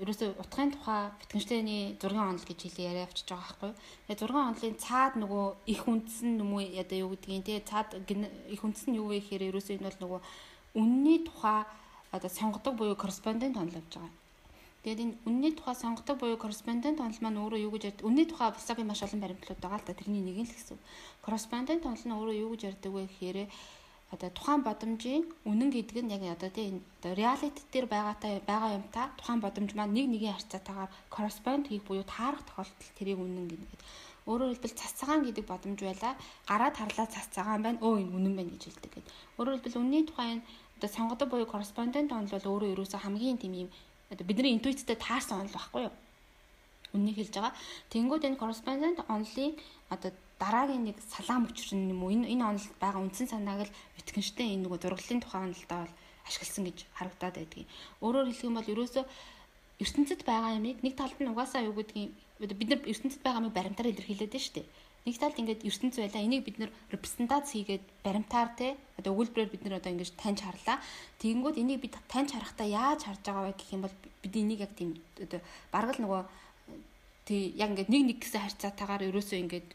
ерөөсөө 0.00 0.40
утгын 0.40 0.70
тухай 0.72 1.12
Wittgenstein-ы 1.20 2.00
6 2.00 2.16
онол 2.16 2.40
гэж 2.40 2.58
хэлээ 2.64 2.88
яриа 2.88 3.04
авчиж 3.04 3.28
байгаа 3.28 3.44
байхгүй. 3.52 3.72
Тэгээ 4.08 4.20
6 4.22 4.32
онолын 4.32 4.76
цаад 4.80 5.14
нөгөө 5.20 5.44
их 5.68 5.82
юм 5.84 6.00
уу 6.56 6.62
одоо 6.64 6.98
юу 7.04 7.10
гэдгийг 7.12 7.44
те 7.44 7.60
цаад 7.60 7.88
их 8.08 8.60
үндэс 8.64 8.88
нь 8.88 8.96
юу 8.96 9.12
вэ 9.12 9.20
гэхээр 9.20 9.52
ерөөсөө 9.52 9.76
энэ 9.76 9.88
бол 9.92 10.00
нөгөө 10.00 10.20
үнний 10.80 11.18
тухай 11.28 11.68
одоо 12.16 12.30
сонгодог 12.30 12.74
буюу 12.80 12.96
корреспондент 12.96 13.60
онол 13.60 13.76
авч 13.76 13.92
байгаа. 13.92 14.14
Тэгээд 14.80 15.00
энэ 15.04 15.14
үнний 15.28 15.52
тухай 15.52 15.76
сонгодог 15.76 16.16
буюу 16.16 16.40
корреспондент 16.40 17.04
онол 17.04 17.20
маань 17.20 17.36
өөрөө 17.44 17.60
юу 17.68 17.72
гэж 17.76 17.84
ярьдаг? 17.92 18.08
Үнний 18.08 18.24
тухай 18.24 18.48
философийн 18.56 18.88
маш 18.88 19.04
олон 19.04 19.20
баримтлууд 19.20 19.60
байгаа 19.60 19.76
л 19.76 19.84
да. 19.84 19.92
Тэрний 19.92 20.24
нэг 20.24 20.36
нь 20.40 20.48
л 20.48 20.56
гэсэн. 20.56 20.80
Корреспондент 21.20 21.84
онол 21.84 22.00
нь 22.00 22.16
өөрөө 22.16 22.36
юу 22.40 22.50
гэж 22.56 22.62
ярьдаг 22.72 22.88
вэ 22.88 23.04
гэхээр 23.04 23.38
одоо 24.10 24.30
тухайн 24.34 24.62
бодомжийн 24.66 25.22
үнэн 25.46 25.70
гэдэг 25.70 26.02
нь 26.02 26.10
яг 26.10 26.22
одоо 26.34 26.50
тийм 26.50 26.82
reality 27.02 27.62
дээр 27.70 27.86
байгаатай 27.86 28.42
байгаа 28.42 28.70
юм 28.78 28.84
та 28.90 29.14
тухайн 29.18 29.40
бодомж 29.40 29.70
маань 29.78 29.94
нэг 29.94 30.06
нэгийн 30.10 30.34
харьцаатайгаар 30.34 30.90
correspond 31.14 31.70
хийх 31.70 31.86
буюу 31.86 32.02
таарах 32.02 32.42
тохиолдолд 32.42 32.90
тэрийг 32.98 33.22
үнэн 33.22 33.46
гэдэг. 33.46 33.80
Өөрөөр 34.26 34.50
хэлбэл 34.50 34.78
цас 34.78 34.92
цагаан 34.98 35.22
гэдэг 35.22 35.46
бодомж 35.46 35.78
байла 35.78 36.18
гараад 36.50 36.74
харлаа 36.76 37.06
цас 37.06 37.26
цагаан 37.30 37.62
байна 37.62 37.78
өө 37.86 38.02
энэ 38.02 38.14
үнэн 38.18 38.34
байна 38.34 38.50
гэж 38.50 38.62
хэлдэг 38.66 38.90
гэдэг. 38.94 39.14
Өөрөөр 39.38 39.54
хэлбэл 39.56 39.80
үнний 39.80 40.02
тухайн 40.02 40.42
одоо 40.76 40.90
сонгодог 40.90 41.28
буюу 41.30 41.46
correspondent 41.46 42.10
онол 42.10 42.34
бол 42.34 42.50
өөрөө 42.50 42.72
ерөөсөө 42.74 43.00
хамгийн 43.06 43.38
тийм 43.38 43.54
юм 43.62 43.70
одоо 44.10 44.26
бидний 44.26 44.52
интуиттэй 44.58 44.98
таарсан 44.98 45.46
онол 45.46 45.54
байхгүй 45.54 45.82
юу? 45.86 45.94
Үннийг 46.98 47.16
хэлж 47.22 47.34
байгаа. 47.38 47.54
Тэнгүүд 47.94 48.26
энэ 48.26 48.40
correspondent 48.42 48.98
онолын 49.06 49.54
одоо 49.94 50.10
дараагийн 50.42 50.84
нэг 50.88 50.96
салаам 51.14 51.44
өчрөн 51.46 51.92
юм 51.92 52.00
уу 52.02 52.10
энэ 52.16 52.32
энэ 52.32 52.44
онолд 52.50 52.74
байгаа 52.80 53.00
үндсэн 53.04 53.28
санааг 53.30 53.68
л 53.68 53.76
Wittgenstein 53.96 54.56
энэ 54.56 54.64
нөгөө 54.64 54.80
зураглалын 54.80 55.20
тухай 55.22 55.40
онолдоо 55.44 55.78
бол 55.84 55.94
ашигласан 56.28 56.64
гэж 56.66 56.78
харагдаад 56.98 57.36
байдгийг. 57.36 57.68
Өөрөөр 58.00 58.26
хэлэх 58.28 58.46
юм 58.48 58.56
бол 58.56 58.72
ерөөсөө 58.72 59.04
ертөнцид 59.84 60.20
байгаа 60.24 60.56
юмыг 60.58 60.78
нэг 60.84 60.94
талд 60.96 61.18
нь 61.20 61.32
угаасаа 61.32 61.64
юу 61.68 61.76
гэдгийг 61.76 62.10
бид 62.40 62.68
нар 62.70 62.80
ертөнцид 62.92 63.22
байгаа 63.24 63.40
юмыг 63.44 63.56
баримтаар 63.56 63.92
илэрхийлээд 63.92 64.32
байна 64.32 64.44
шүү 64.44 64.56
дээ. 64.56 64.68
Нэг 65.06 65.16
талд 65.16 65.40
ингээд 65.40 65.64
ертөнц 65.64 65.96
байлаа. 65.96 66.20
Энийг 66.20 66.44
бид 66.44 66.56
нэр 66.60 66.70
репрезентац 66.92 67.56
хийгээд 67.56 67.84
баримтаар 68.04 68.52
те 68.52 68.76
одоо 69.00 69.16
өгүүлбэрээр 69.16 69.52
бид 69.52 69.64
нар 69.64 69.80
одоо 69.80 69.96
ингэж 69.96 70.12
таньж 70.20 70.44
харлаа. 70.44 70.76
Тэгэнгүүт 71.24 71.56
энийг 71.56 71.80
бид 71.80 71.96
таньж 72.12 72.36
харахтаа 72.36 72.68
яаж 72.68 73.08
харж 73.08 73.24
байгаа 73.24 73.48
вэ 73.48 73.56
гэх 73.56 73.72
юм 73.72 73.82
бол 73.88 73.96
бид 74.20 74.34
энийг 74.36 74.60
яг 74.60 74.72
тийм 74.76 75.00
одоо 75.16 75.40
бараг 75.72 75.96
л 75.96 76.04
нөгөө 76.04 76.22
тий 77.30 77.54
яг 77.54 77.70
ингээд 77.70 77.94
нэг 77.94 78.02
нэг 78.10 78.18
гэсэн 78.26 78.42
харьцаатаагаар 78.42 79.06
ерөөсөө 79.06 79.38
ингээд 79.38 79.68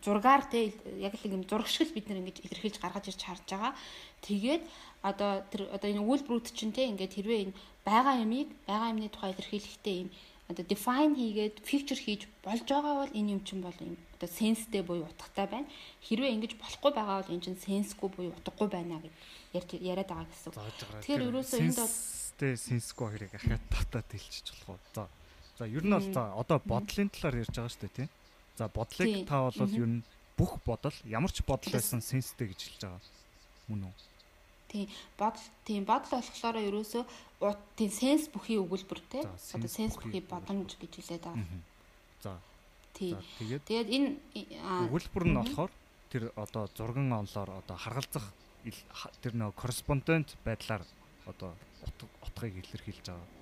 зургаар 0.00 0.48
те 0.48 0.72
яг 0.96 1.12
л 1.20 1.28
юм 1.28 1.44
зураг 1.44 1.68
шиг 1.68 1.92
бид 1.92 2.08
нар 2.08 2.24
ингэж 2.24 2.40
илэрхийлж 2.40 2.80
гаргаж 2.80 3.12
ирж 3.12 3.20
харж 3.20 3.44
байгаа. 3.44 3.76
Тэгээд 4.24 4.64
одоо 5.04 5.44
тэр 5.52 5.68
одоо 5.76 5.88
энэ 5.92 6.00
өгүүлбэрүүд 6.00 6.56
чинь 6.56 6.72
те 6.72 6.88
ингээд 6.88 7.12
хэрвээ 7.20 7.40
энэ 7.44 7.56
байгаа 7.84 8.16
юмыг 8.24 8.48
байгаа 8.64 8.92
юмны 8.96 9.12
тухай 9.12 9.36
илэрхийлэхдээ 9.36 9.96
юм 10.08 10.10
одоо 10.48 10.64
define 10.64 11.14
хийгээд 11.20 11.56
feature 11.68 12.00
хийж 12.00 12.24
болж 12.40 12.64
байгаа 12.64 12.94
бол 13.04 13.12
энэ 13.12 13.32
юм 13.36 13.40
чинь 13.44 13.60
бол 13.60 13.76
юм 13.84 14.00
одоо 14.16 14.28
senseтэй 14.32 14.80
буюу 14.80 15.04
утгатай 15.04 15.46
байна. 15.52 15.68
Хэрвээ 16.08 16.32
ингэж 16.32 16.52
болохгүй 16.56 16.92
байгаа 16.96 17.20
бол 17.20 17.32
энэ 17.36 17.44
чинь 17.44 17.60
senseгүй 17.60 18.08
буюу 18.08 18.32
утгагүй 18.40 18.68
байна 18.72 19.04
гэж 19.52 19.68
яриад 19.84 20.08
байгаа 20.08 20.28
гэсэн. 20.32 20.56
Тэгэхээр 21.04 21.28
ерөөсөө 21.28 21.60
энд 21.60 21.76
бол 21.76 21.92
senseтэй 21.92 22.52
senseгүй 22.56 23.06
хоёрыг 23.08 23.32
ахаад 23.36 23.64
татаад 23.68 24.08
хэлчих 24.16 24.56
болох 24.64 24.80
уу? 24.80 24.94
За. 24.96 25.19
За 25.60 25.68
ер 25.68 25.84
нь 25.84 25.92
бол 25.92 26.00
за 26.00 26.32
одоо 26.40 26.56
бодлын 26.64 27.12
талаар 27.12 27.44
ярьж 27.44 27.52
байгаа 27.52 27.68
шүү 27.68 27.84
дээ 27.84 27.96
тий. 28.00 28.08
За 28.56 28.64
бодлыг 28.72 29.28
та 29.28 29.44
бол 29.44 29.60
ер 29.60 29.90
нь 29.92 30.04
бүх 30.32 30.56
бодол 30.64 30.96
ямар 31.04 31.28
ч 31.28 31.44
бодол 31.44 31.76
байсан 31.76 32.00
senseтэй 32.00 32.48
гэж 32.48 32.60
хэлж 32.64 32.80
байгаа. 32.88 33.04
Мөн 33.68 33.92
үү? 33.92 33.94
Тийм 34.72 34.88
бодол 35.20 35.44
тийм 35.68 35.84
бодол 35.84 36.16
болохоор 36.16 36.56
ерөөсөө 36.64 37.04
тийм 37.76 37.90
сенс 37.92 38.32
бүхий 38.32 38.56
өгүүлбэр 38.56 39.00
те 39.12 39.20
одоо 39.28 39.68
сенс 39.68 40.00
бүхий 40.00 40.24
бодомж 40.24 40.80
гэж 40.80 40.92
хэлээд 40.96 41.28
байгаа. 41.28 41.44
За. 42.24 42.40
Тий. 42.96 43.12
Тэгээд 43.44 43.88
энэ 43.92 44.08
өгүүлбэр 44.88 45.24
нь 45.28 45.36
болохоор 45.44 45.72
тэр 46.08 46.32
одоо 46.40 46.72
зурган 46.72 47.12
онлоор 47.12 47.60
одоо 47.60 47.76
харгалзах 47.76 48.32
тэр 49.20 49.36
нөө 49.36 49.52
корреспондент 49.60 50.40
байдлаар 50.40 50.88
одоо 51.28 51.52
утгыг 52.24 52.56
илэрхийлж 52.64 53.04
байгаа 53.12 53.39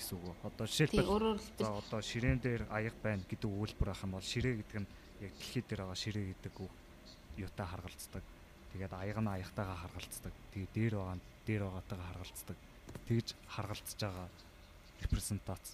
гэсэн 0.00 0.16
үг. 0.16 0.36
Одоо 0.48 0.66
жишээлбэл 0.66 1.38
за 1.60 1.68
одоо 1.68 2.00
ширээн 2.00 2.40
дээр 2.40 2.62
аяг 2.72 2.96
байна 3.04 3.22
гэдэг 3.28 3.48
өгүүлбэр 3.52 3.92
ах 3.92 4.04
юм 4.08 4.16
бол 4.16 4.24
ширээ 4.24 4.64
гэдэг 4.64 4.78
нь 4.80 4.88
яг 5.20 5.32
дэлхий 5.36 5.62
дээр 5.68 5.80
байгаа 5.84 5.98
ширээ 6.00 6.24
гэдэг 6.32 6.54
үг 6.56 6.72
юутай 7.36 7.66
харгалцдаг 7.68 8.24
Тэгээд 8.70 8.92
аяг 8.94 9.18
нь 9.18 9.26
аягтайгаа 9.26 9.78
харгалцдаг. 9.82 10.32
Тэгээд 10.54 10.72
дээр 10.74 10.94
байгаа 11.02 11.16
нь 11.18 11.24
дээр 11.46 11.62
байгаатайгаа 11.66 12.08
харгалцдаг. 12.14 12.56
Тэгж 13.06 13.28
харгалцж 13.50 13.98
байгаа 13.98 14.28
репрезентац. 15.02 15.64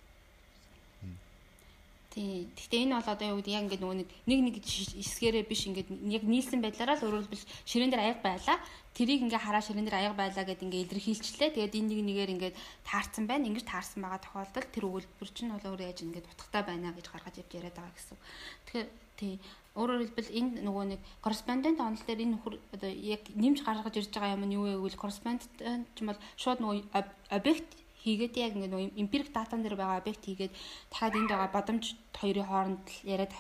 Тий. 2.17 2.49
Гэхдээ 2.57 2.89
энэ 2.89 2.97
бол 2.97 3.13
одоо 3.13 3.29
юу 3.29 3.45
гэдэг 3.45 3.53
яг 3.53 3.65
ингээд 3.69 3.83
нөгөө 3.85 3.99
нэг 4.01 4.41
нэг 4.41 4.57
хэсгээрээ 4.65 5.45
биш 5.45 5.69
ингээд 5.69 5.93
яг 6.09 6.25
нийлсэн 6.25 6.65
байдлаараа 6.65 6.97
л 6.97 7.13
өөрөлдвөл 7.13 7.45
ширээн 7.69 7.93
дээр 7.93 8.05
аяг 8.09 8.25
байлаа. 8.25 8.57
Тэрийг 8.97 9.29
ингээ 9.29 9.37
хараа 9.37 9.61
ширээн 9.61 9.85
дээр 9.85 10.01
аяг 10.01 10.17
байлаа 10.17 10.49
гэд 10.49 10.65
ингээ 10.65 10.97
илэрхийлчлээ. 10.97 11.53
Тэгээд 11.53 11.77
энэ 11.77 11.89
нэг 11.93 12.01
нэгээр 12.09 12.33
ингээд 12.41 12.57
таарсан 12.89 13.29
байна. 13.29 13.53
Ингэж 13.53 13.69
таарсан 13.69 14.01
байгаа 14.01 14.25
тохиолдолд 14.25 14.73
тэр 14.73 14.89
өгүүлбэр 14.89 15.29
чинь 15.29 15.53
бол 15.53 15.69
өөрөө 15.69 15.89
яаж 15.93 16.01
ингээд 16.09 16.31
утгатай 16.33 16.63
байна 16.65 16.97
гэж 16.97 17.07
гаргаж 17.13 17.35
явж 17.37 17.53
яриад 17.53 17.77
байгаа 17.77 17.93
гэсэн. 18.01 18.17
Тэгэхээр 18.65 18.89
тий 19.21 19.35
Өөрөөр 19.77 20.09
хэлбэл 20.09 20.33
энэ 20.41 20.65
нөгөө 20.65 20.85
нэг 20.97 21.01
корреспондент 21.21 21.85
онол 21.85 22.01
дээр 22.01 22.25
энэ 22.25 22.41
одоо 22.73 22.89
яг 22.89 23.29
нэмж 23.37 23.61
гаргаж 23.61 23.93
ирж 24.01 24.09
байгаа 24.09 24.41
юм 24.41 24.49
нь 24.49 24.57
юу 24.57 24.65
вэ 24.65 24.81
гэвэл 24.81 24.97
корреспондент 25.05 25.53
ч 25.53 25.97
юм 26.01 26.09
бол 26.09 26.21
шууд 26.41 26.65
нөгөө 26.65 26.81
объект 27.29 27.69
хийгээд 28.07 28.35
яг 28.39 28.53
ингээ 28.55 28.71
нөгөө 28.71 28.95
эмпирик 29.03 29.29
датан 29.35 29.61
дээр 29.67 29.77
байгаа 29.77 29.99
объект 29.99 30.23
хийгээд 30.23 30.55
дахиад 30.91 31.15
энд 31.19 31.31
байгаа 31.35 31.51
бодомж 31.51 31.85
хоёрын 32.15 32.47
хооронд 32.47 32.87
яриад 33.03 33.33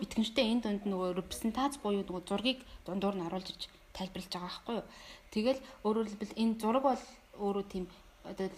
битгэнчтэй 0.00 0.46
энэ 0.52 0.62
дунд 0.64 0.82
нөгөө 0.84 1.08
репрезентац 1.16 1.80
буюу 1.80 2.04
нөгөө 2.04 2.28
зургийг 2.28 2.60
дундуур 2.84 3.16
нь 3.16 3.26
оруулж 3.26 3.48
ирж 3.48 3.62
тайлбарлаж 3.96 4.28
байгаа 4.28 4.48
байхгүй 4.52 4.74
юу. 4.76 4.86
Тэгэл 5.32 5.60
өөрөөр 5.86 6.08
хэлбэл 6.08 6.40
энэ 6.42 6.58
зураг 6.60 6.84
бол 6.84 7.02
өөрөө 7.40 7.64
тийм 7.72 7.84
одоо 8.28 8.48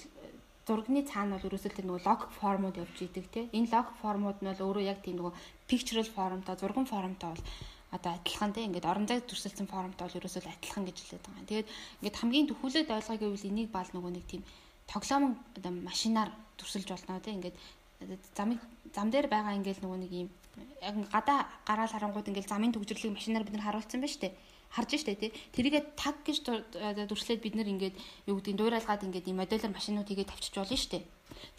зургийн 0.67 1.07
цаана 1.11 1.39
бол 1.39 1.49
ерөөсөө 1.49 1.73
тэр 1.75 1.87
нөгөө 1.87 2.07
логик 2.07 2.31
формууд 2.39 2.77
явж 2.83 2.97
идэг 3.03 3.27
тийм 3.35 3.47
энэ 3.57 3.71
логик 3.75 3.97
формууд 4.03 4.39
нь 4.43 4.49
бол 4.51 4.67
өөрөө 4.67 4.85
яг 4.93 4.99
тийм 5.03 5.17
нөгөө 5.19 5.35
pictorial 5.69 6.11
формтой 6.17 6.55
зурган 6.59 6.87
формтой 6.87 7.31
бол 7.35 7.45
одоо 7.97 8.11
адилхан 8.17 8.53
тийм 8.55 8.67
ингээд 8.71 8.91
орон 8.91 9.07
зайд 9.11 9.27
төрсөлсөн 9.29 9.69
формтой 9.69 10.05
бол 10.07 10.19
ерөөсөө 10.19 10.43
адилхан 10.49 10.85
гэж 10.87 10.97
хэлээд 10.99 11.25
байгаа. 11.27 11.49
Тэгээд 11.51 11.69
ингээд 12.01 12.19
хамгийн 12.21 12.49
төхөөлөд 12.49 12.89
ойлгоо 12.97 13.19
гэвэл 13.21 13.49
энийг 13.51 13.69
баал 13.75 13.91
нөгөө 13.93 14.13
нэг 14.17 14.27
тийм 14.31 14.43
тоглоом 14.91 15.39
одоо 15.57 15.73
машинаар 15.73 16.31
төрсөлж 16.59 16.89
болно 16.89 17.21
тийм 17.21 17.41
ингээд 17.41 17.57
замыг 18.35 18.61
зам 18.95 19.11
дээр 19.11 19.27
байгаа 19.29 19.57
ингээд 19.59 19.83
нөгөө 19.83 19.99
нэг 20.03 20.13
юм 20.13 20.29
яг 20.83 20.97
гадаа 21.15 21.47
гараал 21.69 21.93
харангууд 21.95 22.29
ингээд 22.29 22.51
замын 22.51 22.73
төгжрлийг 22.75 23.15
машинаар 23.15 23.45
бид 23.45 23.57
нар 23.57 23.67
харуулсан 23.67 24.03
шүү 24.03 24.23
дээ 24.27 24.35
харж 24.73 24.97
штэ 24.97 25.15
тий. 25.21 25.31
Тэрийгээ 25.53 25.83
таг 25.97 26.25
гэж 26.25 26.49
дүрслээд 27.09 27.45
бид 27.45 27.55
нэр 27.61 27.69
ингээд 27.77 27.97
юу 28.25 28.41
гэдгийг 28.41 28.57
дуурайлгаад 28.57 29.05
ингээд 29.05 29.29
ийм 29.29 29.37
модулер 29.37 29.69
машинууд 29.69 30.09
хийгээд 30.09 30.33
тавьчих 30.33 30.57
болно 30.57 30.81
штэ. 30.81 31.05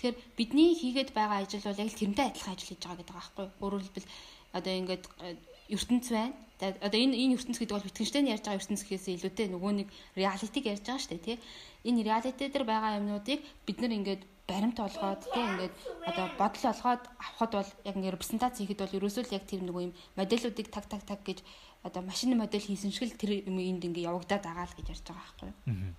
Тэгэхээр 0.02 0.18
бидний 0.34 0.74
хийгээд 0.74 1.14
байгаа 1.14 1.46
ажил 1.46 1.62
бол 1.62 1.78
яг 1.78 1.90
л 1.94 2.00
тэрнтэй 2.02 2.26
адилхан 2.34 2.54
ажил 2.58 2.70
хийж 2.74 2.82
байгаа 2.82 3.00
гэдэг 3.06 3.14
юу? 3.14 3.46
Өөрөөр 3.62 3.84
хэлбэл 3.86 4.10
одоо 4.58 4.74
ингээд 4.74 5.04
э, 5.22 5.38
ертөнц 5.70 6.08
байна. 6.10 6.34
Одоо 6.58 7.00
энэ 7.06 7.18
энэ 7.22 7.34
ертөнц 7.38 7.58
гэдэг 7.62 7.76
бол 7.78 7.86
Wittgenstein 7.86 8.26
ярьж 8.34 8.46
байгаа 8.50 8.62
ертөнц 8.66 8.82
гэхээс 8.82 9.06
илүүтэй 9.14 9.48
нөгөө 9.54 9.72
нэг 9.78 9.88
реалитиг 10.18 10.64
ярьж 10.66 10.86
байгаа 10.90 11.06
штэ 11.06 11.22
тий. 11.22 11.38
Энэ 11.84 12.04
реалити 12.08 12.48
дээр 12.50 12.66
байгаа 12.68 12.98
юмнуудыг 13.00 13.40
бид 13.68 13.78
нар 13.80 13.92
ингээд 13.92 14.24
баримт 14.48 14.80
олгоод 14.80 15.22
тийм 15.32 15.48
ингээд 15.56 15.76
одоо 16.08 16.26
бодол 16.40 16.66
олгоод 16.72 17.04
авахд 17.20 17.54
бол 17.56 17.72
яг 17.88 17.96
ингээд 17.96 18.16
репрезентац 18.16 18.56
хийхэд 18.60 18.84
бол 18.84 18.98
ерөөсөө 19.00 19.24
л 19.24 19.36
яг 19.36 19.44
тэр 19.48 19.62
нөгөө 19.64 19.84
юм 19.88 19.94
модулуудыг 20.20 20.68
таг 20.68 20.86
таг 20.92 21.04
таг 21.08 21.20
гэж 21.24 21.40
одоо 21.88 22.02
машины 22.04 22.36
модель 22.36 22.64
хийсэн 22.64 22.92
шиг 22.92 23.12
л 23.12 23.20
тэр 23.20 23.48
юм 23.48 23.60
энд 23.60 23.84
ингээ 23.88 24.08
явагдаад 24.08 24.44
байгаа 24.44 24.68
л 24.68 24.78
гэж 24.80 24.88
ярьж 24.92 25.06
байгаа 25.08 25.24
байхгүй 25.24 25.48
юу. 25.52 25.96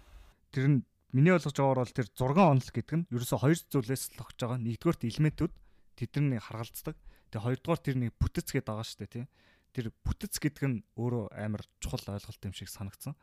Тэр 0.53 0.67
нь 0.69 0.79
миний 1.13 1.33
ойлгож 1.33 1.57
байгаагаар 1.57 1.83
бол 1.85 1.97
тэр 1.97 2.09
6 2.13 2.37
онол 2.37 2.71
гэдэг 2.73 2.97
нь 3.01 3.07
ерөөсө 3.13 3.37
хоёр 3.41 3.59
зүйлээс 3.69 4.05
л 4.17 4.23
огж 4.25 4.37
байгаа. 4.41 4.59
Нэгдүгээрт 4.61 5.03
элементүүд 5.09 5.53
тэдний 5.97 6.41
харгалздаг. 6.41 6.97
Тэгээ 7.33 7.45
хоёрдугаар 7.45 7.81
тэр 7.81 7.97
нэг 8.01 8.13
бүтэц 8.21 8.49
гэдэг 8.53 8.69
байгаа 8.69 8.87
шүү 8.89 8.99
дээ 9.05 9.13
тий. 9.15 9.27
Тэр 9.73 9.87
бүтэц 10.05 10.35
гэдэг 10.43 10.65
нь 10.69 10.79
өөрөө 10.99 11.25
амар 11.39 11.63
чухал 11.79 12.03
ойлголт 12.13 12.43
юм 12.45 12.55
шиг 12.55 12.69
санагдсан. 12.69 13.15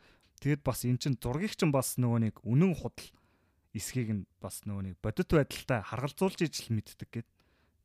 Тэгээд 0.41 0.65
бас 0.65 0.81
эн 0.89 0.97
чин 0.97 1.13
зургийг 1.21 1.53
чин 1.53 1.69
бас 1.69 2.01
нөгөө 2.01 2.19
нэг 2.25 2.35
үнэн 2.41 2.73
худал 2.73 3.07
эсхийг 3.77 4.09
нь 4.09 4.23
бас 4.41 4.65
нөгөө 4.65 4.83
нэг 4.89 4.95
бодит 4.97 5.29
байдалтай 5.29 5.85
харгалзуулж 5.85 6.41
ижил 6.41 6.73
мэддэг 6.73 7.09
гэд. 7.13 7.29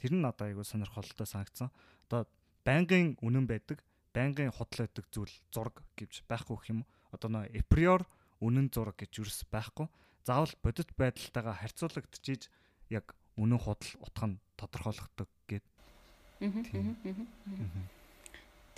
Тэр 0.01 0.13
нь 0.17 0.25
надад 0.25 0.49
айгүй 0.49 0.65
сонирхолтой 0.65 1.29
санагдсан. 1.29 1.69
Одоо 2.09 2.25
байнгын 2.65 3.21
үнэн 3.21 3.45
байдаг 3.45 3.85
байнгын 4.17 4.57
худал 4.57 4.89
байдаг 4.89 5.05
зүйл 5.13 5.35
зураг 5.53 5.85
гэж 6.01 6.25
байхгүй 6.25 6.57
юм? 6.73 6.89
Одоо 7.13 7.29
нөө 7.29 7.53
эприор 7.61 8.09
үнэн 8.41 8.73
зураг 8.73 8.97
гэж 8.97 9.21
юус 9.21 9.45
байхгүй. 9.53 9.87
Заавал 10.25 10.57
бодит 10.65 10.91
байдалтайгаа 10.97 11.61
харьцуулагдчихийж 11.61 12.49
яг 12.89 13.13
үнэн 13.37 13.61
худал 13.61 13.93
утга 14.01 14.27
нь 14.33 14.41
тодорхойлогддог 14.57 15.29
гэд. 15.45 15.65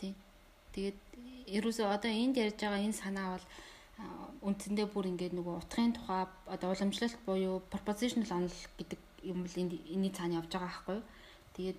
Тий. 0.02 0.14
Тэгээд 0.74 0.98
ерөөсөө 1.58 1.86
одоо 1.88 2.10
энд 2.12 2.36
ярьж 2.36 2.58
байгаа 2.60 2.84
энэ 2.84 3.00
санаа 3.00 3.28
бол 3.36 3.46
үндсэндээ 4.48 4.86
бүр 4.94 5.10
ингээд 5.10 5.34
нөгөө 5.34 5.54
утгын 5.58 5.92
тухай 5.96 6.26
одоо 6.46 6.68
уламжлалт 6.70 7.18
буюу 7.26 7.58
propositional 7.72 8.30
онол 8.38 8.58
гэдэг 8.78 9.00
юм 9.26 9.42
л 9.42 9.56
эний 9.58 10.12
цаана 10.14 10.38
явж 10.38 10.52
байгаа 10.54 10.70
байхгүй. 10.70 10.98
Тэгээд 11.56 11.78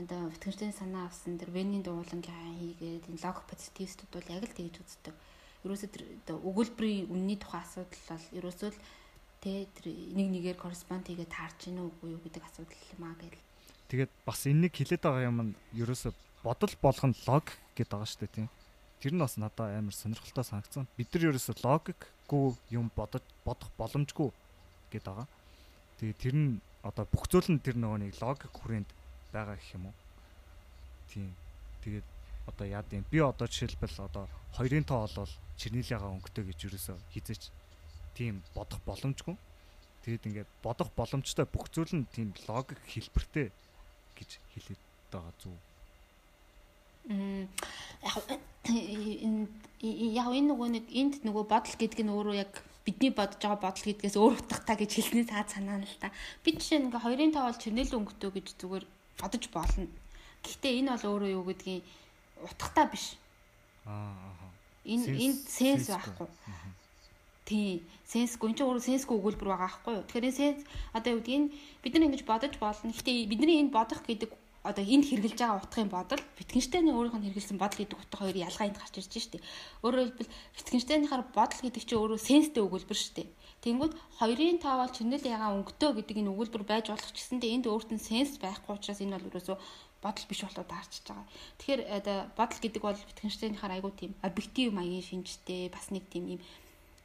одоо 0.00 0.20
Wittgenstein 0.30 0.72
санаа 0.76 1.08
авсан 1.08 1.40
тэр 1.40 1.50
Венийн 1.50 1.82
дуулангийн 1.82 2.60
хийгээд 2.60 3.08
энэ 3.10 3.22
лог 3.24 3.42
позитивистүүд 3.50 4.10
бол 4.12 4.32
яг 4.36 4.44
л 4.46 4.54
тэгж 4.54 4.74
үздэг. 4.84 5.14
Ерөөсөө 5.64 5.90
тэр 5.90 6.02
өгүүлбэрийн 6.46 7.10
үнний 7.10 7.38
тухай 7.40 7.64
асуудал 7.64 8.04
бол 8.06 8.26
ерөөсөө 8.38 8.70
л 8.70 8.78
тэ 9.42 9.66
тэр 9.74 9.86
нэг 9.90 10.28
нэгээр 10.30 10.58
корреспонд 10.60 11.08
хийгээд 11.08 11.34
таарч 11.34 11.58
гинэ 11.66 11.82
үгүй 11.82 12.14
юу 12.14 12.20
гэдэг 12.22 12.44
асуудал 12.44 12.82
юм 12.94 13.02
аа 13.08 13.16
гэл. 13.18 13.42
Тэгээд 13.90 14.12
бас 14.22 14.40
энэнийг 14.46 14.74
хилээд 14.76 15.02
байгаа 15.02 15.26
юм 15.26 15.38
нь 15.42 15.52
ерөөсөө 15.74 16.12
бодол 16.46 16.74
болгон 16.78 17.12
лог 17.26 17.46
гэдэг 17.74 17.90
байгаа 17.90 18.06
шүү 18.06 18.20
дээ 18.22 18.34
тийм. 18.38 18.48
Тэр 19.02 19.12
нь 19.18 19.22
бас 19.22 19.34
надад 19.34 19.74
амар 19.74 19.90
сонирхолтой 19.90 20.46
санагдсан. 20.46 20.86
Бид 20.94 21.10
нар 21.10 21.34
ерөөсөө 21.34 21.58
логикгүй 21.66 22.46
юм 22.70 22.86
бодож 22.94 23.26
бодох 23.42 23.70
боломжгүй 23.74 24.30
гэдэг 24.94 25.10
байгаа. 25.10 25.26
Тэгээ 25.98 26.22
тэр 26.22 26.34
нь 26.38 26.50
одоо 26.86 27.04
бүх 27.10 27.26
зүйл 27.26 27.50
нь 27.50 27.58
тэр 27.58 27.74
нөгөө 27.82 27.98
нэг 27.98 28.14
логик 28.22 28.54
хүрээнд 28.54 28.86
байгаа 29.34 29.58
гэх 29.58 29.74
юм 29.74 29.90
уу. 29.90 29.96
Тийм. 31.10 31.34
Тэгээд 31.82 32.06
одоо 32.46 32.66
яа 32.70 32.86
гэм 32.86 33.02
би 33.10 33.18
одоо 33.18 33.50
жишээлбэл 33.50 34.06
одоо 34.06 34.30
хоёрын 34.54 34.86
тоо 34.86 35.02
олвол 35.10 35.32
Чернилиагаа 35.58 36.14
өнгөтэй 36.14 36.44
гэж 36.46 36.58
юусоо 36.70 36.96
хизээч 37.10 37.50
тийм 38.14 38.46
бодох 38.54 38.78
боломжгүй. 38.86 39.34
Тэгээд 40.06 40.26
ингээд 40.30 40.50
бодох 40.62 40.94
боломжтой 40.94 41.46
бүх 41.50 41.66
зүйл 41.74 41.90
нь 41.90 42.06
тийм 42.14 42.30
логик 42.46 42.78
хэлбэртэй 42.86 43.50
гэж 44.14 44.30
хэлээд 44.54 44.82
байгаа 45.10 45.34
зүг. 45.42 45.58
Мм 47.06 47.48
яг 49.82 50.28
энэ 50.32 50.48
нөгөө 50.50 50.68
нэг 50.74 50.86
энд 50.90 51.14
нөгөө 51.22 51.44
бодол 51.46 51.76
гэдэг 51.78 52.02
нь 52.02 52.10
өөрөө 52.10 52.34
яг 52.34 52.52
бидний 52.86 53.10
бодож 53.10 53.38
байгаа 53.42 53.60
бодол 53.62 53.84
гэдгээс 53.86 54.16
өөр 54.16 54.34
утгатай 54.40 54.76
гэж 54.78 54.90
хэлсний 54.94 55.26
цаад 55.26 55.50
санаа 55.50 55.82
л 55.82 55.98
та. 56.02 56.10
Би 56.42 56.54
жишээ 56.54 56.78
нь 56.82 56.86
ингээ 56.90 57.02
хоёрын 57.02 57.34
тав 57.34 57.50
бол 57.50 57.62
чэнэл 57.62 57.98
өнгөтэй 57.98 58.30
гэж 58.30 58.46
зүгээр 58.62 58.84
бодож 59.20 59.44
болно. 59.50 59.86
Гэхдээ 60.42 60.78
энэ 60.82 60.90
бол 60.94 61.04
өөрөө 61.10 61.30
юу 61.34 61.44
гэдгийг 61.50 61.82
утгатай 62.42 62.86
биш. 62.90 63.06
Аа. 63.86 64.14
Энэ 64.86 65.06
энэ 65.14 65.38
сенс 65.46 65.90
байхгүй. 65.90 66.28
Тийм. 67.46 67.82
Сенсгүй 68.06 68.50
энэ 68.50 68.58
ч 68.58 68.60
өөрөө 68.62 68.82
сенсгүй 68.86 69.16
өгүүлбэр 69.18 69.50
байгаа 69.50 69.66
байхгүй 69.66 69.92
юу? 69.98 70.06
Тэгэхээр 70.06 70.28
энэ 70.30 70.38
сенс 70.38 70.60
одоо 70.94 71.10
юу 71.14 71.22
гэдгийг 71.22 71.54
бид 71.82 71.92
нар 71.94 72.06
ингэж 72.06 72.22
бодож 72.26 72.54
болно. 72.62 72.94
Гэхдээ 72.94 73.26
бидний 73.30 73.58
энэ 73.62 73.74
бодох 73.74 74.02
гэдэг 74.06 74.30
одоо 74.66 74.84
энд 74.84 75.06
хэрэгжилж 75.06 75.38
байгаа 75.38 75.62
утгын 75.62 75.88
бодол 75.88 76.22
Wittgenstein-ы 76.38 76.90
өөрийнх 76.90 77.16
нь 77.16 77.24
хэрэгжилсэн 77.30 77.58
бодол 77.62 77.80
гэдэг 77.80 77.98
утга 78.02 78.18
хоёрын 78.20 78.46
ялгаа 78.46 78.66
энд 78.66 78.78
гарч 78.82 78.94
ирж 78.98 79.12
штеп. 79.16 79.42
Өөрөөр 79.86 80.06
хэлбэл 80.10 80.34
Wittgenstein-ийнхаар 80.58 81.24
бодол 81.30 81.60
гэдэг 81.62 81.82
чинь 81.86 82.00
өөрөө 82.02 82.20
сенстэй 82.20 82.62
өгүүлбэр 82.66 82.98
штеп. 82.98 83.30
Тэнгүүд 83.64 83.92
хоёрын 84.18 84.58
таавал 84.62 84.90
чинэл 84.92 85.24
ягаа 85.24 85.54
өнгөтэй 85.56 85.90
гэдэг 85.96 86.16
энэ 86.20 86.32
өгүүлбэр 86.34 86.64
байж 86.66 86.86
болох 86.92 87.10
ч 87.10 87.18
гэсэндээ 87.18 87.54
энд 87.56 87.66
өөрт 87.66 87.90
нь 87.94 88.02
сенс 88.02 88.38
байхгүй 88.42 88.74
учраас 88.76 89.00
энэ 89.02 89.14
бол 89.16 89.28
ерөөсөө 89.30 89.56
бодол 90.04 90.26
биш 90.28 90.40
болоод 90.44 90.68
таарчж 90.70 91.04
байгаа. 91.08 91.26
Тэгэхээр 91.58 91.82
одоо 91.98 92.16
бодол 92.38 92.60
гэдэг 92.62 92.82
бол 92.84 92.98
Wittgenstein-ийнхаар 92.98 93.74
айгуу 93.80 93.92
тийм 93.96 94.12
объектив 94.22 94.70
маягийн 94.70 95.02
шинжтэй 95.02 95.72
бас 95.72 95.90
нэг 95.90 96.04
тийм 96.12 96.38
юм 96.38 96.40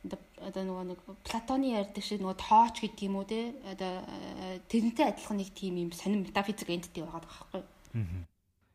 одоо 0.04 0.64
нөгөө 0.66 0.86
нэг 0.90 1.00
Платоны 1.22 1.78
ярьдаг 1.78 2.02
шиг 2.02 2.22
нөгөө 2.26 2.38
тооч 2.42 2.82
гэдэг 2.82 3.06
юм 3.06 3.22
уу 3.22 3.26
те 3.30 3.54
одоо 3.70 4.02
э, 4.02 4.60
тэрнтэй 4.66 5.14
адилхан 5.14 5.38
нэг 5.38 5.54
тийм 5.54 5.78
юм 5.78 5.92
сонир 5.94 6.26
метафизик 6.26 6.74
энтити 6.74 7.06
байгаа 7.06 7.22
байхгүй. 7.22 7.62
Аа. 7.62 8.26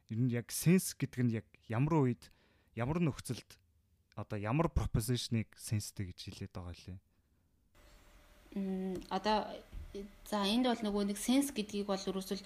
Ер 0.06 0.18
нь 0.22 0.30
яг 0.30 0.54
сенс 0.54 0.94
гэдэг 0.94 1.20
нь 1.26 1.34
яг 1.42 1.46
ямар 1.66 2.06
үед 2.06 2.30
ямар 2.78 3.02
нөхцөлд 3.02 3.58
одоо 4.14 4.38
ямар 4.38 4.70
пропозишныг 4.70 5.50
сенстэй 5.58 6.14
гэж 6.14 6.18
хэлээд 6.30 6.52
байгаа 6.54 6.74
лээ. 6.78 6.98
Мм 8.54 9.02
одоо 9.10 9.50
за 10.30 10.46
энд 10.46 10.70
бол 10.70 10.82
нөгөө 10.86 11.04
нэг 11.10 11.18
сенс 11.18 11.50
гэдгийг 11.50 11.90
бол 11.90 11.98
ерөөсөл 11.98 12.42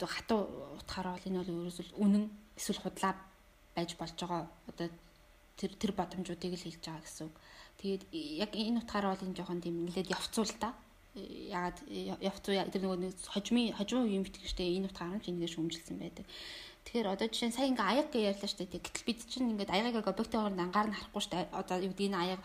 хатуу 0.00 0.48
утгаараа 0.80 1.20
бол 1.20 1.28
энэ 1.28 1.38
бол 1.44 1.68
ерөөсөл 1.68 1.92
үнэн 2.00 2.24
эсвэл 2.56 2.80
худлаа 2.80 3.12
байж 3.76 3.92
болж 4.00 4.16
байгаа 4.16 4.48
одоо 4.72 4.88
тэр 5.60 5.72
тэр 5.78 5.92
бодомжуудыг 5.92 6.54
л 6.56 6.64
хэлж 6.64 6.82
байгаа 6.82 7.04
гэсэн 7.04 7.26
үг. 7.28 7.36
Тэгээд 7.78 8.02
яг 8.12 8.52
энэ 8.54 8.80
утгаараа 8.82 9.14
бол 9.14 9.26
энэ 9.26 9.36
жоохон 9.38 9.60
тийм 9.60 9.76
нэлээд 9.86 10.12
явцуул 10.12 10.52
та. 10.58 10.74
Ягаад 11.14 11.78
явцуу 11.86 12.54
тэр 12.54 12.82
нөгөө 12.82 12.98
нэг 12.98 13.14
хожмын 13.30 13.74
хожмын 13.78 14.06
үеийн 14.10 14.26
битгэжтэй 14.26 14.78
энэ 14.78 14.88
утгаараа 14.90 15.22
ч 15.22 15.30
ингэж 15.30 15.50
шүүмжилсэн 15.54 15.96
байдаг. 15.98 16.26
Тэгэхээр 16.84 17.12
одоо 17.14 17.26
жишээ 17.30 17.48
нь 17.48 17.56
сая 17.56 17.70
ингээ 17.70 17.86
аяг 17.86 18.08
гэж 18.10 18.22
ярьлаа 18.34 18.50
шүү 18.50 18.60
дээ. 18.66 18.82
Гэтэл 18.82 19.08
бид 19.08 19.20
чинь 19.30 19.50
ингээд 19.54 19.72
аягийг 19.72 20.04
объектын 20.04 20.40
хооронд 20.42 20.64
ангаар 20.64 20.88
нь 20.90 20.96
харахгүй 20.98 21.22
шүү 21.22 21.32
дээ. 21.32 21.44
Одоо 21.54 21.76
юу 21.80 21.92
гэдэг 21.94 22.08
энэ 22.12 22.20
аяг 22.22 22.40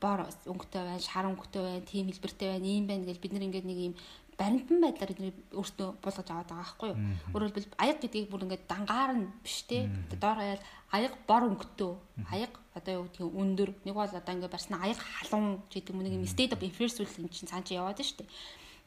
бор 0.00 0.28
өнгөтэй 0.44 0.82
байна, 0.84 1.00
шар 1.00 1.24
өнгөтэй 1.30 1.62
байна, 1.64 1.88
тийм 1.88 2.04
хэлбэртэй 2.08 2.48
байна, 2.52 2.66
ийм 2.68 2.84
байна 2.84 3.08
гэж 3.08 3.18
бид 3.20 3.32
нар 3.32 3.46
ингээд 3.48 3.68
нэг 3.68 3.78
юм 3.80 3.94
баримтан 4.40 4.80
байдлаар 4.80 5.12
өөртөө 5.52 5.88
болгож 6.00 6.28
аваад 6.32 6.48
байгаа 6.48 6.64
байхгүй 6.64 6.88
юу. 6.88 6.98
Өөрөөр 7.36 7.52
хэлбэл 7.52 7.76
аяг 7.76 7.98
гэдгийг 8.00 8.28
бүр 8.32 8.44
ингээд 8.48 8.64
дангаар 8.72 9.12
нь 9.20 9.28
биш 9.44 9.68
те. 9.68 9.92
Доор 10.16 10.40
хаяал 10.40 10.62
аяг 10.96 11.12
бор 11.28 11.42
өнгөтэй. 11.44 11.92
Аяг 12.32 12.52
одоо 12.72 12.92
юу 12.96 13.04
гэдгийг 13.04 13.36
өндөр. 13.36 13.70
Нэг 13.84 13.94
бол 13.94 14.08
одоо 14.08 14.32
ингээд 14.32 14.54
барьсан 14.56 14.80
аяг 14.80 14.96
халуун 14.96 15.60
гэдэг 15.68 15.92
юм 15.92 16.00
нэг 16.00 16.14
юм 16.16 16.24
state 16.24 16.56
of 16.56 16.64
affairs 16.64 16.96
үл 16.96 17.18
энэ 17.20 17.28
чинь 17.28 17.50
цаан 17.52 17.64
чи 17.68 17.76
яваад 17.76 18.00
штэ. 18.00 18.24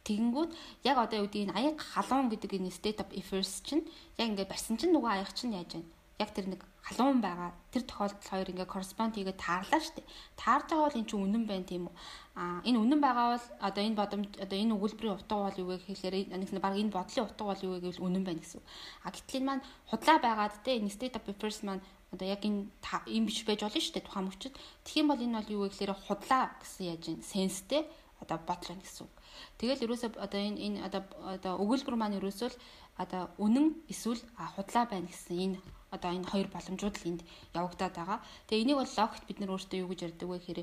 Тэгэнгүүт 0.04 0.51
яг 0.89 0.97
одоо 0.97 1.22
юу 1.22 1.30
гэдгийг 1.30 1.54
аяг 1.54 1.78
халуун 1.78 2.34
гэдэг 2.34 2.51
энэ 2.58 2.74
state 2.74 2.99
of 3.06 3.10
affairs 3.14 3.62
чинь 3.62 3.86
яг 4.18 4.34
ингээд 4.34 4.49
барьсан 4.49 4.82
чинь 4.82 4.91
нөгөө 4.91 5.12
аяг 5.22 5.32
чинь 5.38 5.54
яаж 5.54 5.78
вэ? 5.78 5.86
Яг 6.18 6.30
тэр 6.34 6.49
нэг 6.49 6.62
халуун 6.84 7.22
байгаа. 7.24 7.56
Тэр 7.72 7.84
тохиолдол 7.88 8.28
хоёр 8.28 8.49
ингээ 8.51 8.68
корреспонд 8.68 9.16
хийгээд 9.16 9.39
таарлаа 9.39 9.80
шүү 9.80 9.95
дээ. 10.04 10.12
Таарж 10.36 10.68
байгаа 10.68 10.88
бол 10.91 10.99
эн 10.99 11.08
чинь 11.08 11.24
үнэн 11.24 11.45
байна 11.47 11.64
тийм 11.64 11.88
үү? 11.88 11.95
Аа 12.34 12.65
энэ 12.65 12.81
үнэн 12.81 12.97
байгаа 12.97 13.38
бол 13.38 13.45
одоо 13.61 13.84
энэ 13.86 13.99
бодомж 14.01 14.29
одоо 14.41 14.57
энэ 14.57 14.73
өгүүлбэрийн 14.73 15.17
утга 15.21 15.36
бол 15.45 15.61
юу 15.61 15.69
вэ 15.69 15.86
гэхээр 15.86 16.34
нэг 16.34 16.49
баг 16.57 16.73
энэ 16.73 16.89
бодлын 16.89 17.29
утга 17.29 17.45
бол 17.45 17.61
юу 17.61 17.71
вэ 17.77 17.79
гэвэл 17.86 18.05
үнэн 18.09 18.23
байна 18.25 18.41
гэсэн. 18.41 18.61
А 19.05 19.13
гэтэл 19.13 19.38
энэ 19.38 19.47
маань 19.47 19.63
худлаа 19.86 20.17
байгаад 20.17 20.55
те 20.65 20.81
энэ 20.81 20.89
state 20.89 21.13
of 21.13 21.29
affairs 21.29 21.61
маань 21.61 21.86
одоо 22.09 22.25
яг 22.25 22.41
энэ 22.41 22.73
юм 23.05 23.25
биш 23.29 23.45
байж 23.45 23.61
болно 23.61 23.77
шүү 23.77 23.93
дээ 23.93 24.07
тухайн 24.09 24.25
мөчөд. 24.25 24.53
Юм 24.97 25.07
бол 25.13 25.21
энэ 25.21 25.38
бол 25.38 25.53
юу 25.53 25.61
вэ 25.61 25.69
гэхээр 25.69 25.93
худлаа 25.93 26.43
гэсэн 26.57 26.84
яаж 26.89 27.03
юм 27.13 27.21
сенстэй 27.21 27.86
одоо 28.17 28.38
бодлоо 28.41 28.77
гэсэн 28.81 29.05
үг. 29.05 29.13
Тэгэл 29.61 29.84
ерөөсөө 29.86 30.09
одоо 30.17 30.39
энэ 30.41 30.59
энэ 30.65 30.77
одоо 30.88 31.01
одоо 31.21 31.53
өгүүлбэр 31.61 31.97
маань 31.97 32.17
ерөөсөө 32.17 32.49
л 32.49 32.57
одоо 32.97 33.29
үнэн 33.38 33.77
эсвэл 33.93 34.21
худлаа 34.55 34.86
байна 34.89 35.09
гэсэн 35.09 35.38
энэ 35.38 35.57
одоо 35.93 36.09
энэ 36.09 36.29
хоёр 36.29 36.47
боломжууд 36.49 36.95
л 36.97 37.09
энд 37.09 37.21
явагдаад 37.53 37.93
байгаа. 37.97 38.19
Тэгээ 38.49 38.63
энийг 38.63 38.77
бол 38.81 38.93
логикт 38.97 39.25
бид 39.29 39.39
нар 39.39 39.53
өөртөө 39.53 39.79
юу 39.81 39.89
гэж 39.93 39.99
ярьдаг 40.09 40.29
вэ 40.29 40.38
гэхээр 40.41 40.61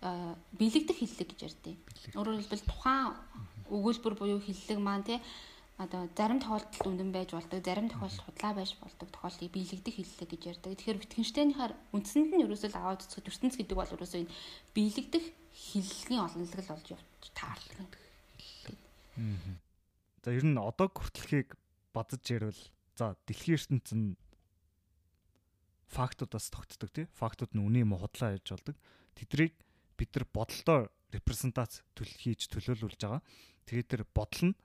бэлэгдэх 0.00 0.96
хиллэг 0.98 1.28
гэж 1.34 1.40
ярьдаг. 1.42 1.74
Өөрөөр 2.14 2.38
хэлбэл 2.38 2.68
тухайн 2.70 3.18
өгүүлбэр 3.66 4.14
буюу 4.14 4.40
хиллэг 4.40 4.78
маань 4.78 5.06
тий 5.06 5.18
одоо 5.78 6.10
зарим 6.18 6.42
тохиолдолд 6.42 6.86
үнэн 6.90 7.10
байж 7.14 7.30
болдог, 7.30 7.62
зарим 7.62 7.86
тохиолдолд 7.86 8.22
худлаа 8.26 8.52
байж 8.54 8.74
болдог 8.82 9.08
тохиолдлыг 9.14 9.50
биелэгдэх 9.54 9.94
хиллэг 9.94 10.28
гэж 10.34 10.42
ярьдаг. 10.50 10.74
Тэгэхээр 10.74 10.98
Wittgenstein-ийнхаар 10.98 11.72
үндсэнд 11.94 12.34
нь 12.34 12.42
ерөөсөө 12.42 12.74
аваад 12.74 13.06
үзэхэд 13.06 13.30
ертөнц 13.30 13.54
гэдэг 13.54 13.76
бол 13.78 13.94
ерөөсөө 13.94 14.20
энэ 14.26 14.34
биелэгдэх 14.74 15.24
хиллэгийн 15.54 16.22
олонлог 16.26 16.58
л 16.58 16.70
болж 16.74 16.86
явж 16.98 17.24
таардаг. 17.30 17.90
За 20.26 20.30
ер 20.34 20.44
нь 20.46 20.58
одоо 20.58 20.90
хүртэлхийг 20.90 21.54
бадж 21.94 22.26
ярил. 22.26 22.62
За 22.98 23.14
дэлхийн 23.30 23.54
ертөнц 23.54 23.88
нь 23.94 24.18
фактуудаас 25.86 26.50
тогтдог 26.50 26.90
тий. 26.90 27.06
Фактууд 27.14 27.54
нь 27.54 27.62
үний 27.62 27.86
муухадлаа 27.86 28.34
яж 28.34 28.50
болдог. 28.50 28.74
Тэдрийг 29.14 29.54
бид 29.98 30.14
нар 30.14 30.26
бодолдоо 30.30 30.78
репрезентац 31.10 31.82
төл 31.98 32.08
хийж 32.08 32.46
төлөөлүүлж 32.48 33.00
байгаа. 33.02 33.22
Тэгээд 33.66 33.88
тэр 33.90 34.02
бодол 34.14 34.54
нь 34.54 34.56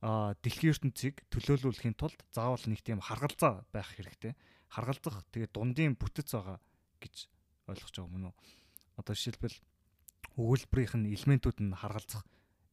дэлхийн 0.00 0.72
ертөнцийг 0.74 1.22
төлөөлүүлэхийн 1.28 1.96
тулд 1.96 2.20
заавал 2.34 2.64
нэг 2.66 2.80
тийм 2.82 3.04
харгалзаа 3.04 3.62
байх 3.70 3.94
хэрэгтэй. 3.94 4.32
Харгалзах 4.72 5.22
тэгээд 5.30 5.54
дундын 5.54 5.94
бүтэц 5.94 6.34
байгаа 6.34 6.58
гэж 7.04 7.28
ойлгож 7.68 7.94
байгаа 7.94 8.12
мөн 8.12 8.26
үү? 8.32 8.34
Одоо 8.96 9.14
жишээлбэл 9.14 9.56
өгүүлбэрийнх 10.40 10.96
нь 10.96 11.12
элементүүд 11.12 11.58
нь 11.60 11.76
харгалзах 11.76 12.24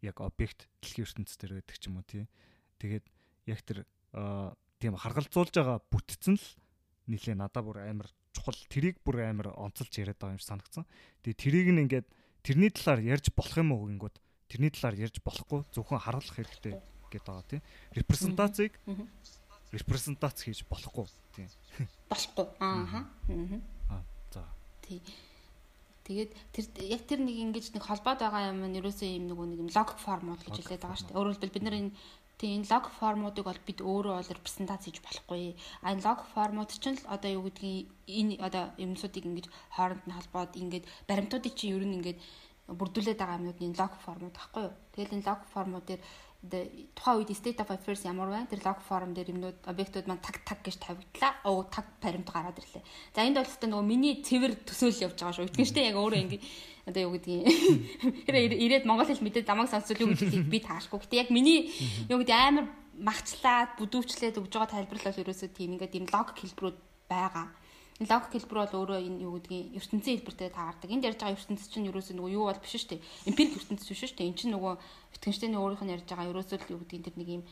яг 0.01 0.24
объект 0.24 0.72
дэлхийн 0.80 1.03
ертөнц 1.03 1.36
дээр 1.36 1.59
байдаг 1.59 1.76
ч 1.76 1.84
юм 1.91 1.99
уу 1.99 2.07
тий. 2.07 2.26
Тэгээд 2.80 3.05
яг 3.51 3.59
тэр 3.68 3.84
тийм 4.80 4.95
харгалзуулж 4.95 5.51
байгаа 5.51 5.84
бүтцэн 5.91 6.39
л 6.39 6.47
нилээ 7.11 7.36
надаа 7.36 7.63
бүр 7.63 7.84
амар 7.84 8.07
чухал 8.38 8.59
тэрийг 8.69 9.01
бүр 9.01 9.25
амар 9.25 9.49
онцолж 9.57 9.89
яриад 9.97 10.21
байгаа 10.21 10.38
юм 10.38 10.41
шиг 10.41 10.53
санагдсан. 10.53 10.85
Тэгээ 11.25 11.41
тэрийг 11.41 11.67
нь 11.73 11.81
ингээд 11.89 12.07
тэрний 12.45 12.69
талаар 12.69 13.01
ярьж 13.01 13.33
болох 13.33 13.57
юм 13.57 13.73
уу 13.73 13.89
гингүүд 13.89 14.15
тэрний 14.47 14.71
талаар 14.71 14.95
ярьж 15.09 15.17
болохгүй 15.25 15.65
зөвхөн 15.73 16.05
харуулах 16.05 16.35
хэрэгтэй 16.38 16.77
гэдэг 17.09 17.25
байгаа 17.25 17.45
тийм. 17.49 17.61
Репрезентацийг 17.97 18.73
репрезентац 19.71 20.38
хийж 20.43 20.63
болохгүй 20.69 21.07
тийм. 21.35 21.49
Болохгүй. 22.07 22.45
Аа. 22.59 23.03
Аа. 23.91 24.01
За. 24.31 24.43
Тий. 24.81 25.01
Тэгээд 26.07 26.31
тэр 26.55 26.65
яг 26.88 27.03
тэр 27.03 27.19
нэг 27.19 27.35
ингэж 27.35 27.75
нэг 27.75 27.83
холбоод 27.83 28.23
байгаа 28.23 28.55
юм 28.55 28.63
нь 28.63 28.79
ерөөсөө 28.79 29.11
юм 29.11 29.27
нэг 29.27 29.59
юм 29.59 29.67
лог 29.67 29.89
формууд 29.99 30.39
гэж 30.39 30.55
хэлээд 30.55 30.83
байгаа 30.88 30.99
шүү 31.03 31.07
дээ. 31.11 31.19
Өөрөөр 31.19 31.35
хэлбэл 31.35 31.55
бид 31.59 31.65
нар 31.67 31.75
энэ 31.75 31.91
Тэгээ 32.38 32.57
энэ 32.57 32.69
лог 32.69 32.85
формуудыг 32.99 33.45
бол 33.49 33.61
бид 33.65 33.79
өөрөө 33.81 34.15
бол 34.17 34.33
репрезентац 34.38 34.85
хийж 34.85 34.97
болохгүй. 35.01 35.57
А 35.81 35.89
энэ 35.93 36.05
лог 36.05 36.19
формууд 36.33 36.69
чинь 36.69 37.01
л 37.01 37.09
одоо 37.15 37.31
юу 37.38 37.43
гэдгийг 37.49 37.89
энэ 38.05 38.33
одоо 38.47 38.63
юмсуудыг 38.85 39.25
ингэж 39.25 39.45
хооронд 39.75 40.03
нь 40.05 40.15
холбоод 40.17 40.53
ингэж 40.61 40.83
баримтуудыг 41.09 41.53
чинь 41.57 41.73
ер 41.73 41.85
нь 41.89 41.97
ингэж 41.97 42.17
бүрдүүлээд 42.77 43.19
байгаа 43.19 43.39
юмнууд 43.39 43.63
энэ 43.65 43.79
лог 43.81 43.93
формууд 44.05 44.35
байхгүй 44.38 44.63
юу. 44.69 44.75
Тэгэл 44.93 45.15
энэ 45.15 45.27
лог 45.27 45.41
формууд 45.53 45.85
дээр 45.88 46.01
тухайн 46.93 47.17
үед 47.25 47.33
state 47.33 47.59
of 47.59 47.69
affairs 47.73 48.05
ямар 48.05 48.29
байна? 48.29 48.45
Тэр 48.45 48.61
log 48.61 48.79
form 48.85 49.11
дээр 49.17 49.33
юмнууд 49.33 49.57
объектууд 49.65 50.05
маань 50.05 50.21
таг 50.21 50.38
таг 50.45 50.61
гэж 50.61 50.77
тавигдлаа. 50.77 51.33
Оо 51.49 51.65
таг 51.65 51.97
баримт 51.97 52.29
гараад 52.29 52.61
ирлээ. 52.61 52.85
За 53.15 53.25
энд 53.25 53.41
бол 53.41 53.49
хэвээр 53.49 53.71
нөгөө 53.73 53.85
миний 53.89 54.21
цэвэр 54.21 54.53
төсөөл 54.61 55.09
явж 55.09 55.17
байгаа 55.17 55.33
шүү. 55.33 55.49
Итгэжтэй 55.49 55.89
яг 55.89 55.97
өөрөө 55.97 56.21
ингэ 56.21 56.38
одоо 56.88 57.01
юу 57.09 57.13
гэдгийг 57.17 57.41
хэрэг 58.29 58.53
ирээд 58.53 58.85
монгол 58.85 59.09
хэл 59.09 59.25
мэдээд 59.25 59.49
замаг 59.49 59.67
сонсвол 59.67 60.07
юу 60.07 60.13
гэдгийг 60.13 60.45
би 60.45 60.61
таашгүй. 60.61 61.01
Гэтэ 61.03 61.21
яг 61.25 61.29
миний 61.33 61.73
юу 62.07 62.21
гэдэг 62.21 62.38
амар 62.38 62.65
магчлаад 62.95 63.75
бүдүүвчлээд 63.81 64.39
өгж 64.39 64.53
байгаа 64.53 64.73
тайлбар 64.77 64.99
л 65.01 65.21
ерөөсөө 65.25 65.49
тийм 65.51 65.75
ингээд 65.75 65.97
юм 65.99 66.07
лог 66.07 66.31
хэлбэрүүд 66.38 66.77
байгаа. 67.09 67.49
Логик 67.98 68.30
хэлбэр 68.30 68.60
бол 68.62 68.78
өөрөө 68.86 69.00
энэ 69.10 69.24
юу 69.26 69.41
гэдгийг 69.41 69.74
ертөнцийн 69.82 70.22
хэлбэртэй 70.22 70.50
таардаг. 70.54 70.89
Энд 70.93 71.08
ярьж 71.10 71.18
байгаа 71.18 71.34
ертөнц 71.34 71.66
чинь 71.66 71.89
ерөөсөө 71.89 72.14
нөгөө 72.14 72.36
юу 72.38 72.45
бол 72.45 72.62
биш 72.62 72.78
шүү 72.78 72.93
дээ. 72.93 73.02
Эмпирик 73.26 73.58
ертөнц 73.58 73.82
биш 73.89 74.02
шүү 74.06 74.18
дээ. 74.22 74.30
Энд 74.30 74.38
чинь 74.38 74.54
нөгөө 74.54 74.74
Wittgenstein 75.18 75.58
өөрийнх 75.58 75.82
нь 75.82 75.93
ярьж 75.98 76.06
байгаа 76.06 76.30
ерөөсөө 76.30 76.58
л 76.62 76.72
юу 76.78 76.80
гэдгийг 76.86 77.06
тэр 77.10 77.18
нэг 77.18 77.30
юм 77.41 77.43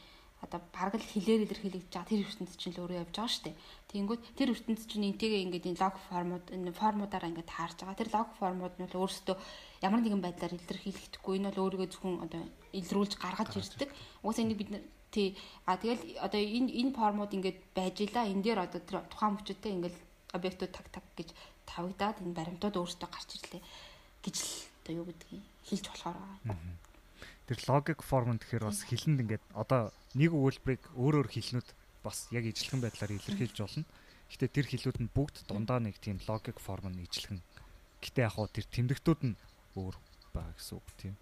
одоо 0.46 0.62
бараг 0.70 1.02
л 1.02 1.02
хэлээр 1.02 1.50
илэрхийлэгдэж 1.50 1.90
байгаа 1.90 2.10
тэр 2.14 2.22
ертөнцид 2.30 2.60
чинь 2.62 2.74
л 2.78 2.82
өөрөө 2.86 3.02
явж 3.02 3.14
байгаа 3.18 3.34
шүү 3.34 3.46
дээ. 3.50 3.56
Тэгэнгүүт 3.90 4.24
тэр 4.38 4.50
ертөнцид 4.54 4.90
чинь 4.92 5.08
энтэйгээ 5.10 5.44
ингээд 5.50 5.70
энэ 5.74 5.82
лог 5.82 5.96
формууд 6.06 6.46
энэ 6.54 6.78
формуудаараа 6.78 7.30
ингээд 7.34 7.50
таарж 7.50 7.78
байгаа. 7.82 7.98
Тэр 7.98 8.10
лог 8.14 8.30
формууд 8.38 8.76
нь 8.78 8.86
бол 8.86 9.02
өөрсдөө 9.02 9.36
ямар 9.82 10.02
нэгэн 10.06 10.22
байдлаар 10.22 10.54
илэрхийлэгдэхгүй. 10.54 11.34
Энэ 11.42 11.50
бол 11.50 11.64
өөрийгөө 11.66 11.90
зөвхөн 11.90 12.22
одоо 12.22 12.42
илрүүлж 12.70 13.14
гаргаж 13.18 13.52
ирдэг. 13.58 13.90
Угсаа 14.22 14.44
энийг 14.46 14.60
бид 14.62 14.70
тий 15.10 15.34
а 15.66 15.80
тэгэл 15.82 16.22
одоо 16.22 16.38
энэ 16.38 16.70
энэ 16.70 16.94
формууд 16.94 17.32
ингээд 17.34 17.60
байж 17.74 17.96
илаа. 18.06 18.30
Энэ 18.30 18.44
дээр 18.46 18.60
одоо 18.70 18.82
тэр 18.84 19.02
тухайн 19.10 19.34
мөчөдтэй 19.40 19.72
ингээд 19.74 19.96
объектууд 20.36 20.72
таг 20.76 20.88
таг 20.92 21.06
гэж 21.16 21.30
тавигдаад 21.66 22.22
энэ 22.22 22.38
баримтууд 22.38 22.76
өөрсдөө 22.76 23.10
гарч 23.10 23.30
ирлээ 23.40 23.64
гэж 24.24 24.36
л 24.36 24.52
одоо 24.86 24.94
юу 25.02 25.06
гэдгийг 25.10 25.44
хэлж 25.66 25.86
болохоор 25.90 26.18
байгаа. 26.46 26.58
Тэр 27.46 27.60
логик 27.70 28.00
форм 28.02 28.38
гэхээр 28.38 28.66
бас 28.70 28.82
хилэнд 28.86 29.22
ингээд 29.26 29.46
одоо 29.54 29.94
нэг 30.14 30.32
өгүүлбэрийг 30.34 30.84
өөр 30.98 31.16
өөр 31.26 31.30
хилнүүд 31.30 31.70
бас 32.06 32.30
яг 32.30 32.46
ижлэхэн 32.46 32.82
байдлаар 32.82 33.18
илэрхийлж 33.18 33.58
болно. 33.62 33.86
Гэхдээ 34.30 34.50
тэр 34.50 34.68
хилүүд 34.70 34.98
нь 35.02 35.14
бүгд 35.14 35.46
дундаа 35.50 35.82
нэг 35.82 35.98
тийм 36.02 36.18
логик 36.26 36.58
форм 36.58 36.90
нь 36.90 37.06
ижлэхэн. 37.06 37.42
Гэтэ 38.02 38.26
яг 38.26 38.34
хоо 38.38 38.50
тэр 38.50 38.66
тэмдэгтүүд 38.70 39.22
нь 39.26 39.38
өөр 39.78 39.96
байгаа 40.34 40.54
гэсэн 40.58 40.78
үг 40.78 40.90
тийм. 40.98 41.16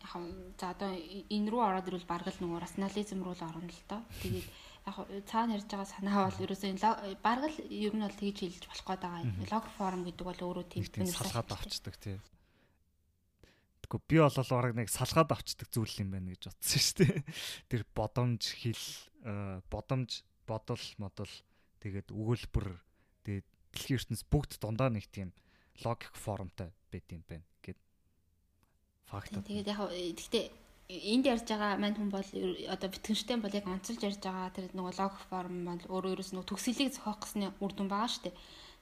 Яг 0.00 0.24
за 0.60 0.72
одоо 0.72 0.92
энэ 0.92 1.48
рүү 1.48 1.60
ороод 1.60 1.88
ирвэл 1.88 2.08
бараг 2.08 2.28
л 2.28 2.40
нөгөө 2.44 2.60
рационализм 2.60 3.20
руу 3.24 3.36
л 3.36 3.44
орно 3.44 3.68
л 3.68 3.84
доо. 3.88 4.00
Тэгээд 4.24 4.48
яг 4.90 5.24
цаана 5.30 5.56
ярьж 5.56 5.70
байгаа 5.70 5.86
санаа 5.86 6.28
бол 6.28 6.44
ерөөсөө 6.44 7.16
бараг 7.22 7.54
л 7.54 7.58
ер 7.70 7.94
нь 7.94 8.02
бол 8.02 8.18
тэгж 8.18 8.38
хэлж 8.42 8.64
болох 8.66 8.86
гээд 8.90 9.02
байгаа. 9.06 9.50
Лог 9.54 9.66
форм 9.78 10.02
гэдэг 10.04 10.26
бол 10.26 10.44
өөрөө 10.50 10.66
тийм 10.66 11.06
салгаад 11.06 11.50
авчдаг 11.54 11.94
тийм. 11.96 12.20
Тэгэхгүй 13.86 14.00
би 14.10 14.16
бол 14.18 14.38
бараг 14.50 14.74
нэг 14.74 14.88
салгаад 14.90 15.30
авчдаг 15.30 15.68
зүйл 15.70 16.02
юм 16.02 16.10
байна 16.10 16.34
гэж 16.34 16.42
бодсон 16.50 16.82
шүү 16.82 16.96
дээ. 17.06 17.22
Тэр 17.70 17.82
бодомж 17.94 18.42
хэл 18.58 18.86
э, 19.24 19.62
бодомж 19.70 20.10
бодол 20.46 20.84
модол 20.98 21.32
тэгээд 21.80 22.10
өгүүлбэр 22.10 22.68
тэгээд 23.24 23.48
дэлхийн 23.70 23.98
ертөнц 24.02 24.22
бүгд 24.26 24.58
дундаа 24.58 24.90
нэг 24.90 25.06
тийм 25.10 25.30
логик 25.86 26.14
формтой 26.18 26.74
байд 26.90 27.06
юм 27.14 27.22
байна 27.26 27.46
гэд 27.62 27.78
факт. 29.06 29.34
Тэгээд 29.46 29.70
яг 29.70 29.80
гэхдээ 29.90 30.59
энд 30.90 31.24
ярьж 31.30 31.46
байгаа 31.46 31.78
мань 31.78 31.94
хүн 31.94 32.10
бол 32.10 32.30
одоо 32.74 32.88
битгэнштэй 32.90 33.38
бол 33.38 33.54
яг 33.54 33.66
онцолж 33.70 34.00
ярьж 34.02 34.18
байгаа 34.18 34.50
тэр 34.50 34.66
нөгөө 34.74 34.94
логик 34.98 35.22
форм 35.30 35.56
бол 35.70 35.84
өөрөө 35.94 36.12
ерөөс 36.14 36.30
нөгөө 36.34 36.50
төгсөлийг 36.50 36.90
зохиох 36.90 37.18
гэсний 37.22 37.50
үр 37.62 37.72
дүн 37.74 37.88
байгаа 37.90 38.10
шүү 38.10 38.24
дээ. 38.26 38.36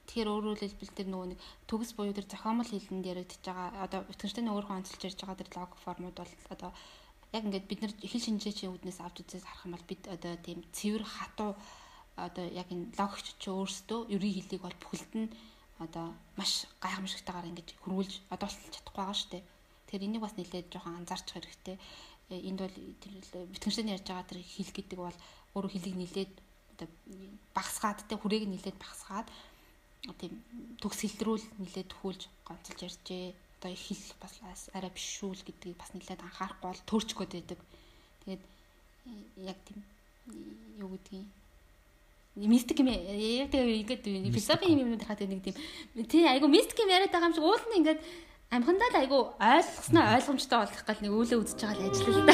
Тэгэхээр 0.09 0.33
өөрөөр 0.33 0.59
хэлбэл 0.59 0.97
тэр 0.97 1.07
нөгөө 1.13 1.27
нэг 1.29 1.39
төгс 1.69 1.91
буюу 1.93 2.17
тэр 2.17 2.25
зохиомл 2.25 2.65
хэлэнд 2.65 3.05
яригдчихэж 3.13 3.45
байгаа 3.45 3.69
одоо 3.85 3.99
өтгөрчтэй 4.09 4.41
өөрхөн 4.49 4.77
онцолж 4.81 5.01
ярьж 5.05 5.19
байгаа 5.21 5.37
тэр 5.37 5.49
лог 5.53 5.71
формууд 5.85 6.17
бол 6.17 6.33
одоо 6.49 6.71
яг 7.37 7.43
ингээд 7.45 7.69
бид 7.69 7.79
нар 7.85 7.93
хэл 7.93 8.25
шинжээчийн 8.25 8.73
үүднээс 8.73 8.99
авч 9.05 9.15
үзээс 9.21 9.45
харах 9.45 9.65
юм 9.69 9.73
бол 9.77 9.85
бид 9.85 10.03
одоо 10.09 10.33
тийм 10.41 10.59
цэвэр 10.73 11.03
хатуу 11.05 11.51
одоо 12.17 12.45
яг 12.49 12.67
энэ 12.73 12.89
логч 12.97 13.25
ч 13.37 13.43
өөрсдөө 13.53 14.09
ерийн 14.09 14.33
хэлийг 14.33 14.61
бол 14.65 14.77
бүхэлд 14.81 15.13
нь 15.13 15.29
одоо 15.77 16.05
маш 16.33 16.65
гайхамшигтайгаар 16.81 17.49
ингэж 17.53 17.77
хөрвүүлж 17.85 18.13
одоо 18.33 18.47
болтол 18.49 18.73
чадахгүй 18.73 18.97
байгаа 18.97 19.17
шүү 19.21 19.31
дээ. 19.31 19.43
Тэгэхээр 19.89 20.05
энийг 20.05 20.21
бас 20.21 20.37
нэлээд 20.37 20.69
жоохон 20.69 21.01
анзаарчих 21.01 21.33
хэрэгтэй. 21.33 21.77
Э, 22.29 22.37
энд 22.37 22.61
бол 22.61 22.77
тэр 23.01 23.49
битгэнштэйний 23.49 23.97
ярьж 23.97 24.05
байгаа 24.05 24.29
тэр 24.29 24.45
хэл 24.45 24.69
гэдэг 24.69 24.99
бол 25.01 25.17
өөрө 25.57 25.73
хэлийг 25.73 25.97
нэлээд 25.97 26.33
одоо 26.77 26.87
багсгаад 27.57 28.05
те 28.05 28.13
хүрээг 28.13 28.45
нэлээд 28.45 28.77
багсгаад 28.77 29.25
тийм 30.21 30.37
төгс 30.77 30.99
хэлтрүүл 31.09 31.45
нилээд 31.57 31.89
төхүүлж 31.89 32.21
гонцолж 32.45 32.79
ярьжээ. 32.85 33.33
Одоо 33.33 33.71
их 33.73 33.81
хэл 33.81 34.05
бас 34.21 34.69
арай 34.77 34.93
бишүүл 34.93 35.41
гэдгийг 35.41 35.81
бас 35.81 35.89
нилээд 35.97 36.21
анхаарахгүй 36.21 36.69
бол 36.69 36.85
төрч 36.85 37.09
гээд 37.17 37.33
байдаг. 37.33 37.59
Тэгээд 38.29 38.43
яг 39.41 39.57
тийм 39.65 39.81
юу 40.77 40.93
гэдгийг 40.93 41.25
мистик 42.35 42.79
юм 42.79 42.93
яг 42.93 43.51
тэгээд 43.51 44.05
ингээд 44.05 44.37
философи 44.37 44.69
юм 44.69 44.85
юм 44.85 44.97
дэрхат 45.01 45.25
нэг 45.25 45.43
тийм 45.43 45.57
тий 46.07 46.23
айгу 46.29 46.47
мистик 46.47 46.79
юм 46.79 46.93
яриад 46.93 47.11
байгаа 47.11 47.33
юм 47.33 47.35
шиг 47.35 47.43
уул 47.43 47.65
нь 47.73 47.79
ингээд 47.83 47.99
амхандаа 48.49 48.89
л 48.89 48.97
айгу 48.97 49.19
ойлгосноо 49.37 50.05
ойлгомжтой 50.17 50.57
болох 50.65 50.81
гал 50.81 51.01
нэг 51.05 51.13
үүлээ 51.13 51.37
үзэж 51.37 51.59
байгаа 51.61 51.85
л 51.85 51.89
ажил 51.93 52.09
л 52.17 52.25
да. 52.25 52.33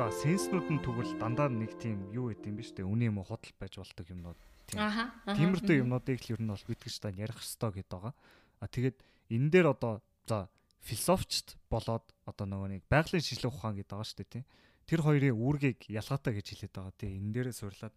За 0.00 0.08
сенснүүд 0.08 0.66
нь 0.72 0.80
тэгвэл 0.80 1.12
дандаа 1.20 1.52
нэг 1.52 1.76
тийм 1.76 2.08
юу 2.08 2.32
гэдэм 2.32 2.56
биш 2.56 2.72
үү? 2.72 2.88
Үний 2.88 3.12
юм 3.12 3.20
уу 3.20 3.28
худал 3.28 3.52
байж 3.60 3.76
болдог 3.76 4.06
юмнууд. 4.08 4.40
Тийм. 4.64 4.80
Аха. 4.80 5.12
Тиймэрхүү 5.28 5.84
юмнуудыг 5.84 6.24
л 6.24 6.32
ер 6.32 6.40
нь 6.40 6.48
бол 6.48 6.68
битгэж 6.72 6.96
тань 7.04 7.20
ярих 7.20 7.36
хэрэгтэй 7.36 7.84
гэдэг 7.84 7.92
байгаа. 8.00 8.14
А 8.16 8.64
тэгээд 8.64 8.96
энэ 9.28 9.48
дээр 9.52 9.76
одоо 9.76 10.00
за 10.24 10.48
философчд 10.80 11.60
болоод 11.68 12.08
одоо 12.24 12.46
нөгөө 12.48 12.80
нэг 12.80 12.82
байгалийн 12.88 13.20
шинжилгээ 13.20 13.52
ухаан 13.52 13.76
гэдэг 13.76 13.92
байгаа 13.92 14.08
шүү 14.08 14.18
дээ 14.24 14.32
тийм. 14.40 14.44
Тэр 14.88 15.00
хоёрын 15.04 15.36
үүргийг 15.36 15.92
ялгаатай 15.92 16.32
гэж 16.32 16.46
хэлээд 16.48 16.72
байгаа 16.80 16.94
тийм. 16.96 17.12
Энэ 17.28 17.32
дээрээ 17.36 17.60
суурлаад 17.60 17.96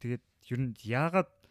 тэгээд 0.00 0.24
ер 0.56 0.60
нь 0.64 0.72
яагаад 0.88 1.41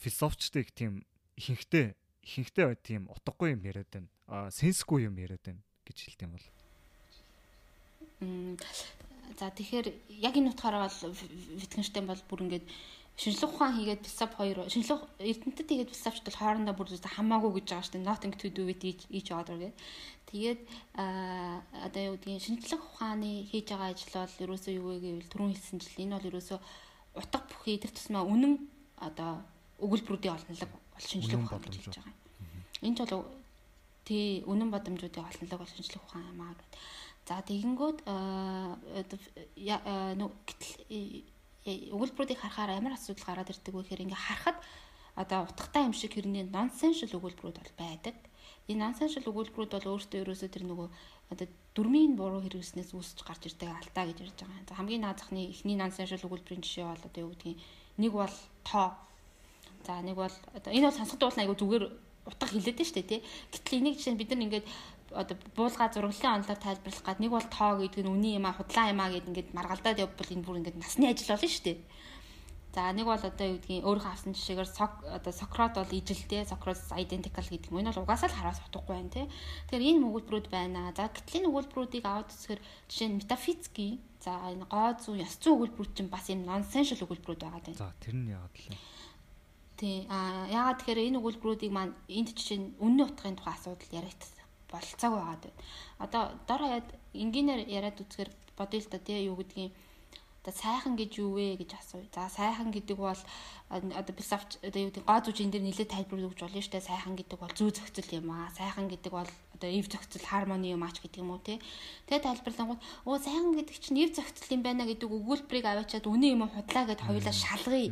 философчдыг 0.00 0.70
тийм 0.72 1.04
ихэнхдээ 1.36 1.94
ихэнхдээ 2.24 2.74
тийм 2.82 3.02
утгагүй 3.12 3.54
юм 3.54 3.62
яриад 3.64 3.90
байна. 3.92 4.08
А 4.26 4.50
сенсгүй 4.50 5.06
юм 5.08 5.16
яриад 5.16 5.42
байна 5.44 5.62
гэж 5.86 5.96
хэлдэг 6.04 6.26
юм 6.26 6.34
бол. 6.36 6.46
За 9.38 9.50
тэгэхээр 9.50 9.86
яг 10.24 10.34
энэ 10.36 10.50
утгаараа 10.52 10.88
бол 10.88 11.14
Wittgenstein 11.60 12.06
бол 12.08 12.22
бүр 12.28 12.44
ингээд 12.48 12.66
шинжлэх 13.16 13.52
ухаан 13.52 13.76
хийгээд 13.76 14.04
философи 14.04 14.34
хоёр 14.36 14.58
шинжлэх 14.68 15.00
эрдэмтэд 15.18 15.68
хийгээд 15.68 15.92
философч 15.92 16.20
бол 16.24 16.40
хоорондоо 16.40 16.74
бүр 16.76 16.88
хамаагүй 16.92 17.52
гэж 17.60 17.66
байгаа 17.68 17.84
шүү 17.84 17.94
дээ. 17.96 18.08
Nothing 18.08 18.34
to 18.36 18.48
do 18.52 18.62
with 18.68 18.82
each 18.84 19.30
other 19.32 19.56
гэдэг. 19.56 19.74
Тэгээд 20.32 20.60
аа 21.00 21.62
одоо 21.86 22.02
юу 22.12 22.14
гэдгийг 22.16 22.44
шинжлэх 22.44 22.82
ухааны 22.82 23.48
хийж 23.48 23.72
байгаа 23.72 23.94
ажил 23.94 24.12
бол 24.12 24.42
ерөөсөө 24.44 24.72
юу 24.76 24.86
вэ 24.90 24.98
гэвэл 25.00 25.32
түрүүн 25.32 25.52
хэлсэн 25.54 25.78
жил 25.80 26.02
энэ 26.04 26.14
бол 26.16 26.28
ерөөсөө 26.30 26.58
утга 27.16 27.38
бүхий 27.48 27.78
тэр 27.80 27.92
тусмаа 27.96 28.24
үнэн 28.26 28.54
одоо 29.00 29.40
өгүүлбэрүүдийн 29.84 30.36
олонлог 30.36 30.70
бол 30.72 31.06
шинжлэх 31.08 31.40
ухаан 31.44 31.62
гэж 31.64 31.74
хэлж 31.76 31.96
байгаа. 32.00 32.14
Энэ 32.86 32.96
ч 32.96 33.00
бол 33.04 33.24
тий 34.06 34.44
үнэн 34.46 34.70
бодомжуудын 34.72 35.28
олонлог 35.28 35.60
бол 35.60 35.74
шинжлэх 35.74 36.04
ухаан 36.04 36.30
юм 36.32 36.40
аа 36.40 36.54
гэдэг. 36.54 36.72
За 37.26 37.42
тэгэнгүүт 37.42 37.98
өгүүлбэрүүдийг 41.66 42.38
харахаар 42.38 42.78
ямар 42.78 42.94
асуудал 42.94 43.26
гараад 43.26 43.50
ирдэг 43.50 43.74
вэ 43.74 43.82
гэхээр 43.82 44.04
ингээ 44.06 44.22
харахад 44.22 44.58
одоо 45.18 45.42
утгатай 45.48 45.82
юм 45.88 45.94
шиг 45.96 46.14
хэрний 46.14 46.46
nonsensical 46.46 47.18
өгүүлбэрүүд 47.18 47.58
бол 47.58 47.74
байдаг. 47.82 48.14
Энэ 48.70 48.82
nonsensical 48.86 49.32
өгүүлбэрүүд 49.34 49.72
бол 49.74 49.90
өөртөө 49.98 50.22
ерөөсөө 50.22 50.50
тэр 50.54 50.64
нөгөө 50.70 50.88
одоо 51.34 51.46
дөрмийн 51.74 52.14
буруу 52.14 52.46
хэрэгснээс 52.46 52.94
үүсч 52.94 53.18
гарч 53.26 53.42
ирдэг 53.50 53.74
алдаа 53.74 54.04
гэж 54.06 54.18
ярьж 54.22 54.38
байгаа. 54.38 54.68
За 54.68 54.78
хамгийн 54.78 55.02
наад 55.02 55.18
захны 55.18 55.50
эхний 55.50 55.74
nonsensical 55.74 56.30
өгүүлбэрийн 56.30 56.62
жишээ 56.62 56.86
бол 56.86 57.06
одоо 57.10 57.22
юу 57.26 57.32
гэдгийг 57.34 57.58
нэг 57.98 58.12
бол 58.14 58.36
тоо. 58.62 58.94
За 59.86 60.02
нэг 60.02 60.18
бол 60.18 60.34
одоо 60.50 60.70
энэ 60.74 60.90
бол 60.90 60.98
сонсоход 60.98 61.22
бол 61.30 61.40
айгу 61.40 61.54
зүгээр 61.54 61.84
утга 62.26 62.46
хилээд 62.50 62.82
штэ 62.82 63.02
тий. 63.06 63.20
Гэтэл 63.54 63.78
энийг 63.78 63.96
жишээ 64.02 64.18
бид 64.18 64.34
нар 64.34 64.42
ингээд 64.42 64.66
одоо 65.14 65.36
буулга 65.54 65.86
зураглалын 65.94 66.42
онлоор 66.42 66.58
тайлбарлах 66.58 67.06
гад 67.06 67.22
нэг 67.22 67.30
бол 67.30 67.46
тоо 67.46 67.78
гэдэг 67.78 68.02
нь 68.02 68.10
үний 68.10 68.34
юм 68.34 68.50
а 68.50 68.58
худлаа 68.58 68.90
юм 68.90 69.00
а 69.00 69.10
гэд 69.14 69.30
ингээд 69.30 69.54
маргалдаад 69.54 70.02
явбал 70.02 70.34
энэ 70.34 70.42
бүр 70.42 70.58
ингээд 70.58 70.80
насны 70.82 71.06
ажил 71.06 71.30
болно 71.30 71.46
шүү 71.46 71.64
дээ. 71.70 71.78
За 72.74 72.92
нэг 72.92 73.06
бол 73.06 73.16
одоо 73.16 73.46
юу 73.46 73.56
гэдгийг 73.56 73.86
өөрөө 73.88 74.10
авсан 74.10 74.34
жишээгээр 74.34 74.70
одоо 75.16 75.32
Сократ 75.32 75.78
бол 75.78 75.96
ижилтэй 75.96 76.44
Socrates 76.44 76.90
identical 76.92 77.46
гэдэг 77.46 77.70
юм. 77.72 77.80
Энэ 77.80 77.94
бол 77.94 78.04
угаасаа 78.04 78.28
л 78.28 78.36
хараас 78.36 78.60
утгагүй 78.66 78.92
байна 79.00 79.14
тий. 79.14 79.26
Тэгэхээр 79.70 79.88
энэ 79.96 80.06
өгүүлбэрүүд 80.10 80.46
байна. 80.52 80.92
За 80.92 81.08
гэтэл 81.08 81.46
энэ 81.46 81.48
өгүүлбэрүүдийг 81.48 82.04
аваад 82.04 82.28
үзэхээр 82.34 82.60
жишээ 82.90 83.08
нь 83.08 83.18
метафизикийн 83.22 83.96
за 84.20 84.36
энэ 84.52 84.68
гоо 84.68 84.92
зүүн 84.98 85.24
ёс 85.24 85.34
зүйн 85.40 85.56
өгүүлбэрүүд 85.56 85.94
чинь 85.96 86.12
бас 86.12 86.28
юм 86.28 86.44
nonsensical 86.44 87.08
өгүүлбэрүүд 87.08 87.40
байгаа 87.40 87.62
дээ. 87.64 87.80
За 87.80 87.96
тэр 87.96 88.12
нь 88.12 88.28
яагаад 88.28 88.52
л 88.52 88.76
Тий. 89.76 90.06
А 90.08 90.48
яагаад 90.48 90.80
тэгэхээр 90.80 91.06
энэ 91.12 91.18
өгүүлбэрүүдийг 91.20 91.72
маань 91.72 91.94
энд 92.08 92.32
жишээ 92.32 92.58
нь 92.58 92.72
үнний 92.80 93.04
утгын 93.04 93.36
тухай 93.36 93.54
асуудал 93.54 93.92
яригдсан 93.92 94.36
болцоогүй 94.72 95.20
байгаад 95.20 95.42
байна. 95.44 95.60
Одоо 96.04 96.22
дор 96.48 96.62
хаяад 96.64 96.88
энгийнээр 97.12 97.62
яриад 97.68 98.00
үзэхээр 98.00 98.30
бодъё 98.56 98.80
л 98.80 98.88
та 98.88 98.98
тий 98.98 99.28
юу 99.28 99.36
гэдгийг 99.36 99.72
одоо 100.46 100.54
сайхан 100.54 100.94
гэж 100.96 101.12
юу 101.18 101.34
вэ 101.34 101.58
гэж 101.60 101.70
асууя. 101.74 102.06
За 102.14 102.30
сайхан 102.30 102.70
гэдэг 102.70 102.96
бол 102.96 103.20
одоо 103.68 104.14
философч 104.14 104.62
одоо 104.62 104.80
юу 104.80 104.88
гэдэг 104.94 105.04
гоо 105.04 105.20
зүжин 105.20 105.50
дээр 105.50 105.66
нэлээд 105.66 105.90
тайлбар 105.90 106.22
өгч 106.22 106.40
болно 106.40 106.62
шүү 106.62 106.72
дээ. 106.72 106.86
Сайхан 106.86 107.14
гэдэг 107.18 107.38
бол 107.42 107.52
зүй 107.58 107.70
зохицол 107.74 108.10
юм 108.14 108.30
аа. 108.30 108.54
Сайхан 108.54 108.86
гэдэг 108.86 109.12
бол 109.12 109.30
одоо 109.58 109.70
ив 109.70 109.86
зохицол 109.90 110.22
хармони 110.22 110.70
юм 110.70 110.86
аач 110.86 111.02
гэдэг 111.02 111.18
юм 111.18 111.34
уу 111.34 111.42
тий. 111.42 111.58
Тэгээ 112.06 112.26
тайлбарлангууд 112.30 112.80
оо 113.10 113.18
сайхан 113.18 113.58
гэдэг 113.58 113.76
чинь 113.76 114.00
ив 114.06 114.14
зохицол 114.14 114.54
юм 114.54 114.62
байна 114.62 114.86
гэдэг 114.86 115.10
өгүүлбэрийг 115.10 115.66
аваачаад 115.66 116.06
үнэн 116.06 116.32
юм 116.38 116.46
худлаа 116.46 116.84
гэд 116.86 117.02
хоёулаа 117.02 117.34
шалгая 117.34 117.90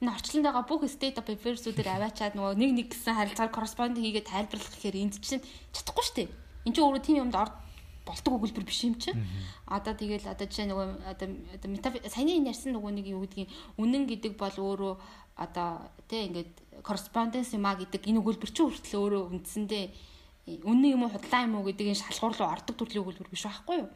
энэ 0.00 0.12
орчлонд 0.16 0.44
байгаа 0.48 0.64
бүх 0.64 0.88
state 0.88 1.20
of 1.20 1.28
affairs-үүдээр 1.28 1.88
аваачаад 1.92 2.34
нөгөө 2.36 2.56
нэг 2.56 2.70
нэг 2.72 2.86
гэсэн 2.96 3.14
харилцаар 3.16 3.52
corresponding 3.52 4.04
хийгээд 4.04 4.32
тайлбарлах 4.32 4.72
гэхээр 4.72 4.96
энд 4.96 5.14
чинь 5.20 5.44
чадахгүй 5.76 6.04
шүү 6.04 6.16
дээ. 6.16 6.28
Энд 6.64 6.74
чинь 6.76 6.84
өөрөө 6.88 7.02
тийм 7.04 7.20
юмд 7.28 7.36
орд 7.36 7.54
болдог 8.08 8.32
өгүүлбэр 8.40 8.64
биш 8.64 8.80
юм 8.88 8.96
чинь. 8.96 9.20
Одоо 9.68 9.92
тэгэл 9.92 10.24
одоо 10.24 10.46
жишээ 10.48 10.72
нөгөө 10.72 10.88
одоо 11.12 11.28
саяны 12.08 12.40
энэ 12.40 12.50
ярьсан 12.50 12.72
нөгөө 12.72 12.92
нэг 12.96 13.06
юу 13.12 13.22
гэдгийг 13.28 13.48
үнэн 13.76 14.04
гэдэг 14.08 14.32
бол 14.40 14.56
өөрөө 14.56 14.94
одоо 15.36 15.84
тий 16.08 16.26
ингээд 16.28 16.82
correspondence 16.82 17.52
юма 17.52 17.76
гэдэг 17.76 18.08
энэ 18.08 18.20
өгүүлбэр 18.24 18.50
чинь 18.50 18.72
хүртэл 18.72 19.00
өөрөө 19.04 19.22
үндсэндээ 19.36 19.84
үнэн 20.64 20.96
юм 20.96 21.04
уу 21.04 21.12
худлаа 21.12 21.44
юм 21.44 21.60
уу 21.60 21.68
гэдгийг 21.68 21.96
шалгуур 21.96 22.34
руу 22.34 22.48
ордог 22.50 22.74
төрлийн 22.76 23.04
өгүүлбэр 23.04 23.30
биш 23.30 23.44
байхгүй 23.44 23.76
юу? 23.84 23.88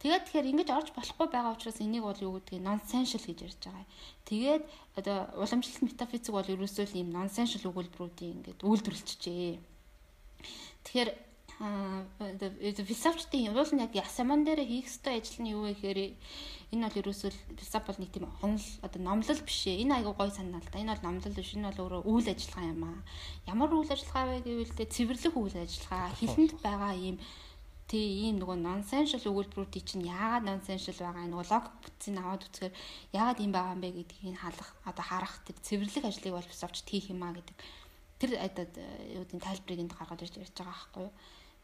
Тэгээд 0.00 0.24
тэгэхээр 0.24 0.50
ингэж 0.50 0.68
орж 0.72 0.88
болохгүй 0.96 1.28
байгаа 1.28 1.52
учраас 1.52 1.76
энийг 1.84 2.08
бол 2.08 2.24
юу 2.24 2.40
гэдгийг 2.40 2.64
nonsensical 2.64 3.20
гэж 3.28 3.40
ярьж 3.44 3.60
байгаа. 3.68 3.86
Тэгээд 4.24 4.64
одоо 4.96 5.16
уламжлалт 5.36 5.84
метафизик 5.84 6.32
бол 6.32 6.48
ерөөсөө 6.48 6.84
л 6.88 6.98
ийм 7.04 7.08
nonsensical 7.12 7.68
өгүүлбэрүүдийн 7.68 8.32
ингээд 8.40 8.64
үйлдвэрлэжжээ. 8.64 9.60
Тэгэхээр 10.88 11.10
философчдын 11.60 13.52
уул 13.52 13.72
нь 13.76 13.84
яг 13.84 13.92
ясаман 13.92 14.48
дээр 14.48 14.64
хийх 14.64 14.88
ёстой 14.88 15.20
ажил 15.20 15.44
нь 15.44 15.52
юу 15.52 15.68
вэ 15.68 15.76
гэхээр 15.76 16.16
энэ 16.72 16.88
бол 16.88 17.00
ерөөсөө 17.04 17.30
философи 17.60 17.84
бол 17.84 18.00
нэг 18.00 18.10
тийм 18.16 18.24
онол 18.40 18.68
одоо 18.80 19.00
номлол 19.04 19.42
биш 19.44 19.68
ээ. 19.68 19.84
Энэ 19.84 20.00
айгуу 20.00 20.16
гой 20.16 20.32
санаа 20.32 20.64
л 20.64 20.70
да. 20.72 20.80
Энэ 20.80 20.96
бол 20.96 21.04
номлол 21.04 21.36
биш. 21.36 21.52
Энэ 21.52 21.68
бол 21.68 21.84
өөрөө 21.84 22.02
үйл 22.08 22.28
ажиллагаа 22.32 22.72
юм 22.72 22.82
аа. 22.88 23.04
Ямар 23.44 23.70
үйл 23.76 23.92
ажиллагаа 23.92 24.40
вэ 24.40 24.48
гэвэл 24.48 24.72
тэ 24.72 24.88
цэвэрлэх 24.88 25.36
үйл 25.36 25.56
ажиллагаа, 25.60 26.16
хилэнд 26.16 26.52
байгаа 26.64 26.92
ийм 26.96 27.20
тий 27.90 28.06
ийм 28.30 28.38
нөгөө 28.38 28.58
nonsensical 28.62 29.30
өгүүлбэрүүдийн 29.30 29.86
чинь 29.88 30.06
яагаад 30.06 30.46
nonsensical 30.46 31.10
байгаа 31.10 31.26
нөгөө 31.26 31.50
логик 31.50 31.74
бүтцийг 31.82 32.16
аваад 32.22 32.46
үзэхээр 32.46 32.74
яагаад 33.18 33.42
ийм 33.42 33.52
байгаа 33.54 33.74
юм 33.74 33.82
бэ 33.82 33.90
гэдгийг 33.98 34.38
халах 34.38 34.70
одоо 34.90 35.04
харах 35.10 35.34
тэр 35.46 35.56
цэвэрлэх 35.66 36.04
ажлыг 36.06 36.34
бол 36.34 36.48
философчд 36.48 36.86
хийх 36.86 37.06
юм 37.10 37.22
аа 37.26 37.34
гэдэг 37.34 37.56
тэр 38.20 38.30
одоо 38.46 38.64
юу 39.16 39.22
гэдэг 39.26 39.42
тайлбарыг 39.42 39.82
энд 39.82 39.94
гаргаж 39.98 40.20
ирж 40.22 40.36
ярьж 40.38 40.54
байгаа 40.54 40.70
байхгүй 40.70 41.02
юу 41.08 41.12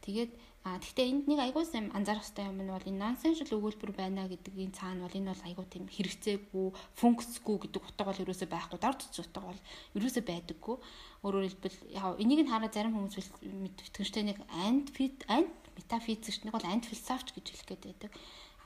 Тэгээд 0.06 0.32
а 0.66 0.78
тэгтээ 0.82 1.06
энд 1.10 1.24
нэг 1.30 1.38
айгуу 1.42 1.62
сайн 1.66 1.90
анзаарах 1.94 2.26
хэрэгтэй 2.26 2.46
юм 2.46 2.58
нь 2.62 2.70
бол 2.70 2.90
энэ 2.90 3.02
nonsensical 3.02 3.58
өгүүлбэр 3.58 3.92
байна 3.94 4.30
гэдгийн 4.30 4.70
цаана 4.70 5.06
бол 5.06 5.18
энэ 5.18 5.30
бол 5.30 5.46
айгуу 5.46 5.66
тийм 5.66 5.86
хэрэгцээгүй, 5.90 6.66
функцгүй 6.98 7.56
гэдэг 7.66 7.82
утга 7.86 8.02
бол 8.06 8.22
ерөөсөө 8.22 8.48
байхгүй. 8.50 8.78
Дор 8.82 8.94
зүүц 8.98 9.18
утга 9.22 9.46
бол 9.46 9.60
ерөөсөө 9.98 10.22
байдаггүй. 10.26 10.76
Өөрөөр 11.22 11.46
хэлбэл 11.46 11.78
яг 11.90 12.18
энийг 12.22 12.40
нь 12.46 12.50
хараад 12.50 12.74
зарим 12.74 12.94
хүмүүс 12.94 13.30
мэдтгэжтэй 13.46 14.24
нэг 14.26 14.38
ант 14.50 14.90
фит 14.90 15.22
ант 15.30 15.54
метафизикч 15.76 16.42
нэг 16.42 16.56
бол 16.56 16.66
ант 16.66 16.88
философч 16.88 17.36
гэж 17.36 17.46
хэлэх 17.52 17.68
гээд 17.70 17.84
байдаг. 17.86 18.12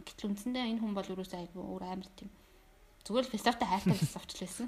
Гэтэл 0.01 0.29
үндсэндээ 0.33 0.65
энэ 0.71 0.81
хүн 0.81 0.95
бол 0.97 1.13
ерөөсөө 1.13 1.39
айгуу 1.45 1.77
өөр 1.77 1.85
амар 1.85 2.11
тийм 2.17 2.31
зүгээр 3.05 3.27
л 3.27 3.33
философитой 3.35 3.69
хайртай 3.69 3.97
философч 4.01 4.31
л 4.33 4.43
байсан. 4.47 4.67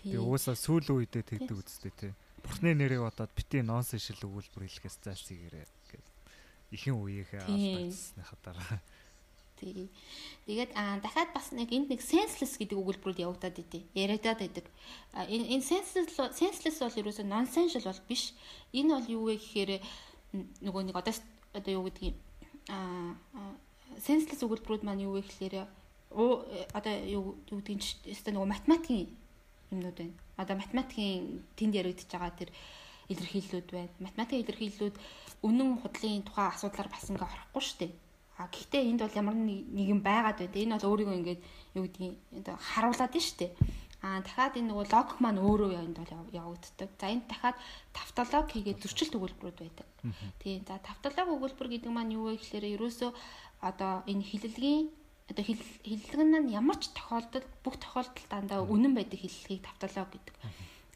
Тэгээ 0.00 0.22
уусаа 0.22 0.56
сүүл 0.56 1.04
үедээ 1.04 1.24
тэгдэг 1.26 1.56
үстэй 1.60 1.92
тий 1.92 2.12
бурхны 2.46 2.74
нэрийг 2.74 3.02
бодоод 3.02 3.32
бити 3.34 3.62
нонсен 3.62 3.98
шил 3.98 4.22
өгүүлбэр 4.22 4.70
хэлэхээс 4.70 5.02
заасгийгээрээ 5.02 5.66
гэж 5.90 6.06
ихэн 6.78 6.94
үеийнхээ 6.94 7.42
алдагдсны 7.42 8.22
хатараа. 8.22 8.78
Тий. 9.58 9.88
Тэгээд 10.46 10.72
аа 10.76 11.00
дахиад 11.02 11.32
бас 11.34 11.50
нэг 11.50 11.72
энд 11.72 11.90
нэг 11.90 12.04
senseless 12.04 12.54
гэдэг 12.60 12.76
өгүүлбэрүүд 12.76 13.24
явагдаад 13.24 13.56
идэв. 13.56 13.82
Яриадаад 13.96 14.40
байдаг. 14.44 14.66
Энэ 15.26 15.64
senseless 15.64 16.14
senseless 16.38 16.78
бол 16.78 17.00
ерөөсөө 17.02 17.26
nonsensical 17.26 17.88
бол 17.90 18.02
биш. 18.06 18.36
Энэ 18.76 18.94
бол 18.94 19.06
юу 19.08 19.22
вэ 19.32 19.40
гэхээр 19.40 19.80
нөгөө 20.64 20.82
нэг 20.86 20.96
одоо 20.96 21.14
одоо 21.54 21.72
юу 21.72 21.84
гэдгийг 21.86 22.16
аа 22.68 23.14
senseless 24.02 24.44
өгүүлбэрүүд 24.44 24.82
маань 24.84 25.04
юу 25.06 25.16
вэ 25.16 25.22
гэхээр 25.24 25.54
одоо 26.76 26.94
юу 27.06 27.24
юу 27.50 27.60
гэдгийг 27.60 27.82
өстө 28.12 28.32
нөгөө 28.32 28.52
математикийн 28.54 29.08
юмнууд 29.70 29.96
байна. 29.96 30.14
Одоо 30.36 30.56
математикийн 30.56 31.42
тэнд 31.56 31.74
яригдчихэж 31.80 32.12
байгаа 32.12 32.32
тэр 32.38 32.50
илэрхийллүүд 33.08 33.68
байна. 33.72 33.92
Математикийн 34.00 34.42
илэрхийллүүд 34.44 34.96
үнэн 35.46 35.70
худлын 35.82 36.22
тухай 36.26 36.46
асуудлаар 36.50 36.88
бас 36.88 37.06
ингээ 37.10 37.26
орохгүй 37.26 37.62
шүү 37.62 37.78
дээ. 37.80 37.92
А 38.36 38.48
гэхдээ 38.52 38.82
энд 38.90 39.00
бол 39.00 39.18
ямар 39.20 39.36
нэг 39.36 39.86
юм 39.88 40.00
байгаад 40.04 40.38
байна. 40.44 40.60
Энэ 40.60 40.74
бол 40.76 40.88
өөрийгөө 40.92 41.16
ингээд 41.20 41.40
юу 41.76 41.84
гэдгийг 41.86 42.14
харуулад 42.60 43.14
нь 43.16 43.24
шүү 43.24 43.38
дээ. 43.40 43.50
Аа 44.02 44.20
дахиад 44.20 44.56
энэ 44.60 44.68
нөгөө 44.70 44.86
логик 44.92 45.18
маань 45.20 45.40
өөрөө 45.40 45.70
энд 45.80 45.96
бол 45.98 46.12
явагддаг. 46.32 46.90
За 47.00 47.06
энд 47.08 47.24
дахиад 47.28 47.56
тавтологи 47.96 48.52
хийгээд 48.52 48.82
зөрчилт 48.84 49.16
өгүүлбэрүүд 49.16 49.58
байдаг. 49.60 49.86
Тийм. 50.42 50.64
За 50.68 50.76
тавтологи 50.80 51.32
өгүүлбэр 51.36 51.68
гэдэг 51.72 51.90
маань 51.92 52.14
юу 52.16 52.28
вэ 52.28 52.36
гэхээр 52.36 52.76
ерөөсөө 52.76 53.10
одоо 53.64 54.04
энэ 54.04 54.22
хилэлгийн 54.22 54.86
одоо 55.30 55.42
хиллэгэн 55.42 56.30
нь 56.46 56.52
ямар 56.54 56.78
ч 56.78 56.92
тохиолдолд 56.94 57.48
бүх 57.64 57.76
тохиолдолд 57.82 58.30
дандаа 58.30 58.60
үнэн 58.62 58.94
байдаг 58.94 59.18
хиллэгийг 59.18 59.64
тавталаа 59.66 60.06
гэдэг. 60.06 60.34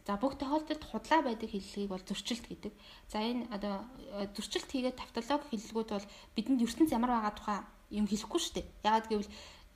За 0.06 0.16
бүх 0.22 0.38
тохиолдолд 0.38 0.84
худлаа 0.86 1.20
байдаг 1.26 1.50
хиллэгийг 1.50 1.90
бол 1.90 2.04
зөрчилт 2.06 2.46
гэдэг. 2.46 2.72
За 3.10 3.18
энэ 3.18 3.50
одоо 3.50 3.82
э, 4.14 4.30
зөрчилт 4.36 4.70
хийгээд 4.70 5.00
тавталаа 5.02 5.38
хиллэгүүд 5.50 5.88
бол 5.90 6.06
бидэнд 6.36 6.62
ертөнц 6.62 6.90
ямар 6.94 7.10
байгаа 7.10 7.34
тухай 7.34 7.58
юм 7.90 8.06
хэлэхгүй 8.06 8.40
шүү 8.40 8.54
дээ. 8.54 8.66
Яагаад 8.86 9.06
гэвэл 9.10 9.30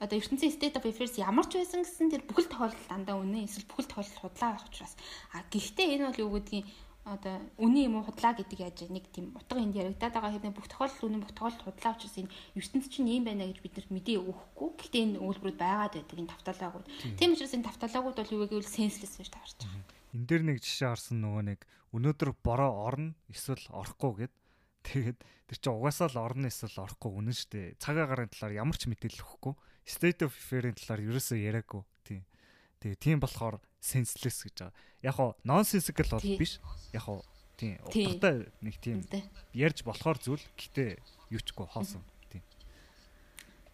одоо 0.04 0.16
ертөнцийн 0.20 0.52
state 0.52 0.76
of 0.76 0.84
affairs 0.84 1.16
ямар 1.16 1.48
ч 1.48 1.56
байсан 1.56 1.80
гэсэн 1.80 2.12
тэр 2.12 2.22
бүхэл 2.28 2.52
тохиолдолд 2.52 2.88
дандаа 2.92 3.16
үнэн 3.16 3.48
эсвэл 3.48 3.68
бүхэл 3.72 3.88
тохиолдолд 3.88 4.20
худлаа 4.20 4.50
байх 4.52 4.68
учраас 4.68 4.94
а 5.32 5.40
гэхдээ 5.48 5.96
энэ 5.96 6.06
бол 6.12 6.22
юу 6.28 6.30
гэдгийг 6.36 6.66
одоо 7.04 7.36
үний 7.60 7.84
юм 7.84 8.00
уу 8.00 8.08
худлаа 8.08 8.32
гэдэг 8.32 8.58
яаж 8.64 8.88
нэг 8.88 9.04
тийм 9.12 9.36
утга 9.36 9.60
энд 9.60 9.76
яригадаад 9.76 10.14
байгаа 10.16 10.32
хэрнээ 10.32 10.56
бүх 10.56 10.68
тохиолдол 10.72 11.08
үнэн 11.12 11.20
бүх 11.20 11.36
тохиолдол 11.36 11.66
худлаа 11.68 11.92
учраас 11.92 12.16
энэ 12.16 12.32
ертөнц 12.56 12.88
чинь 12.88 13.12
ийм 13.12 13.28
байна 13.28 13.44
гэж 13.44 13.60
бид 13.60 13.76
нарт 13.76 13.92
мэдээ 13.92 14.18
өгөхгүй. 14.24 14.68
Гэхдээ 14.80 15.02
энэ 15.04 15.20
өгүүлбэрүүд 15.20 15.58
байгаад 15.60 15.94
байдаг 16.00 16.16
энэ 16.16 16.32
тавталаагууд. 16.32 16.86
Тийм 17.20 17.36
учраас 17.36 17.52
энэ 17.52 17.68
тавталаагууд 17.68 18.16
бол 18.16 18.32
юу 18.32 18.40
вэ 18.40 18.48
гэвэл 18.56 18.72
senseless 18.72 19.20
гэж 19.20 19.28
таарч 19.36 19.52
байгаа. 19.60 19.84
Энд 20.16 20.26
дээр 20.32 20.42
нэг 20.48 20.58
жишээ 20.64 20.88
харсан 20.88 21.18
нөгөө 21.20 21.44
нэг 21.44 21.60
өнөөдөр 21.92 22.30
бороо 22.40 22.72
орно 22.88 23.12
эсвэл 23.28 23.68
орохгүй 23.68 24.24
гэд 24.24 24.34
тэгээд 24.88 25.18
тэр 25.20 25.58
чинь 25.60 25.76
угаасаа 25.76 26.08
л 26.08 26.24
орно 26.24 26.48
эсвэл 26.48 26.88
орохгүй 26.88 27.10
үнэн 27.12 27.36
штэ. 27.36 27.76
Цаг 27.76 28.00
агарын 28.00 28.32
талаар 28.32 28.64
ямар 28.64 28.80
ч 28.80 28.88
мэдээлэл 28.88 29.28
өгөхгүй. 29.28 29.54
State 29.84 30.24
of 30.24 30.32
affairs-ийн 30.32 30.76
талаар 30.80 31.04
ерөөсөө 31.04 31.38
яриаггүй. 31.44 31.82
Тийм. 32.08 32.22
Тэгээ 32.80 32.98
тийм 33.00 33.18
болохоор 33.20 33.60
senseless 33.80 34.44
гэж 34.44 34.56
байгаа. 34.64 34.74
Яг 35.04 35.16
нь 35.20 35.36
nonsensical 35.44 36.08
бол 36.08 36.28
биш. 36.40 36.56
Яг 36.96 37.04
нь 37.04 37.22
тийм 37.56 37.78
утгатай 37.84 38.48
нэг 38.64 38.76
тийм 38.80 39.04
ярьж 39.52 39.84
болохоор 39.84 40.18
зүйл 40.18 40.44
гэтээ 40.56 40.98
юучгүй 41.30 41.66
хоосон. 41.68 42.02
Тийм. 42.32 42.42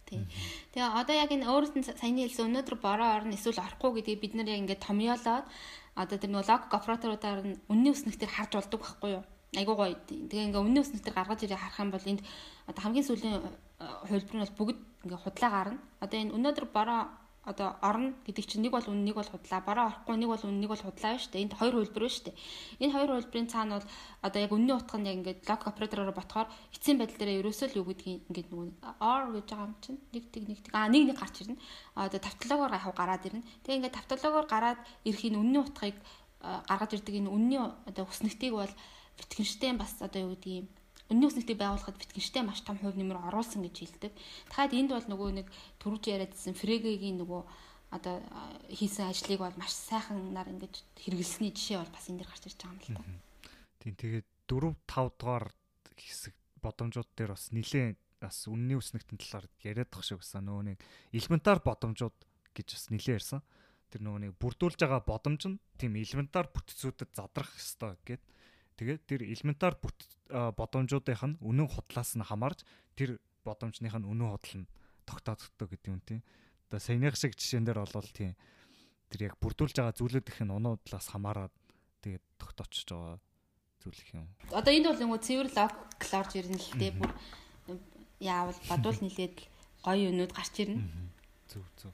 Тийм. 0.07 0.27
Тэгээ 0.75 0.99
одоо 1.01 1.15
яг 1.15 1.31
энэ 1.31 1.47
өөрөөс 1.49 1.75
нь 1.79 1.87
саяны 1.87 2.27
хэлсэн 2.27 2.51
өнөөдөр 2.51 2.77
бороо 2.83 3.09
орно 3.23 3.35
эсвэл 3.35 3.63
орохгүй 3.63 4.03
гэдгийг 4.03 4.21
бид 4.21 4.35
нэр 4.35 4.51
яг 4.53 4.61
ингээд 4.67 4.85
томьёолоод 4.85 5.47
одоо 5.95 6.17
тэр 6.19 6.31
нөгөө 6.31 6.49
лог 6.51 6.63
операторуудаар 6.71 7.41
нь 7.47 7.61
үнний 7.71 7.95
өснөгтөр 7.95 8.31
харж 8.31 8.53
болдог 8.59 8.81
байхгүй 8.83 9.11
юу? 9.17 9.25
Айгуу 9.57 9.77
гоё. 9.79 9.97
Тэгээ 10.07 10.51
ингээ 10.51 10.63
үнний 10.63 10.83
өснөгтөр 10.83 11.15
гаргаж 11.15 11.41
ирээ 11.43 11.59
харах 11.59 11.83
юм 11.83 11.91
бол 11.91 12.07
энд 12.07 12.21
одоо 12.71 12.83
хамгийн 12.83 13.07
сүүлийн 13.07 13.39
хувилбар 13.81 14.37
нь 14.37 14.45
бол 14.45 14.59
бүгд 14.59 14.79
ингээ 15.05 15.21
худлаа 15.25 15.51
гарна. 15.51 15.79
Одоо 16.05 16.19
энэ 16.21 16.35
өнөөдөр 16.37 16.67
бороо 16.69 17.01
одоо 17.41 17.81
орно 17.81 18.13
гэдэг 18.27 18.45
чинь 18.45 18.63
нэг 18.69 18.73
бол 18.77 18.85
үн 18.85 19.01
нэг 19.01 19.17
бол 19.17 19.25
худлаа 19.25 19.61
бараа 19.65 19.89
орохгүй 19.89 20.17
нэг 20.21 20.29
бол 20.29 20.45
үн 20.45 20.61
нэг 20.61 20.69
бол 20.69 20.85
худлаа 20.85 21.17
шүү 21.17 21.33
дээ. 21.33 21.45
Энд 21.49 21.57
хоёр 21.57 21.75
хувилбар 21.81 22.05
байна 22.05 22.13
шүү 22.13 22.25
дээ. 22.29 22.37
Энэ 22.85 22.93
хоёр 22.93 23.11
хувилбарын 23.17 23.49
цаана 23.49 23.73
бол 23.81 23.89
одоо 24.21 24.41
яг 24.45 24.53
үнний 24.53 24.77
утга 24.77 24.97
нь 25.01 25.09
яг 25.09 25.17
ингээд 25.17 25.41
лог 25.49 25.63
оператороор 25.65 26.13
ботхоор 26.13 26.49
эцсийн 26.77 27.01
байдал 27.01 27.17
дээр 27.17 27.41
ерөөсөө 27.41 27.69
л 27.73 27.79
юу 27.81 27.87
гэдгийг 27.89 28.21
ингээд 28.29 28.49
нөгөө 28.53 28.69
or 29.01 29.23
гэж 29.33 29.47
байгаа 29.49 29.69
юм 29.73 29.75
чинь 29.81 30.01
нэг 30.13 30.25
тэг 30.29 30.45
нэг 30.53 30.59
тэг 30.61 30.73
аа 30.77 30.89
нэг 30.93 31.03
нэг 31.09 31.17
гарч 31.17 31.37
ирнэ. 31.41 31.57
Одоо 31.97 32.21
тавтологоор 32.21 32.73
яг 32.77 32.85
гараад 32.93 33.25
ирнэ. 33.25 33.43
Тэгээ 33.65 33.79
ингээд 33.81 33.97
тавтологоор 33.97 34.47
гараад 34.53 34.81
ирэх 35.09 35.23
энэ 35.25 35.41
үнний 35.41 35.61
утгыг 35.65 35.97
гаргаж 36.41 36.91
ирдэг 36.93 37.15
энэ 37.25 37.33
үнний 37.33 37.61
одоо 37.61 38.05
хүснэгтийг 38.05 38.53
бол 38.53 38.73
Wittgenstein 39.17 39.77
бас 39.81 39.97
одоо 40.01 40.29
юу 40.29 40.33
гэдгийг 40.37 40.69
Үнний 41.11 41.27
өснөлтийг 41.27 41.59
байгуулахад 41.59 41.99
Wittgenstein 41.99 42.47
маш 42.47 42.63
том 42.63 42.79
хувь 42.79 42.95
нэмэр 42.95 43.19
оруулсан 43.29 43.67
гэж 43.67 43.77
хэлдэг. 43.83 44.13
Дахиад 44.47 44.73
энд 44.79 44.91
бол 44.95 45.07
нөгөө 45.11 45.31
нэг 45.43 45.47
түрүүж 45.83 46.05
яриадсэн 46.07 46.55
Фрегегийн 46.55 47.19
нөгөө 47.19 47.43
одоо 47.91 48.23
хийсэн 48.71 49.11
ажлыг 49.11 49.43
бол 49.43 49.59
маш 49.59 49.75
сайхан 49.75 50.31
нар 50.31 50.47
ингэж 50.47 50.87
хэрэгэлсэний 51.03 51.51
жишээ 51.51 51.83
бол 51.83 51.91
бас 51.91 52.07
энэ 52.07 52.23
дэр 52.23 52.31
гарч 52.31 52.45
ирж 52.47 52.59
байгаа 52.63 52.79
юм 52.79 52.83
л 52.87 52.95
та. 52.95 53.03
Тийм 53.83 53.95
тэгээд 53.99 54.29
4 54.47 54.71
5 54.87 55.19
дугаар 55.19 55.47
хэсэг 55.99 56.35
бодомжууд 56.63 57.11
дээр 57.19 57.35
бас 57.35 57.51
нилээн 57.51 57.99
бас 58.23 58.47
үнний 58.47 58.79
өснөгтөн 58.79 59.19
талаар 59.19 59.47
яриад 59.67 59.91
тах 59.91 60.07
шиг 60.07 60.23
байсан 60.23 60.47
нөгөө 60.47 60.65
нэг 60.71 60.79
элементар 61.11 61.59
бодомжууд 61.59 62.15
гэж 62.55 62.69
бас 62.71 62.87
нилээн 62.95 63.17
ярьсан. 63.19 63.41
Тэр 63.91 64.07
нөгөө 64.07 64.21
нэг 64.31 64.33
бүрдүүлж 64.39 64.79
байгаа 64.79 65.03
бодомж 65.03 65.43
нь 65.51 65.59
тийм 65.75 65.99
элементар 65.99 66.47
бүтцүүдэд 66.53 67.11
задрах 67.17 67.51
ёстой 67.59 67.99
гэд. 68.07 68.23
Тэгээд 68.81 69.03
тэр 69.05 69.21
элементар 69.29 69.77
бодомжуудынх 69.77 71.25
нь 71.29 71.37
үнэн 71.45 71.69
худлаас 71.69 72.17
нь 72.17 72.25
хамаарч 72.25 72.65
тэр 72.97 73.21
бодомжных 73.45 73.93
нь 73.93 74.09
үнэн 74.09 74.33
худал 74.33 74.65
нь 74.65 74.71
тогтоогддог 75.05 75.69
гэдэг 75.69 75.93
юм 75.93 76.01
тийм. 76.01 76.25
Одоо 76.73 76.81
саяных 76.81 77.21
шиг 77.21 77.37
жишээн 77.37 77.69
дээр 77.69 77.85
бол 77.85 78.09
тийм 78.09 78.33
тэр 79.13 79.29
яг 79.29 79.37
бүрдүүлж 79.37 79.77
байгаа 79.77 79.93
зүйлүүд 80.01 80.33
их 80.33 80.41
нь 80.41 80.55
унуудлаас 80.57 81.13
хамаарат 81.13 81.53
тэгээд 82.01 82.25
тогтоочж 82.41 82.89
байгаа 82.89 83.21
зүйл 83.85 84.01
их 84.01 84.11
юм. 84.17 84.25
Одоо 84.49 84.73
энд 84.73 84.89
бол 84.89 85.01
нөгөө 85.05 85.21
цэвэр 85.29 85.49
логик 85.53 86.13
орж 86.17 86.33
ирнэ 86.41 86.57
л 86.57 86.73
дээ 86.81 86.93
бүр 86.97 87.13
яавал 88.17 88.59
бадуул 88.65 89.01
нилээд 89.05 89.37
гоё 89.85 90.09
юмнууд 90.09 90.33
гарч 90.33 90.55
ирнэ. 90.57 90.89
Зүг 91.53 91.69
зүг. 91.77 91.93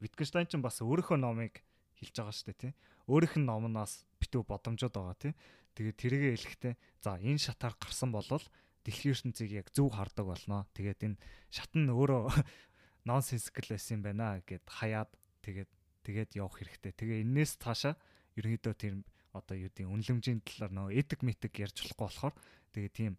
Wittgenstein 0.00 0.48
ч 0.48 0.56
бас 0.56 0.80
өөрийнхөө 0.80 1.20
номыг 1.20 1.60
хэлж 2.00 2.14
байгаа 2.16 2.32
шүү 2.32 2.48
дээ 2.52 2.60
тий. 2.60 2.72
Өөрийнх 3.08 3.36
нь 3.36 3.48
номноос 3.48 4.04
битүү 4.20 4.44
бодомжууд 4.48 4.94
байгаа 4.96 5.16
тий. 5.20 5.32
Тэгээд 5.74 5.96
тэрийгэ 5.98 6.28
хэлэхдээ 6.38 6.74
за 7.02 7.18
энэ 7.18 7.42
шатаар 7.42 7.74
гарсан 7.74 8.14
болвол 8.14 8.42
дэлхийн 8.86 9.14
ертөнцийг 9.14 9.50
яг 9.50 9.68
зөв 9.74 9.90
хардаг 9.90 10.26
болно. 10.30 10.66
Тэгээд 10.74 11.00
энэ 11.14 11.20
шат 11.50 11.72
нь 11.74 11.90
өөрөө 11.90 12.30
nonsensical 13.08 13.66
байсан 13.74 13.98
юм 13.98 14.02
байна 14.06 14.38
гэд 14.46 14.64
хаяад 14.70 15.10
тэгээд 15.42 15.70
тэгээд 16.06 16.30
явах 16.38 16.62
хэрэгтэй. 16.62 16.92
Тэгээ 16.94 17.24
энээс 17.26 17.58
цаашаа 17.58 17.98
ерөнхийдөө 18.38 18.74
тэр 18.76 18.94
одоо 19.34 19.56
юу 19.58 19.66
гэдэг 19.72 19.90
үнлэмжийн 19.90 20.40
талаар 20.46 20.72
нөгөө 20.72 20.94
этик 20.94 21.20
метик 21.26 21.58
ярьж 21.58 21.82
болохгүй 21.82 22.06
болохоор 22.06 22.34
тэгээ 22.70 22.92
тийм 22.94 23.14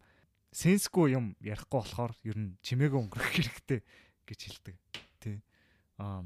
сенсгүй 0.56 1.18
юм 1.20 1.36
ярихгүй 1.44 1.80
болохоор 1.84 2.14
ер 2.24 2.38
нь 2.40 2.56
чимээгүй 2.64 3.00
өнгөрөх 3.04 3.32
хэрэгтэй 3.36 3.80
гэж 4.24 4.40
хэлдэг. 4.48 4.76
Тий. 5.20 5.44
Аа 6.00 6.24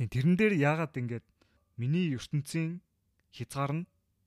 тэрэн 0.00 0.36
дээр 0.40 0.54
яагаад 0.56 0.96
ингэж 0.96 1.24
миний 1.76 2.12
ертөнцийн 2.16 2.80
хязгаар 3.36 3.84
нь 3.84 3.84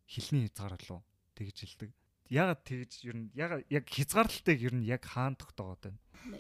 хилний 0.10 0.50
хязгаар 0.50 0.74
лөө 0.82 1.00
тэгж 1.38 1.58
хэлдэг. 1.62 1.90
Яагаад 2.30 2.62
тэгж 2.66 2.92
ер 3.06 3.16
нь 3.18 3.30
яагаад 3.38 3.64
яг 3.70 3.86
хязгаарлалтыг 3.86 4.58
ер 4.58 4.74
нь 4.74 4.86
яг 4.90 5.06
хаана 5.06 5.38
тогтоогоод 5.38 5.82
байна? 5.86 6.00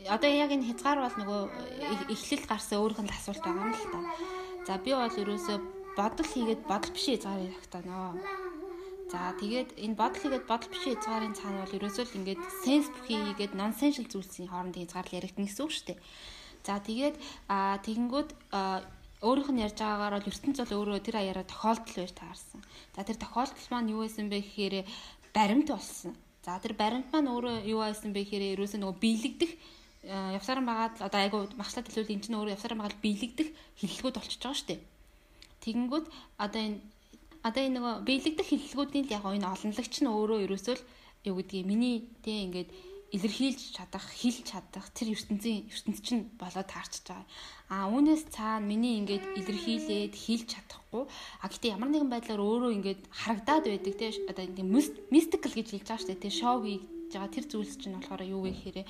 Одоо 0.09 0.29
яг 0.29 0.49
энэ 0.49 0.67
хязгаар 0.73 0.99
бол 1.05 1.17
нөгөө 1.21 1.41
эхлэл 2.13 2.45
гарсан 2.49 2.81
өөрийнх 2.81 3.05
нь 3.05 3.13
асуулт 3.13 3.41
байгаа 3.45 3.65
юм 3.69 3.73
л 3.73 3.87
та. 3.93 4.01
За 4.65 4.73
би 4.81 4.91
бол 4.93 5.21
ерөөсөө 5.21 5.57
бодол 5.97 6.29
хийгээд 6.29 6.61
бодол 6.69 6.93
биш 6.93 7.05
хязгаарыг 7.09 7.57
тогтооно. 7.57 8.17
За 9.09 9.33
тэгээд 9.41 9.69
энэ 9.81 9.97
бодол 9.97 10.21
хийгээд 10.21 10.45
бодол 10.45 10.69
биш 10.69 10.83
хязгаарын 10.85 11.33
цаана 11.33 11.65
бол 11.65 11.77
ерөөсөө 11.77 12.05
л 12.05 12.17
ингээд 12.21 12.41
сенс 12.61 12.87
бүхий 12.93 13.17
хийгээд 13.25 13.53
нонсеншл 13.57 14.05
зүйлсийн 14.05 14.49
хоорондын 14.53 14.85
хязгаар 14.85 15.07
л 15.09 15.17
яригдана 15.17 15.47
гэсэн 15.49 15.63
үг 15.65 15.73
шүү 15.73 15.85
дээ. 15.89 15.99
За 16.65 16.77
тэгээд 16.77 17.15
тэгэнгүүт 17.49 18.29
өөрийнх 19.19 19.51
нь 19.51 19.63
ярьж 19.67 19.77
байгаагаар 19.79 20.15
бол 20.15 20.31
ертөнц 20.31 20.57
бол 20.63 20.75
өөрөө 20.79 20.99
тэр 21.03 21.17
аяараа 21.19 21.45
тохиолдол 21.47 21.95
байж 21.99 22.13
таарсан. 22.15 22.61
За 22.95 23.03
тэр 23.03 23.17
тохиолдол 23.19 23.67
маань 23.71 23.91
юу 23.91 24.01
байсан 24.07 24.31
бэ 24.31 24.39
гэхээр 24.39 24.75
баримт 25.35 25.67
болсон. 25.67 26.15
За 26.45 26.55
тэр 26.63 26.73
баримт 26.79 27.11
маань 27.11 27.27
өөрөө 27.27 27.55
юу 27.67 27.83
байсан 27.83 28.15
бэ 28.15 28.23
гэхээр 28.23 28.55
ерөөсөө 28.55 28.79
нөгөө 28.79 28.97
биелэгдэх 29.03 29.51
явсаран 30.07 30.65
байгаад 30.65 30.95
одоо 31.03 31.19
айгу 31.19 31.39
багшлаад 31.59 31.91
хэлвэл 31.91 32.15
эн 32.15 32.23
чинь 32.23 32.37
өөрөө 32.39 32.55
явсаран 32.55 32.79
байгаад 32.79 33.03
биелэгдэх 33.03 33.47
хиллэгүүд 33.79 34.15
болчихж 34.15 34.39
байгаа 34.39 34.59
шүү 34.59 34.69
дээ. 34.71 34.81
Тэгэнгүүт 35.63 36.05
одоо 36.39 36.61
энэ 36.63 36.79
одоо 37.43 37.61
энэ 37.67 37.75
нөгөө 37.75 37.93
биелэгдэх 38.07 38.47
хэллэгүүдийн 38.47 39.05
л 39.07 39.15
яг 39.19 39.23
энэ 39.27 39.51
олонлогч 39.51 39.95
нь 39.99 40.07
өөрөө 40.07 40.39
ерөөсөө 40.47 40.75
л 40.79 40.83
юу 41.27 41.35
гэдгийг 41.43 41.67
миний 41.67 42.07
тийм 42.23 42.47
ингээд 42.47 42.69
илэрхийлж 43.15 43.73
чадах, 43.73 44.05
хэлж 44.05 44.45
чадах 44.45 44.85
тэр 44.93 45.17
ертөнцийн 45.17 45.65
ертөнц 45.65 45.99
чинь 46.05 46.29
болоод 46.37 46.69
таарчж 46.69 47.09
байгаа. 47.09 47.25
А 47.69 47.89
үүнээс 47.89 48.29
цаана 48.29 48.65
миний 48.65 49.01
ингээд 49.01 49.25
илэрхийлээд 49.39 50.13
хэлж 50.13 50.47
чадахгүй. 50.53 51.03
А 51.41 51.45
гэтээ 51.49 51.73
ямар 51.73 51.89
нэгэн 51.89 52.13
байдлаар 52.13 52.41
өөрөө 52.41 52.71
ингээд 52.77 53.01
харагдаад 53.09 53.65
байдаг 53.65 53.93
тийм 53.97 54.13
одоо 54.29 54.43
ингээд 54.45 54.71
мистикл 55.09 55.53
гэж 55.57 55.67
хэлж 55.73 55.85
байгаа 55.89 56.01
шүү 56.01 56.09
дээ. 56.13 56.23
Тийм 56.25 56.35
шоу 56.37 56.57
хийж 56.61 56.83
байгаа 57.13 57.33
тэр 57.33 57.45
зүйлс 57.49 57.75
чинь 57.81 57.97
болохоор 57.97 58.23
юу 58.29 58.41
вэ 58.45 58.51
гэхээр 58.53 58.85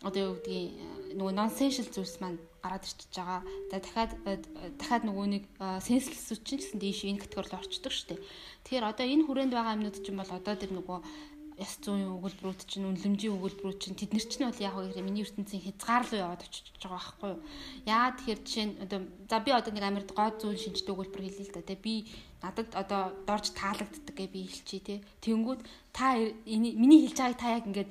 одоо 0.00 0.20
юу 0.32 0.34
гэдгийг 0.40 1.18
нөгөө 1.18 1.34
нонсеншл 1.36 1.92
зүйлс 1.92 2.16
маань 2.24 2.38
гараад 2.64 2.86
ирчихэж 2.88 3.14
байгаа. 3.20 3.40
За 3.68 3.76
дахиад 3.84 4.12
дахиад 4.80 5.04
нөгөө 5.04 5.26
нэг 5.28 5.44
сенслэс 5.58 6.40
чинь 6.40 6.60
гэсэн 6.60 6.80
дээш 6.80 7.04
энэ 7.04 7.20
категорид 7.20 7.58
орчдөг 7.58 7.92
шүү 7.92 8.08
дээ. 8.16 8.20
Тэгэхээр 8.64 8.88
одоо 8.88 9.04
энэ 9.04 9.24
хүрээнд 9.28 9.52
байгаа 9.52 9.76
юмнууд 9.76 9.98
чинь 10.00 10.16
бол 10.16 10.32
одоо 10.32 10.54
тэр 10.56 10.72
нөгөө 10.72 10.98
яс 11.60 11.76
зүүн 11.84 12.16
өгүүлбэрүүд 12.16 12.60
чинь 12.64 12.88
үнлэмжийн 12.88 13.36
өгүүлбэрүүд 13.36 13.78
чинь 13.84 13.98
тэд 14.00 14.16
нар 14.16 14.24
чинь 14.24 14.48
бол 14.48 14.64
яг 14.64 14.74
үгээр 14.80 15.04
миний 15.04 15.24
ертөнцийн 15.28 15.60
хязгаар 15.60 16.04
руу 16.08 16.18
яваад 16.24 16.42
очиж 16.48 16.64
байгаа 16.80 16.96
байхгүй 16.96 17.28
юу. 17.36 17.40
Яагаад 17.84 18.16
тэгэхээр 18.16 18.40
жишээ 18.40 18.66
нь 18.66 18.74
одоо 18.80 19.00
за 19.28 19.38
би 19.44 19.50
одоо 19.52 19.72
нэг 19.76 19.84
Америкт 19.84 20.12
гоо 20.16 20.28
зүүн 20.40 20.56
шинжтэй 20.56 20.92
өгүүлбэр 20.96 21.24
хэлээ 21.28 21.46
л 21.52 21.56
да 21.60 21.68
тий 21.68 21.76
би 21.76 21.94
надад 22.40 22.68
одоо 22.72 23.02
дорж 23.28 23.46
таалагддаг 23.52 24.16
гэж 24.16 24.28
би 24.32 24.40
хэлчихье 24.48 24.80
тий. 24.80 24.98
Тэнгүүд 25.20 25.60
та 25.92 26.16
миний 26.48 27.00
хэлж 27.04 27.18
байгааг 27.20 27.36
та 27.36 27.56
яг 27.60 27.64
ингээд 27.68 27.90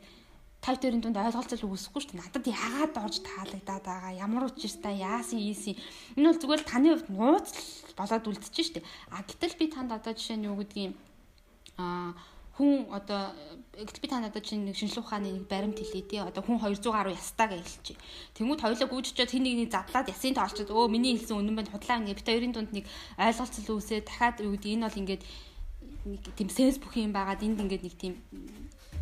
тав 0.66 0.76
төрийн 0.82 1.00
дунд 1.06 1.22
ойлголцол 1.22 1.70
үүсэхгүй 1.70 2.02
шүү 2.04 2.12
дээ. 2.18 2.24
Надад 2.26 2.46
яагаад 2.50 2.96
орж 3.00 3.16
таалагдаад 3.24 3.86
байгаа? 3.86 4.12
Ямар 4.18 4.50
учиртай 4.50 5.00
яасан 5.00 5.40
ийсэн. 5.40 5.78
Энэ 6.18 6.36
бол 6.36 6.42
зүгээр 6.42 6.64
таны 6.68 6.88
хувьд 6.98 7.10
нууц 7.14 7.48
болоод 7.96 8.28
үлдчихэж 8.28 8.66
шүү 8.66 8.76
дээ. 8.82 8.90
А 9.14 9.24
гэтэл 9.24 9.56
би 9.56 9.66
танд 9.72 9.96
одоо 9.96 10.12
жишээ 10.12 10.36
нь 10.36 10.48
юу 10.52 10.60
гэдгийг 10.60 10.98
а 11.80 12.12
хүн 12.60 12.92
одоо 12.92 13.32
би 13.80 14.08
та 14.12 14.20
надад 14.20 14.44
чинь 14.44 14.68
нэг 14.68 14.76
шинжлэх 14.76 15.08
ухааны 15.08 15.32
нэг 15.32 15.48
баримт 15.48 15.80
хэлээ 15.80 16.04
тий 16.12 16.20
одоо 16.20 16.44
хүн 16.44 16.60
200 16.60 16.92
гаруй 16.92 17.16
ястаа 17.16 17.48
гэж 17.48 17.64
хэлчихэ. 17.64 18.04
Тэнгүүд 18.36 18.60
хоёулаа 18.60 18.88
гүйжчихэд 18.92 19.32
хин 19.32 19.48
нэгний 19.48 19.72
задлаад 19.72 20.12
ясын 20.12 20.36
тоолчод 20.36 20.68
өө 20.68 20.92
миний 20.92 21.16
хэлсэн 21.16 21.40
үнэн 21.40 21.56
байна 21.56 21.72
худлаа 21.72 22.04
ингэ 22.04 22.20
би 22.20 22.24
та 22.28 22.36
хоёрын 22.36 22.52
дунд 22.52 22.72
нэг 22.76 22.86
ойлголцол 23.16 23.80
үүсээ 23.80 24.04
дахиад 24.04 24.44
юу 24.44 24.52
гэдэг 24.60 24.76
энэ 24.76 24.84
бол 24.84 25.00
ингээд 25.00 25.24
нэг 26.12 26.22
тийм 26.36 26.50
сенс 26.52 26.76
бүх 26.84 27.00
юм 27.00 27.16
байгаад 27.16 27.40
энд 27.48 27.64
ингээд 27.64 27.84
нэг 27.88 27.96
тийм 27.96 28.14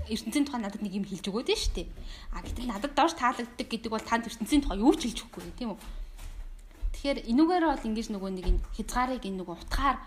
ертөнцийн 0.06 0.46
тухай 0.46 0.62
надад 0.62 0.86
нэг 0.86 0.94
юм 0.94 1.06
хэлж 1.10 1.26
өгөөд 1.26 1.50
нь 1.50 1.58
штэ. 1.58 1.90
А 2.32 2.46
гэтэл 2.46 2.70
надад 2.70 2.94
доош 2.94 3.18
таалагддаг 3.18 3.68
гэдэг 3.68 3.92
бол 3.92 4.06
танд 4.06 4.30
ертөнцийн 4.30 4.62
тухай 4.62 4.78
юу 4.78 4.94
ч 4.94 5.10
хэлж 5.10 5.26
өгөхгүй 5.26 5.58
тийм 5.58 5.74
үү? 5.74 5.80
Тэгэхээр 6.94 7.20
энүүгээр 7.34 7.66
бол 7.68 7.88
ингэж 7.90 8.08
нөгөө 8.14 8.32
нэг 8.38 8.46
хязгаарыг 8.78 9.24
энэ 9.26 9.40
нөгөө 9.42 9.56
утгаар 9.66 9.98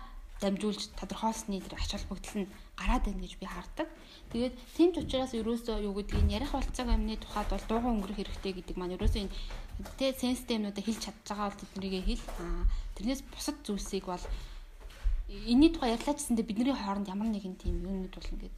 дамжуулж 0.41 0.81
тодорхойлсны 0.97 1.61
тэр 1.61 1.77
ач 1.77 1.91
холбогдол 1.93 2.35
нь 2.41 2.51
гараад 2.75 3.05
байна 3.05 3.21
гэж 3.23 3.33
би 3.37 3.45
хардаг. 3.45 3.87
Тэгээд 4.33 4.53
тийм 4.75 4.89
ч 4.91 4.97
учраас 5.05 5.31
ерөөсөө 5.37 5.85
юу 5.85 5.93
гэдгийг 5.95 6.25
нь 6.25 6.35
ярих 6.35 6.51
болцоог 6.51 6.89
амны 6.89 7.15
тухайд 7.21 7.49
бол 7.53 7.65
дууган 7.69 7.93
өнгөрөх 8.01 8.17
хэрэгтэй 8.17 8.53
гэдэг 8.57 8.75
маань 8.77 8.95
ерөөсөө 8.97 9.21
энэ 9.21 9.35
тэ 10.01 10.17
сенситемнуудаа 10.17 10.83
хэлж 10.83 11.01
чадж 11.05 11.19
байгаа 11.29 11.47
бол 11.53 11.61
тэднийг 11.61 11.93
хэл. 12.09 12.25
Тэрнээс 12.95 13.21
бусад 13.29 13.57
зүйлсийг 13.61 14.05
бол 14.09 14.25
энэний 15.29 15.71
тухай 15.71 15.93
ярьлаа 15.95 16.15
гэсэндээ 16.17 16.45
бидний 16.49 16.75
хооронд 16.75 17.07
ямар 17.07 17.29
нэгэн 17.29 17.55
тийм 17.61 17.85
юмнууд 17.85 18.15
бол 18.15 18.31
ингээд 18.33 18.55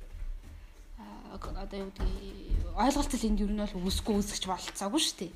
одоо 1.34 1.80
юу 1.80 1.90
гэдэг 1.90 2.78
ойлголцол 2.78 3.28
энд 3.28 3.40
юу 3.42 3.50
нь 3.50 3.62
бол 3.62 3.90
үсгүй 3.90 4.16
үсгэж 4.22 4.44
болцоогүй 4.46 5.02
шүү 5.02 5.18
дээ. 5.20 5.34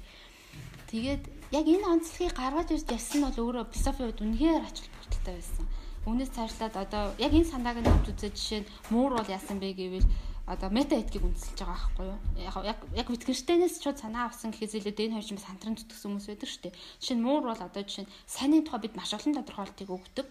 Тэгээд 0.87 1.23
яг 1.51 1.65
энэ 1.65 1.85
онцлогийг 1.93 2.33
гаргаж 2.37 2.69
ирж 2.71 2.87
ярьсан 2.93 3.17
нь 3.21 3.25
бол 3.25 3.41
өөрөө 3.41 3.65
философийн 3.73 4.07
хувьд 4.07 4.23
үнэхээр 4.23 4.63
ач 4.63 4.77
холбогдолтой 4.85 5.33
байсан. 5.35 5.65
Үүнээс 6.07 6.31
цаашлаад 6.31 6.75
одоо 6.79 7.03
яг 7.19 7.35
энэ 7.35 7.51
санааг 7.51 7.83
нь 7.83 7.91
авч 7.91 8.15
үзээ 8.15 8.31
жишээ 8.31 8.61
нь 8.63 8.69
муур 8.95 9.19
бол 9.19 9.27
яасан 9.27 9.59
бэ 9.59 9.75
гэвэл 9.75 10.07
одоо 10.47 10.71
мета 10.71 10.95
этикийг 10.95 11.27
үндэслэж 11.27 11.59
байгаа 11.59 11.75
байхгүй 11.75 12.05
юу? 12.07 12.19
Яг 12.63 12.79
яг 12.95 13.07
Wittgenstein-ээс 13.11 13.83
шууд 13.83 13.99
санаа 13.99 14.31
авсан 14.31 14.55
гэхээс 14.55 14.79
илүү 14.79 14.95
дэн 14.95 15.13
хоёр 15.19 15.27
ч 15.27 15.35
бас 15.35 15.51
хамтран 15.51 15.75
зүтгэсэн 15.75 16.07
хүмүүс 16.07 16.27
байдаг 16.31 16.47
шүү 16.47 16.63
дээ. 16.63 16.79
Жишээ 17.03 17.17
нь 17.19 17.25
муур 17.27 17.43
бол 17.51 17.59
одоо 17.59 17.83
жишээ 17.83 18.07
нь 18.07 18.13
сайнны 18.23 18.63
тухай 18.63 18.79
бид 18.87 18.95
маш 18.95 19.11
олон 19.11 19.35
тодорхойлтыг 19.35 19.89
өгдөг. 19.91 20.27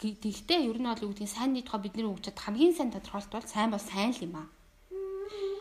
Тэгэхдээ 0.00 0.64
ер 0.64 0.80
нь 0.80 0.88
бол 0.88 1.04
юу 1.04 1.12
гэдгийг 1.12 1.28
сайнны 1.28 1.60
тухай 1.60 1.80
бидний 1.84 2.08
өгч 2.08 2.32
чад 2.32 2.40
хамгийн 2.40 2.72
сайн 2.72 2.88
тодорхойлт 2.96 3.28
бол 3.36 3.44
сайн 3.44 3.68
бол 3.76 3.84
сайн 3.84 4.16
л 4.16 4.24
юм 4.24 4.34
аа 4.40 4.48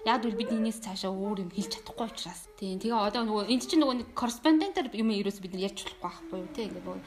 Яг 0.05 0.21
бол 0.21 0.37
бид 0.37 0.53
энэс 0.53 0.85
цаашаа 0.85 1.09
өөр 1.09 1.43
юм 1.43 1.49
хэлж 1.49 1.81
чадахгүй 1.81 2.05
учраас. 2.05 2.45
Тийм. 2.61 2.77
Тэгээ 2.77 2.93
одоо 2.93 3.25
нөгөө 3.25 3.49
энд 3.49 3.65
чинь 3.65 3.81
нөгөө 3.81 3.95
нэг 4.05 4.09
корреспондентаар 4.13 4.93
юм 4.93 5.09
ерөөс 5.09 5.41
бид 5.41 5.57
нар 5.57 5.65
ярьж 5.65 5.81
болохгүй 5.81 6.05
байхгүй 6.05 6.37
юу? 6.45 6.53
Тийм. 6.53 6.69
Ингээ 6.69 6.83
нөгөө 6.85 6.97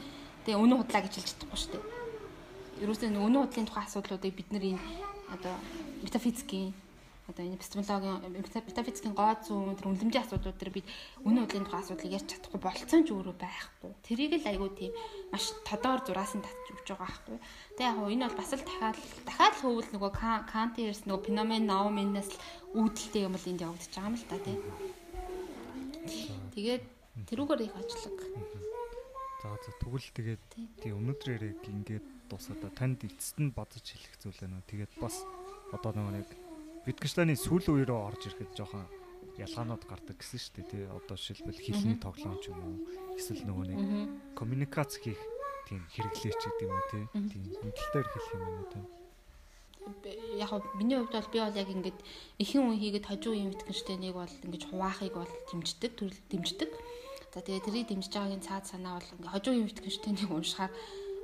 тэгээ 0.42 0.62
өнөө 0.66 0.78
худлаа 0.82 1.02
гэж 1.06 1.14
хэлж 1.14 1.28
чадахгүй 1.30 1.58
шүү 1.62 1.72
дээ. 1.78 2.07
Ерөөсөө 2.78 3.10
өнөө 3.10 3.42
худлын 3.42 3.68
тухай 3.68 3.84
асуудлуудыг 3.84 4.34
бид 4.38 4.48
нар 4.54 4.64
энэ 4.64 4.82
одоо 5.34 5.54
метафизикийн 6.04 6.70
одоо 7.28 7.44
энэ 7.44 7.60
эпистемологийн 7.60 8.40
метафизикийн 8.40 9.12
гоо 9.12 9.36
зүүн 9.44 9.76
тэр 9.76 9.92
үнлэмжийн 9.92 10.24
асуудлууд 10.24 10.56
төр 10.56 10.72
бид 10.72 10.86
үнэн 11.28 11.44
үдлийн 11.44 11.68
тухай 11.68 11.84
асуудлыг 11.84 12.16
ярьж 12.16 12.28
чадахгүй 12.32 12.60
болцсон 12.64 13.04
ч 13.04 13.12
өөрөө 13.12 13.36
байхгүй. 13.36 13.90
Тэрийг 14.00 14.32
л 14.40 14.48
айгүй 14.48 14.70
тийм 14.72 14.92
маш 15.28 15.52
тодоор 15.68 16.00
зураас 16.08 16.32
нь 16.32 16.40
татж 16.40 16.66
өгч 16.72 16.88
байгаа 16.88 17.04
байхгүй. 17.04 17.36
Тэ 17.76 17.84
яг 17.84 17.96
энэ 18.00 18.24
бол 18.32 18.40
бас 18.40 18.50
л 18.56 18.64
дахиад 18.64 18.96
дахиад 19.28 19.54
л 19.58 19.60
хөвөл 19.60 19.90
нөгөө 19.92 20.12
Канти 20.48 20.88
ярьсан 20.88 21.08
нөгөө 21.12 21.26
феномен 21.28 21.68
науминаас 21.68 22.30
л 22.32 22.40
үүдэлтэй 22.80 23.28
юм 23.28 23.36
бол 23.36 23.50
энд 23.52 23.60
явагдаж 23.60 23.92
байгаа 23.92 24.08
юм 24.08 24.16
л 24.16 24.30
та 24.32 24.38
тий. 24.40 24.56
Тэгээд 26.56 26.84
тэрүүгээр 27.28 27.60
их 27.68 27.76
ажиллаг. 27.76 28.18
За 29.44 29.52
за 29.52 29.70
тэгвэл 29.84 30.08
тэгээд 30.16 30.42
тий 30.80 30.92
өнөөдөр 30.96 31.28
яриг 31.36 31.60
ингээд 31.68 32.17
дуусаад 32.28 32.62
танд 32.76 33.02
эцэст 33.08 33.40
нь 33.40 33.50
бодож 33.56 33.82
хэлэх 33.82 34.14
зүйл 34.20 34.38
байна. 34.40 34.62
Тэгээд 34.68 34.92
бас 35.00 35.24
одоо 35.72 35.92
нөгөө 35.96 36.14
нэг 36.20 36.28
Wittgenstein-ы 36.86 37.36
сүүл 37.36 37.66
үе 37.74 37.84
рүү 37.84 37.98
орж 37.98 38.22
ирэхэд 38.28 38.52
жоохон 38.56 38.86
ялгаанууд 39.36 39.84
гардаг 39.84 40.16
гэсэн 40.16 40.40
шүү 40.40 40.54
дээ 40.56 40.66
тий. 40.72 40.84
Одоо 40.88 41.16
жишээлбэл 41.16 41.60
хэлний 41.60 41.98
тоглоом 42.00 42.38
ч 42.40 42.50
юм 42.50 42.60
уу 42.64 42.76
эсвэл 43.18 43.44
нөгөө 43.44 43.66
нэг 43.68 43.80
коммуникац 44.34 44.98
хийх 44.98 45.20
тийм 45.68 45.84
хэрэглээч 45.92 46.40
гэдэг 46.42 46.64
юм 46.64 46.74
уу 46.74 46.86
тий. 46.88 47.04
Тийм 47.12 47.42
хөндлөлтөөр 47.60 48.06
хэлэх 48.08 48.34
юм 48.34 48.42
байна 48.48 48.66
тий. 48.72 48.84
Яг 50.40 50.50
миний 50.76 50.96
хувьд 50.98 51.12
бол 51.12 51.32
би 51.32 51.38
бол 51.40 51.60
яг 51.60 51.68
ингээд 51.68 51.98
ихэн 52.40 52.66
үе 52.66 52.76
хийгээд 52.76 53.08
хожуу 53.08 53.34
юм 53.36 53.52
Wittgenstein-ыг 53.52 54.14
бол 54.16 54.34
ингэж 54.44 54.62
хуваахыг 54.68 55.14
бол 55.16 55.34
дэмждэг, 55.48 55.92
төрөл 55.96 56.20
дэмждэг. 56.28 56.70
За 57.32 57.40
тэгээ 57.40 57.64
тэрийг 57.64 57.86
дэмжиж 57.88 58.12
байгаагийн 58.12 58.44
цаад 58.44 58.64
санаа 58.68 59.00
бол 59.00 59.12
ингээд 59.16 59.32
хожуу 59.32 59.54
юм 59.56 59.66
Wittgenstein-ыг 59.68 60.28
уншихаар 60.28 60.72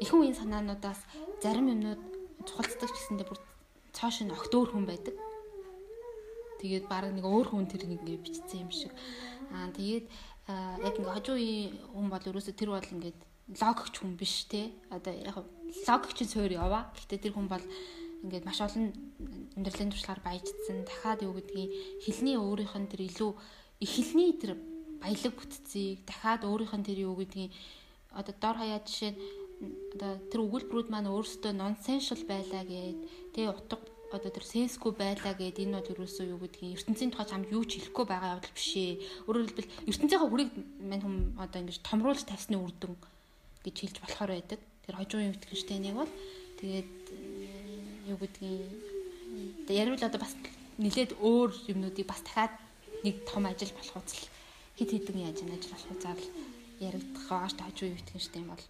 ихэн 0.02 0.18
үеийн 0.20 0.38
санаануудаас 0.38 1.00
зарим 1.42 1.70
юмнууд 1.74 2.02
чухалцдаг 2.48 2.90
ч 2.90 2.96
гэсэндээ 2.96 3.28
бүр 3.28 3.40
цааш 3.96 4.24
нь 4.24 4.34
огтөөр 4.34 4.68
хүн 4.72 4.86
байдаг 4.88 5.14
Тэгээд 6.64 6.88
баг 6.88 7.12
нэг 7.12 7.28
өөр 7.28 7.52
хүн 7.52 7.68
тэр 7.68 7.84
нэг 7.84 8.00
ингэ 8.08 8.24
бичсэн 8.24 8.64
юм 8.64 8.72
шиг. 8.72 8.88
Аа 9.52 9.68
тэгээд 9.68 10.08
яг 10.80 10.96
ингээ 10.96 11.12
хожуу 11.12 11.36
үеийн 11.36 11.76
хүн 11.92 12.08
бол 12.08 12.24
ерөөсө 12.24 12.56
тэр 12.56 12.72
бол 12.72 12.80
ингээд 12.80 13.20
логикч 13.60 13.94
хүн 14.00 14.16
биш 14.16 14.48
те. 14.48 14.72
Одоо 14.88 15.12
яг 15.12 15.44
логикч 15.44 16.24
цөөр 16.24 16.56
яваа. 16.56 16.88
Гэхдээ 16.96 17.20
тэр 17.20 17.36
хүн 17.36 17.52
бол 17.52 17.60
ингээд 18.24 18.48
маш 18.48 18.64
олон 18.64 18.96
амьдралын 19.60 19.92
туршлагаар 19.92 20.24
баяждсан. 20.24 20.88
Дахиад 20.88 21.20
юу 21.28 21.36
гэдгийг 21.36 22.00
хэлний 22.00 22.40
өөрийнх 22.40 22.76
нь 22.80 22.88
тэр 22.88 23.02
илүү 23.12 23.30
эхлэлний 23.84 24.32
тэр 24.40 24.56
баялаг 25.04 25.32
бүтцийг 25.36 26.08
дахиад 26.08 26.48
өөрийнх 26.48 26.74
нь 26.80 26.86
тэр 26.88 26.98
юу 27.04 27.20
гэдгийг 27.20 27.52
одоо 28.08 28.34
дор 28.40 28.56
хаяа 28.56 28.80
жишээ 28.80 29.12
одоо 29.94 30.12
тэр 30.30 30.40
өгүүлбэрүүд 30.46 30.88
маань 30.90 31.12
өөрсдөө 31.12 31.52
nonsensical 31.54 32.22
байлаа 32.28 32.62
гэд 32.64 32.98
тэгээ 33.34 33.52
утга 33.52 33.76
одоо 34.14 34.30
тэр 34.30 34.46
сенсгүй 34.46 34.92
байлаа 34.94 35.34
гэд 35.34 35.58
энэ 35.58 35.74
бол 35.74 35.92
ерөөсөө 35.92 36.26
юу 36.30 36.38
гэдгийг 36.38 36.78
ертөнцийн 36.78 37.10
тухай 37.10 37.26
чамд 37.26 37.50
юу 37.50 37.66
ч 37.66 37.82
хэлэхгүй 37.82 38.06
байгаа 38.06 38.38
явдал 38.38 38.54
биш 38.54 38.70
ээ. 38.78 39.02
Өөрөөр 39.26 39.46
хэлбэл 39.50 39.74
ертөнцийнхаа 39.90 40.30
хүрийг 40.30 40.50
мань 40.78 41.02
хүм 41.02 41.16
одоо 41.42 41.58
ингэж 41.58 41.78
томруулж 41.82 42.22
тавьсны 42.22 42.56
үр 42.62 42.72
дүн 42.78 42.94
гэж 43.66 43.74
хэлж 43.74 43.96
болохоор 43.98 44.30
байдаг. 44.38 44.60
Тэр 44.86 44.94
хожуугийн 45.02 45.32
Wittgenstein-ыг 45.34 45.94
бол 45.98 46.12
тэгээд 46.62 46.90
юу 48.06 48.18
гэдгийг 48.22 49.72
ярил 49.72 49.98
одоо 49.98 50.20
бас 50.22 50.34
нилээд 50.78 51.18
өөр 51.18 51.50
юмнуудыг 51.72 52.06
бас 52.06 52.22
дахиад 52.22 52.54
нэг 53.02 53.26
том 53.26 53.50
ажил 53.50 53.72
болох 53.74 53.98
үзэл 53.98 54.30
хит 54.78 54.90
хитэн 54.94 55.26
яаж 55.26 55.42
ажил 55.42 55.74
болох 55.74 55.90
үзэл 55.90 56.30
яригдах 56.78 57.26
байгаа 57.30 57.50
ш 57.50 57.56
хажуу 57.58 57.88
Wittgenstein 57.90 58.46
бол 58.46 58.62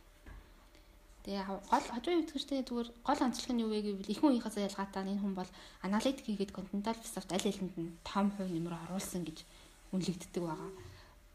Тэгээ 1.25 1.41
гол 1.49 1.65
хажуу 1.89 2.21
өвтгчтэй 2.21 2.61
зүгээр 2.69 2.89
гол 3.01 3.21
онцлог 3.25 3.51
нь 3.57 3.65
юу 3.65 3.73
вэ 3.73 3.81
гэвэл 3.81 4.13
их 4.13 4.21
хүн 4.21 4.37
үеийнхээс 4.37 4.61
ялгаатай 4.61 5.09
энэ 5.09 5.25
хүн 5.25 5.33
бол 5.33 5.49
аналитик 5.81 6.29
хийгээд 6.29 6.53
континентал 6.53 7.01
философт 7.01 7.33
аль 7.33 7.49
алинд 7.49 7.73
нь 7.81 7.97
том 8.05 8.29
хувь 8.37 8.53
нэмрээ 8.53 8.93
оруулсан 8.93 9.25
гэж 9.25 9.49
үнэлэгддэг 9.97 10.43
байгаа. 10.45 10.71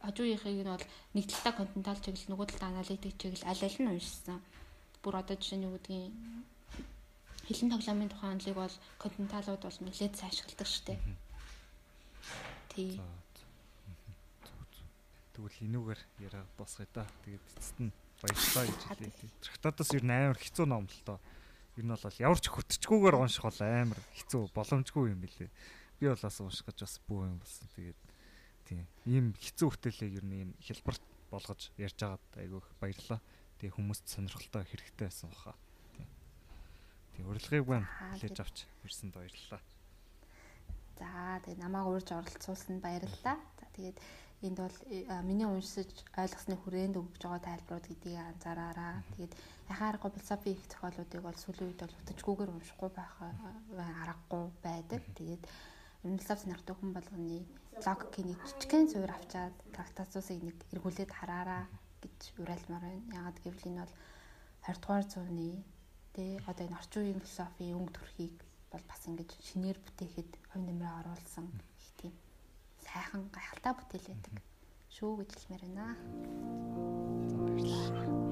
Хажуу 0.06 0.26
үеийнхийг 0.30 0.62
нь 0.62 0.70
бол 0.70 0.86
нэг 1.18 1.26
талдаа 1.26 1.54
континентал 1.58 1.98
чиглэл 2.06 2.30
нөгөө 2.30 2.48
талдаа 2.54 2.70
аналитик 2.70 3.18
чиглэл 3.18 3.50
аль 3.50 3.66
аль 3.66 3.80
нь 3.82 3.90
уншсан. 3.90 4.38
Бүр 5.02 5.16
одоо 5.18 5.36
жишээ 5.42 5.58
нь 5.58 5.66
юу 5.66 5.74
гэдгийг 5.74 6.14
хилэн 7.50 7.74
тоглоомын 7.74 8.14
тухайн 8.14 8.34
онцлог 8.38 8.58
бол 8.62 8.76
континенталууд 9.02 9.62
бол 9.66 9.78
нэлээд 9.90 10.14
сайшгилдаг 10.22 10.70
штеп. 10.70 11.02
Тий. 12.78 13.02
Тэгвэл 15.34 15.66
энүүгээр 15.66 16.02
яриа 16.30 16.46
дуусгая 16.54 16.86
да. 16.94 17.10
Тэгээд 17.26 17.42
эцэст 17.58 17.82
нь 17.82 17.90
баярлалаа 18.22 18.66
гэж 18.68 18.82
хэлээ. 18.86 19.12
Трактатаас 19.42 19.92
ер 19.96 20.04
нь 20.04 20.14
амар 20.14 20.40
хэцүү 20.40 20.66
ном 20.68 20.86
л 20.86 21.02
доо. 21.08 21.20
Ер 21.80 21.86
нь 21.86 21.94
бол 21.94 22.24
ямар 22.24 22.40
ч 22.40 22.48
хөтчгүүгээр 22.52 23.16
унших 23.16 23.44
бол 23.48 23.62
амар 23.64 24.00
хэцүү 24.16 24.42
боломжгүй 24.52 25.16
юм 25.16 25.20
билээ. 25.24 25.50
Би 26.00 26.06
бол 26.12 26.20
бас 26.20 26.38
унших 26.44 26.66
гэж 26.68 26.78
бас 26.84 26.96
бүү 27.08 27.22
юм 27.28 27.38
болсон. 27.40 27.68
Тэгээд 27.76 28.00
тийм 28.68 28.84
ийм 29.08 29.26
хэцүү 29.40 29.68
хөтөлөө 29.72 30.10
ер 30.20 30.26
нь 30.28 30.36
ийм 30.44 30.52
хэлбэрт 30.60 31.04
болгож 31.32 31.62
ярьж 31.80 31.98
байгаад 32.00 32.26
айгүйх 32.36 32.68
баярлалаа. 32.82 33.22
Тэгээ 33.60 33.76
хүмүүст 33.76 34.06
сонирхолтой 34.08 34.64
хэрэгтэй 34.68 35.08
байсан 35.08 35.30
баха. 35.32 35.54
Тийм. 35.96 36.08
Тийм 37.16 37.26
урилгыг 37.30 37.66
байна 37.68 37.88
хэлж 38.20 38.38
авч 38.40 38.58
ирсэнд 38.84 39.14
баярлалаа. 39.14 39.62
За 41.00 41.40
тэгээ 41.48 41.64
намайг 41.64 41.88
урьж 41.88 42.10
оролцуулсанд 42.12 42.84
баярлалаа. 42.84 43.38
За 43.60 43.66
тэгээд 43.76 43.98
энд 44.42 44.58
бол 44.60 44.78
э, 44.88 45.04
миний 45.28 45.46
уншиж 45.46 45.92
ойлгосны 46.16 46.56
хүрээнд 46.56 46.96
өгж 46.96 47.20
байгаа 47.20 47.44
тайлбарууд 47.44 47.88
гэдгийг 47.92 48.20
анзаараараа. 48.24 49.04
Тэгээд 49.20 49.34
яхаарахгүй 49.68 50.12
философи 50.16 50.50
их 50.56 50.64
зохиолуудыг 50.72 51.22
бол 51.24 51.38
сүүлийн 51.44 51.68
үед 51.68 51.82
бол 51.84 52.00
утажгүйгээр 52.00 52.54
уншихгүй 52.56 52.90
байх 52.96 53.14
аргагүй 54.04 54.44
байдаг. 54.64 55.02
Тэгээд 55.20 55.44
философи 56.04 56.42
сонирхдаг 56.48 56.76
хүн 56.80 56.92
болгоны 56.96 57.44
логикийн 57.84 58.28
нэг 58.32 58.40
жижигхэн 58.48 58.88
зуур 58.88 59.12
авчаад 59.12 59.56
трактатусыг 59.76 60.40
нэг 60.40 60.58
эргүүлээд 60.72 61.12
хараараа 61.12 61.64
гэж 62.00 62.20
уриалмаар 62.40 62.84
байна. 62.88 63.12
Ягаад 63.20 63.38
гэвэл 63.44 63.68
энэ 63.68 63.84
бол 63.84 63.96
20 64.64 64.80
дугаар 64.80 65.06
зууны 65.12 65.50
тэ 66.16 66.40
одоо 66.48 66.64
энэ 66.64 66.80
орчин 66.80 67.02
үеийн 67.04 67.20
философи 67.20 67.76
өнгө 67.76 67.96
төрхийг 67.96 68.36
бол 68.72 68.84
бас 68.88 69.02
ингэж 69.04 69.30
шинээр 69.48 69.78
бүтээхэд 69.84 70.32
хувь 70.50 70.64
нэмрээ 70.64 70.94
оруулсан 71.04 71.48
сайхан 72.90 73.30
гайхалтай 73.36 73.74
бүтээл 73.78 74.08
байдаг 74.10 74.36
шүү 74.96 75.12
гэж 75.20 75.30
хэлмээр 75.38 75.64
байна. 75.66 75.88
Баярлалаа. 77.46 78.29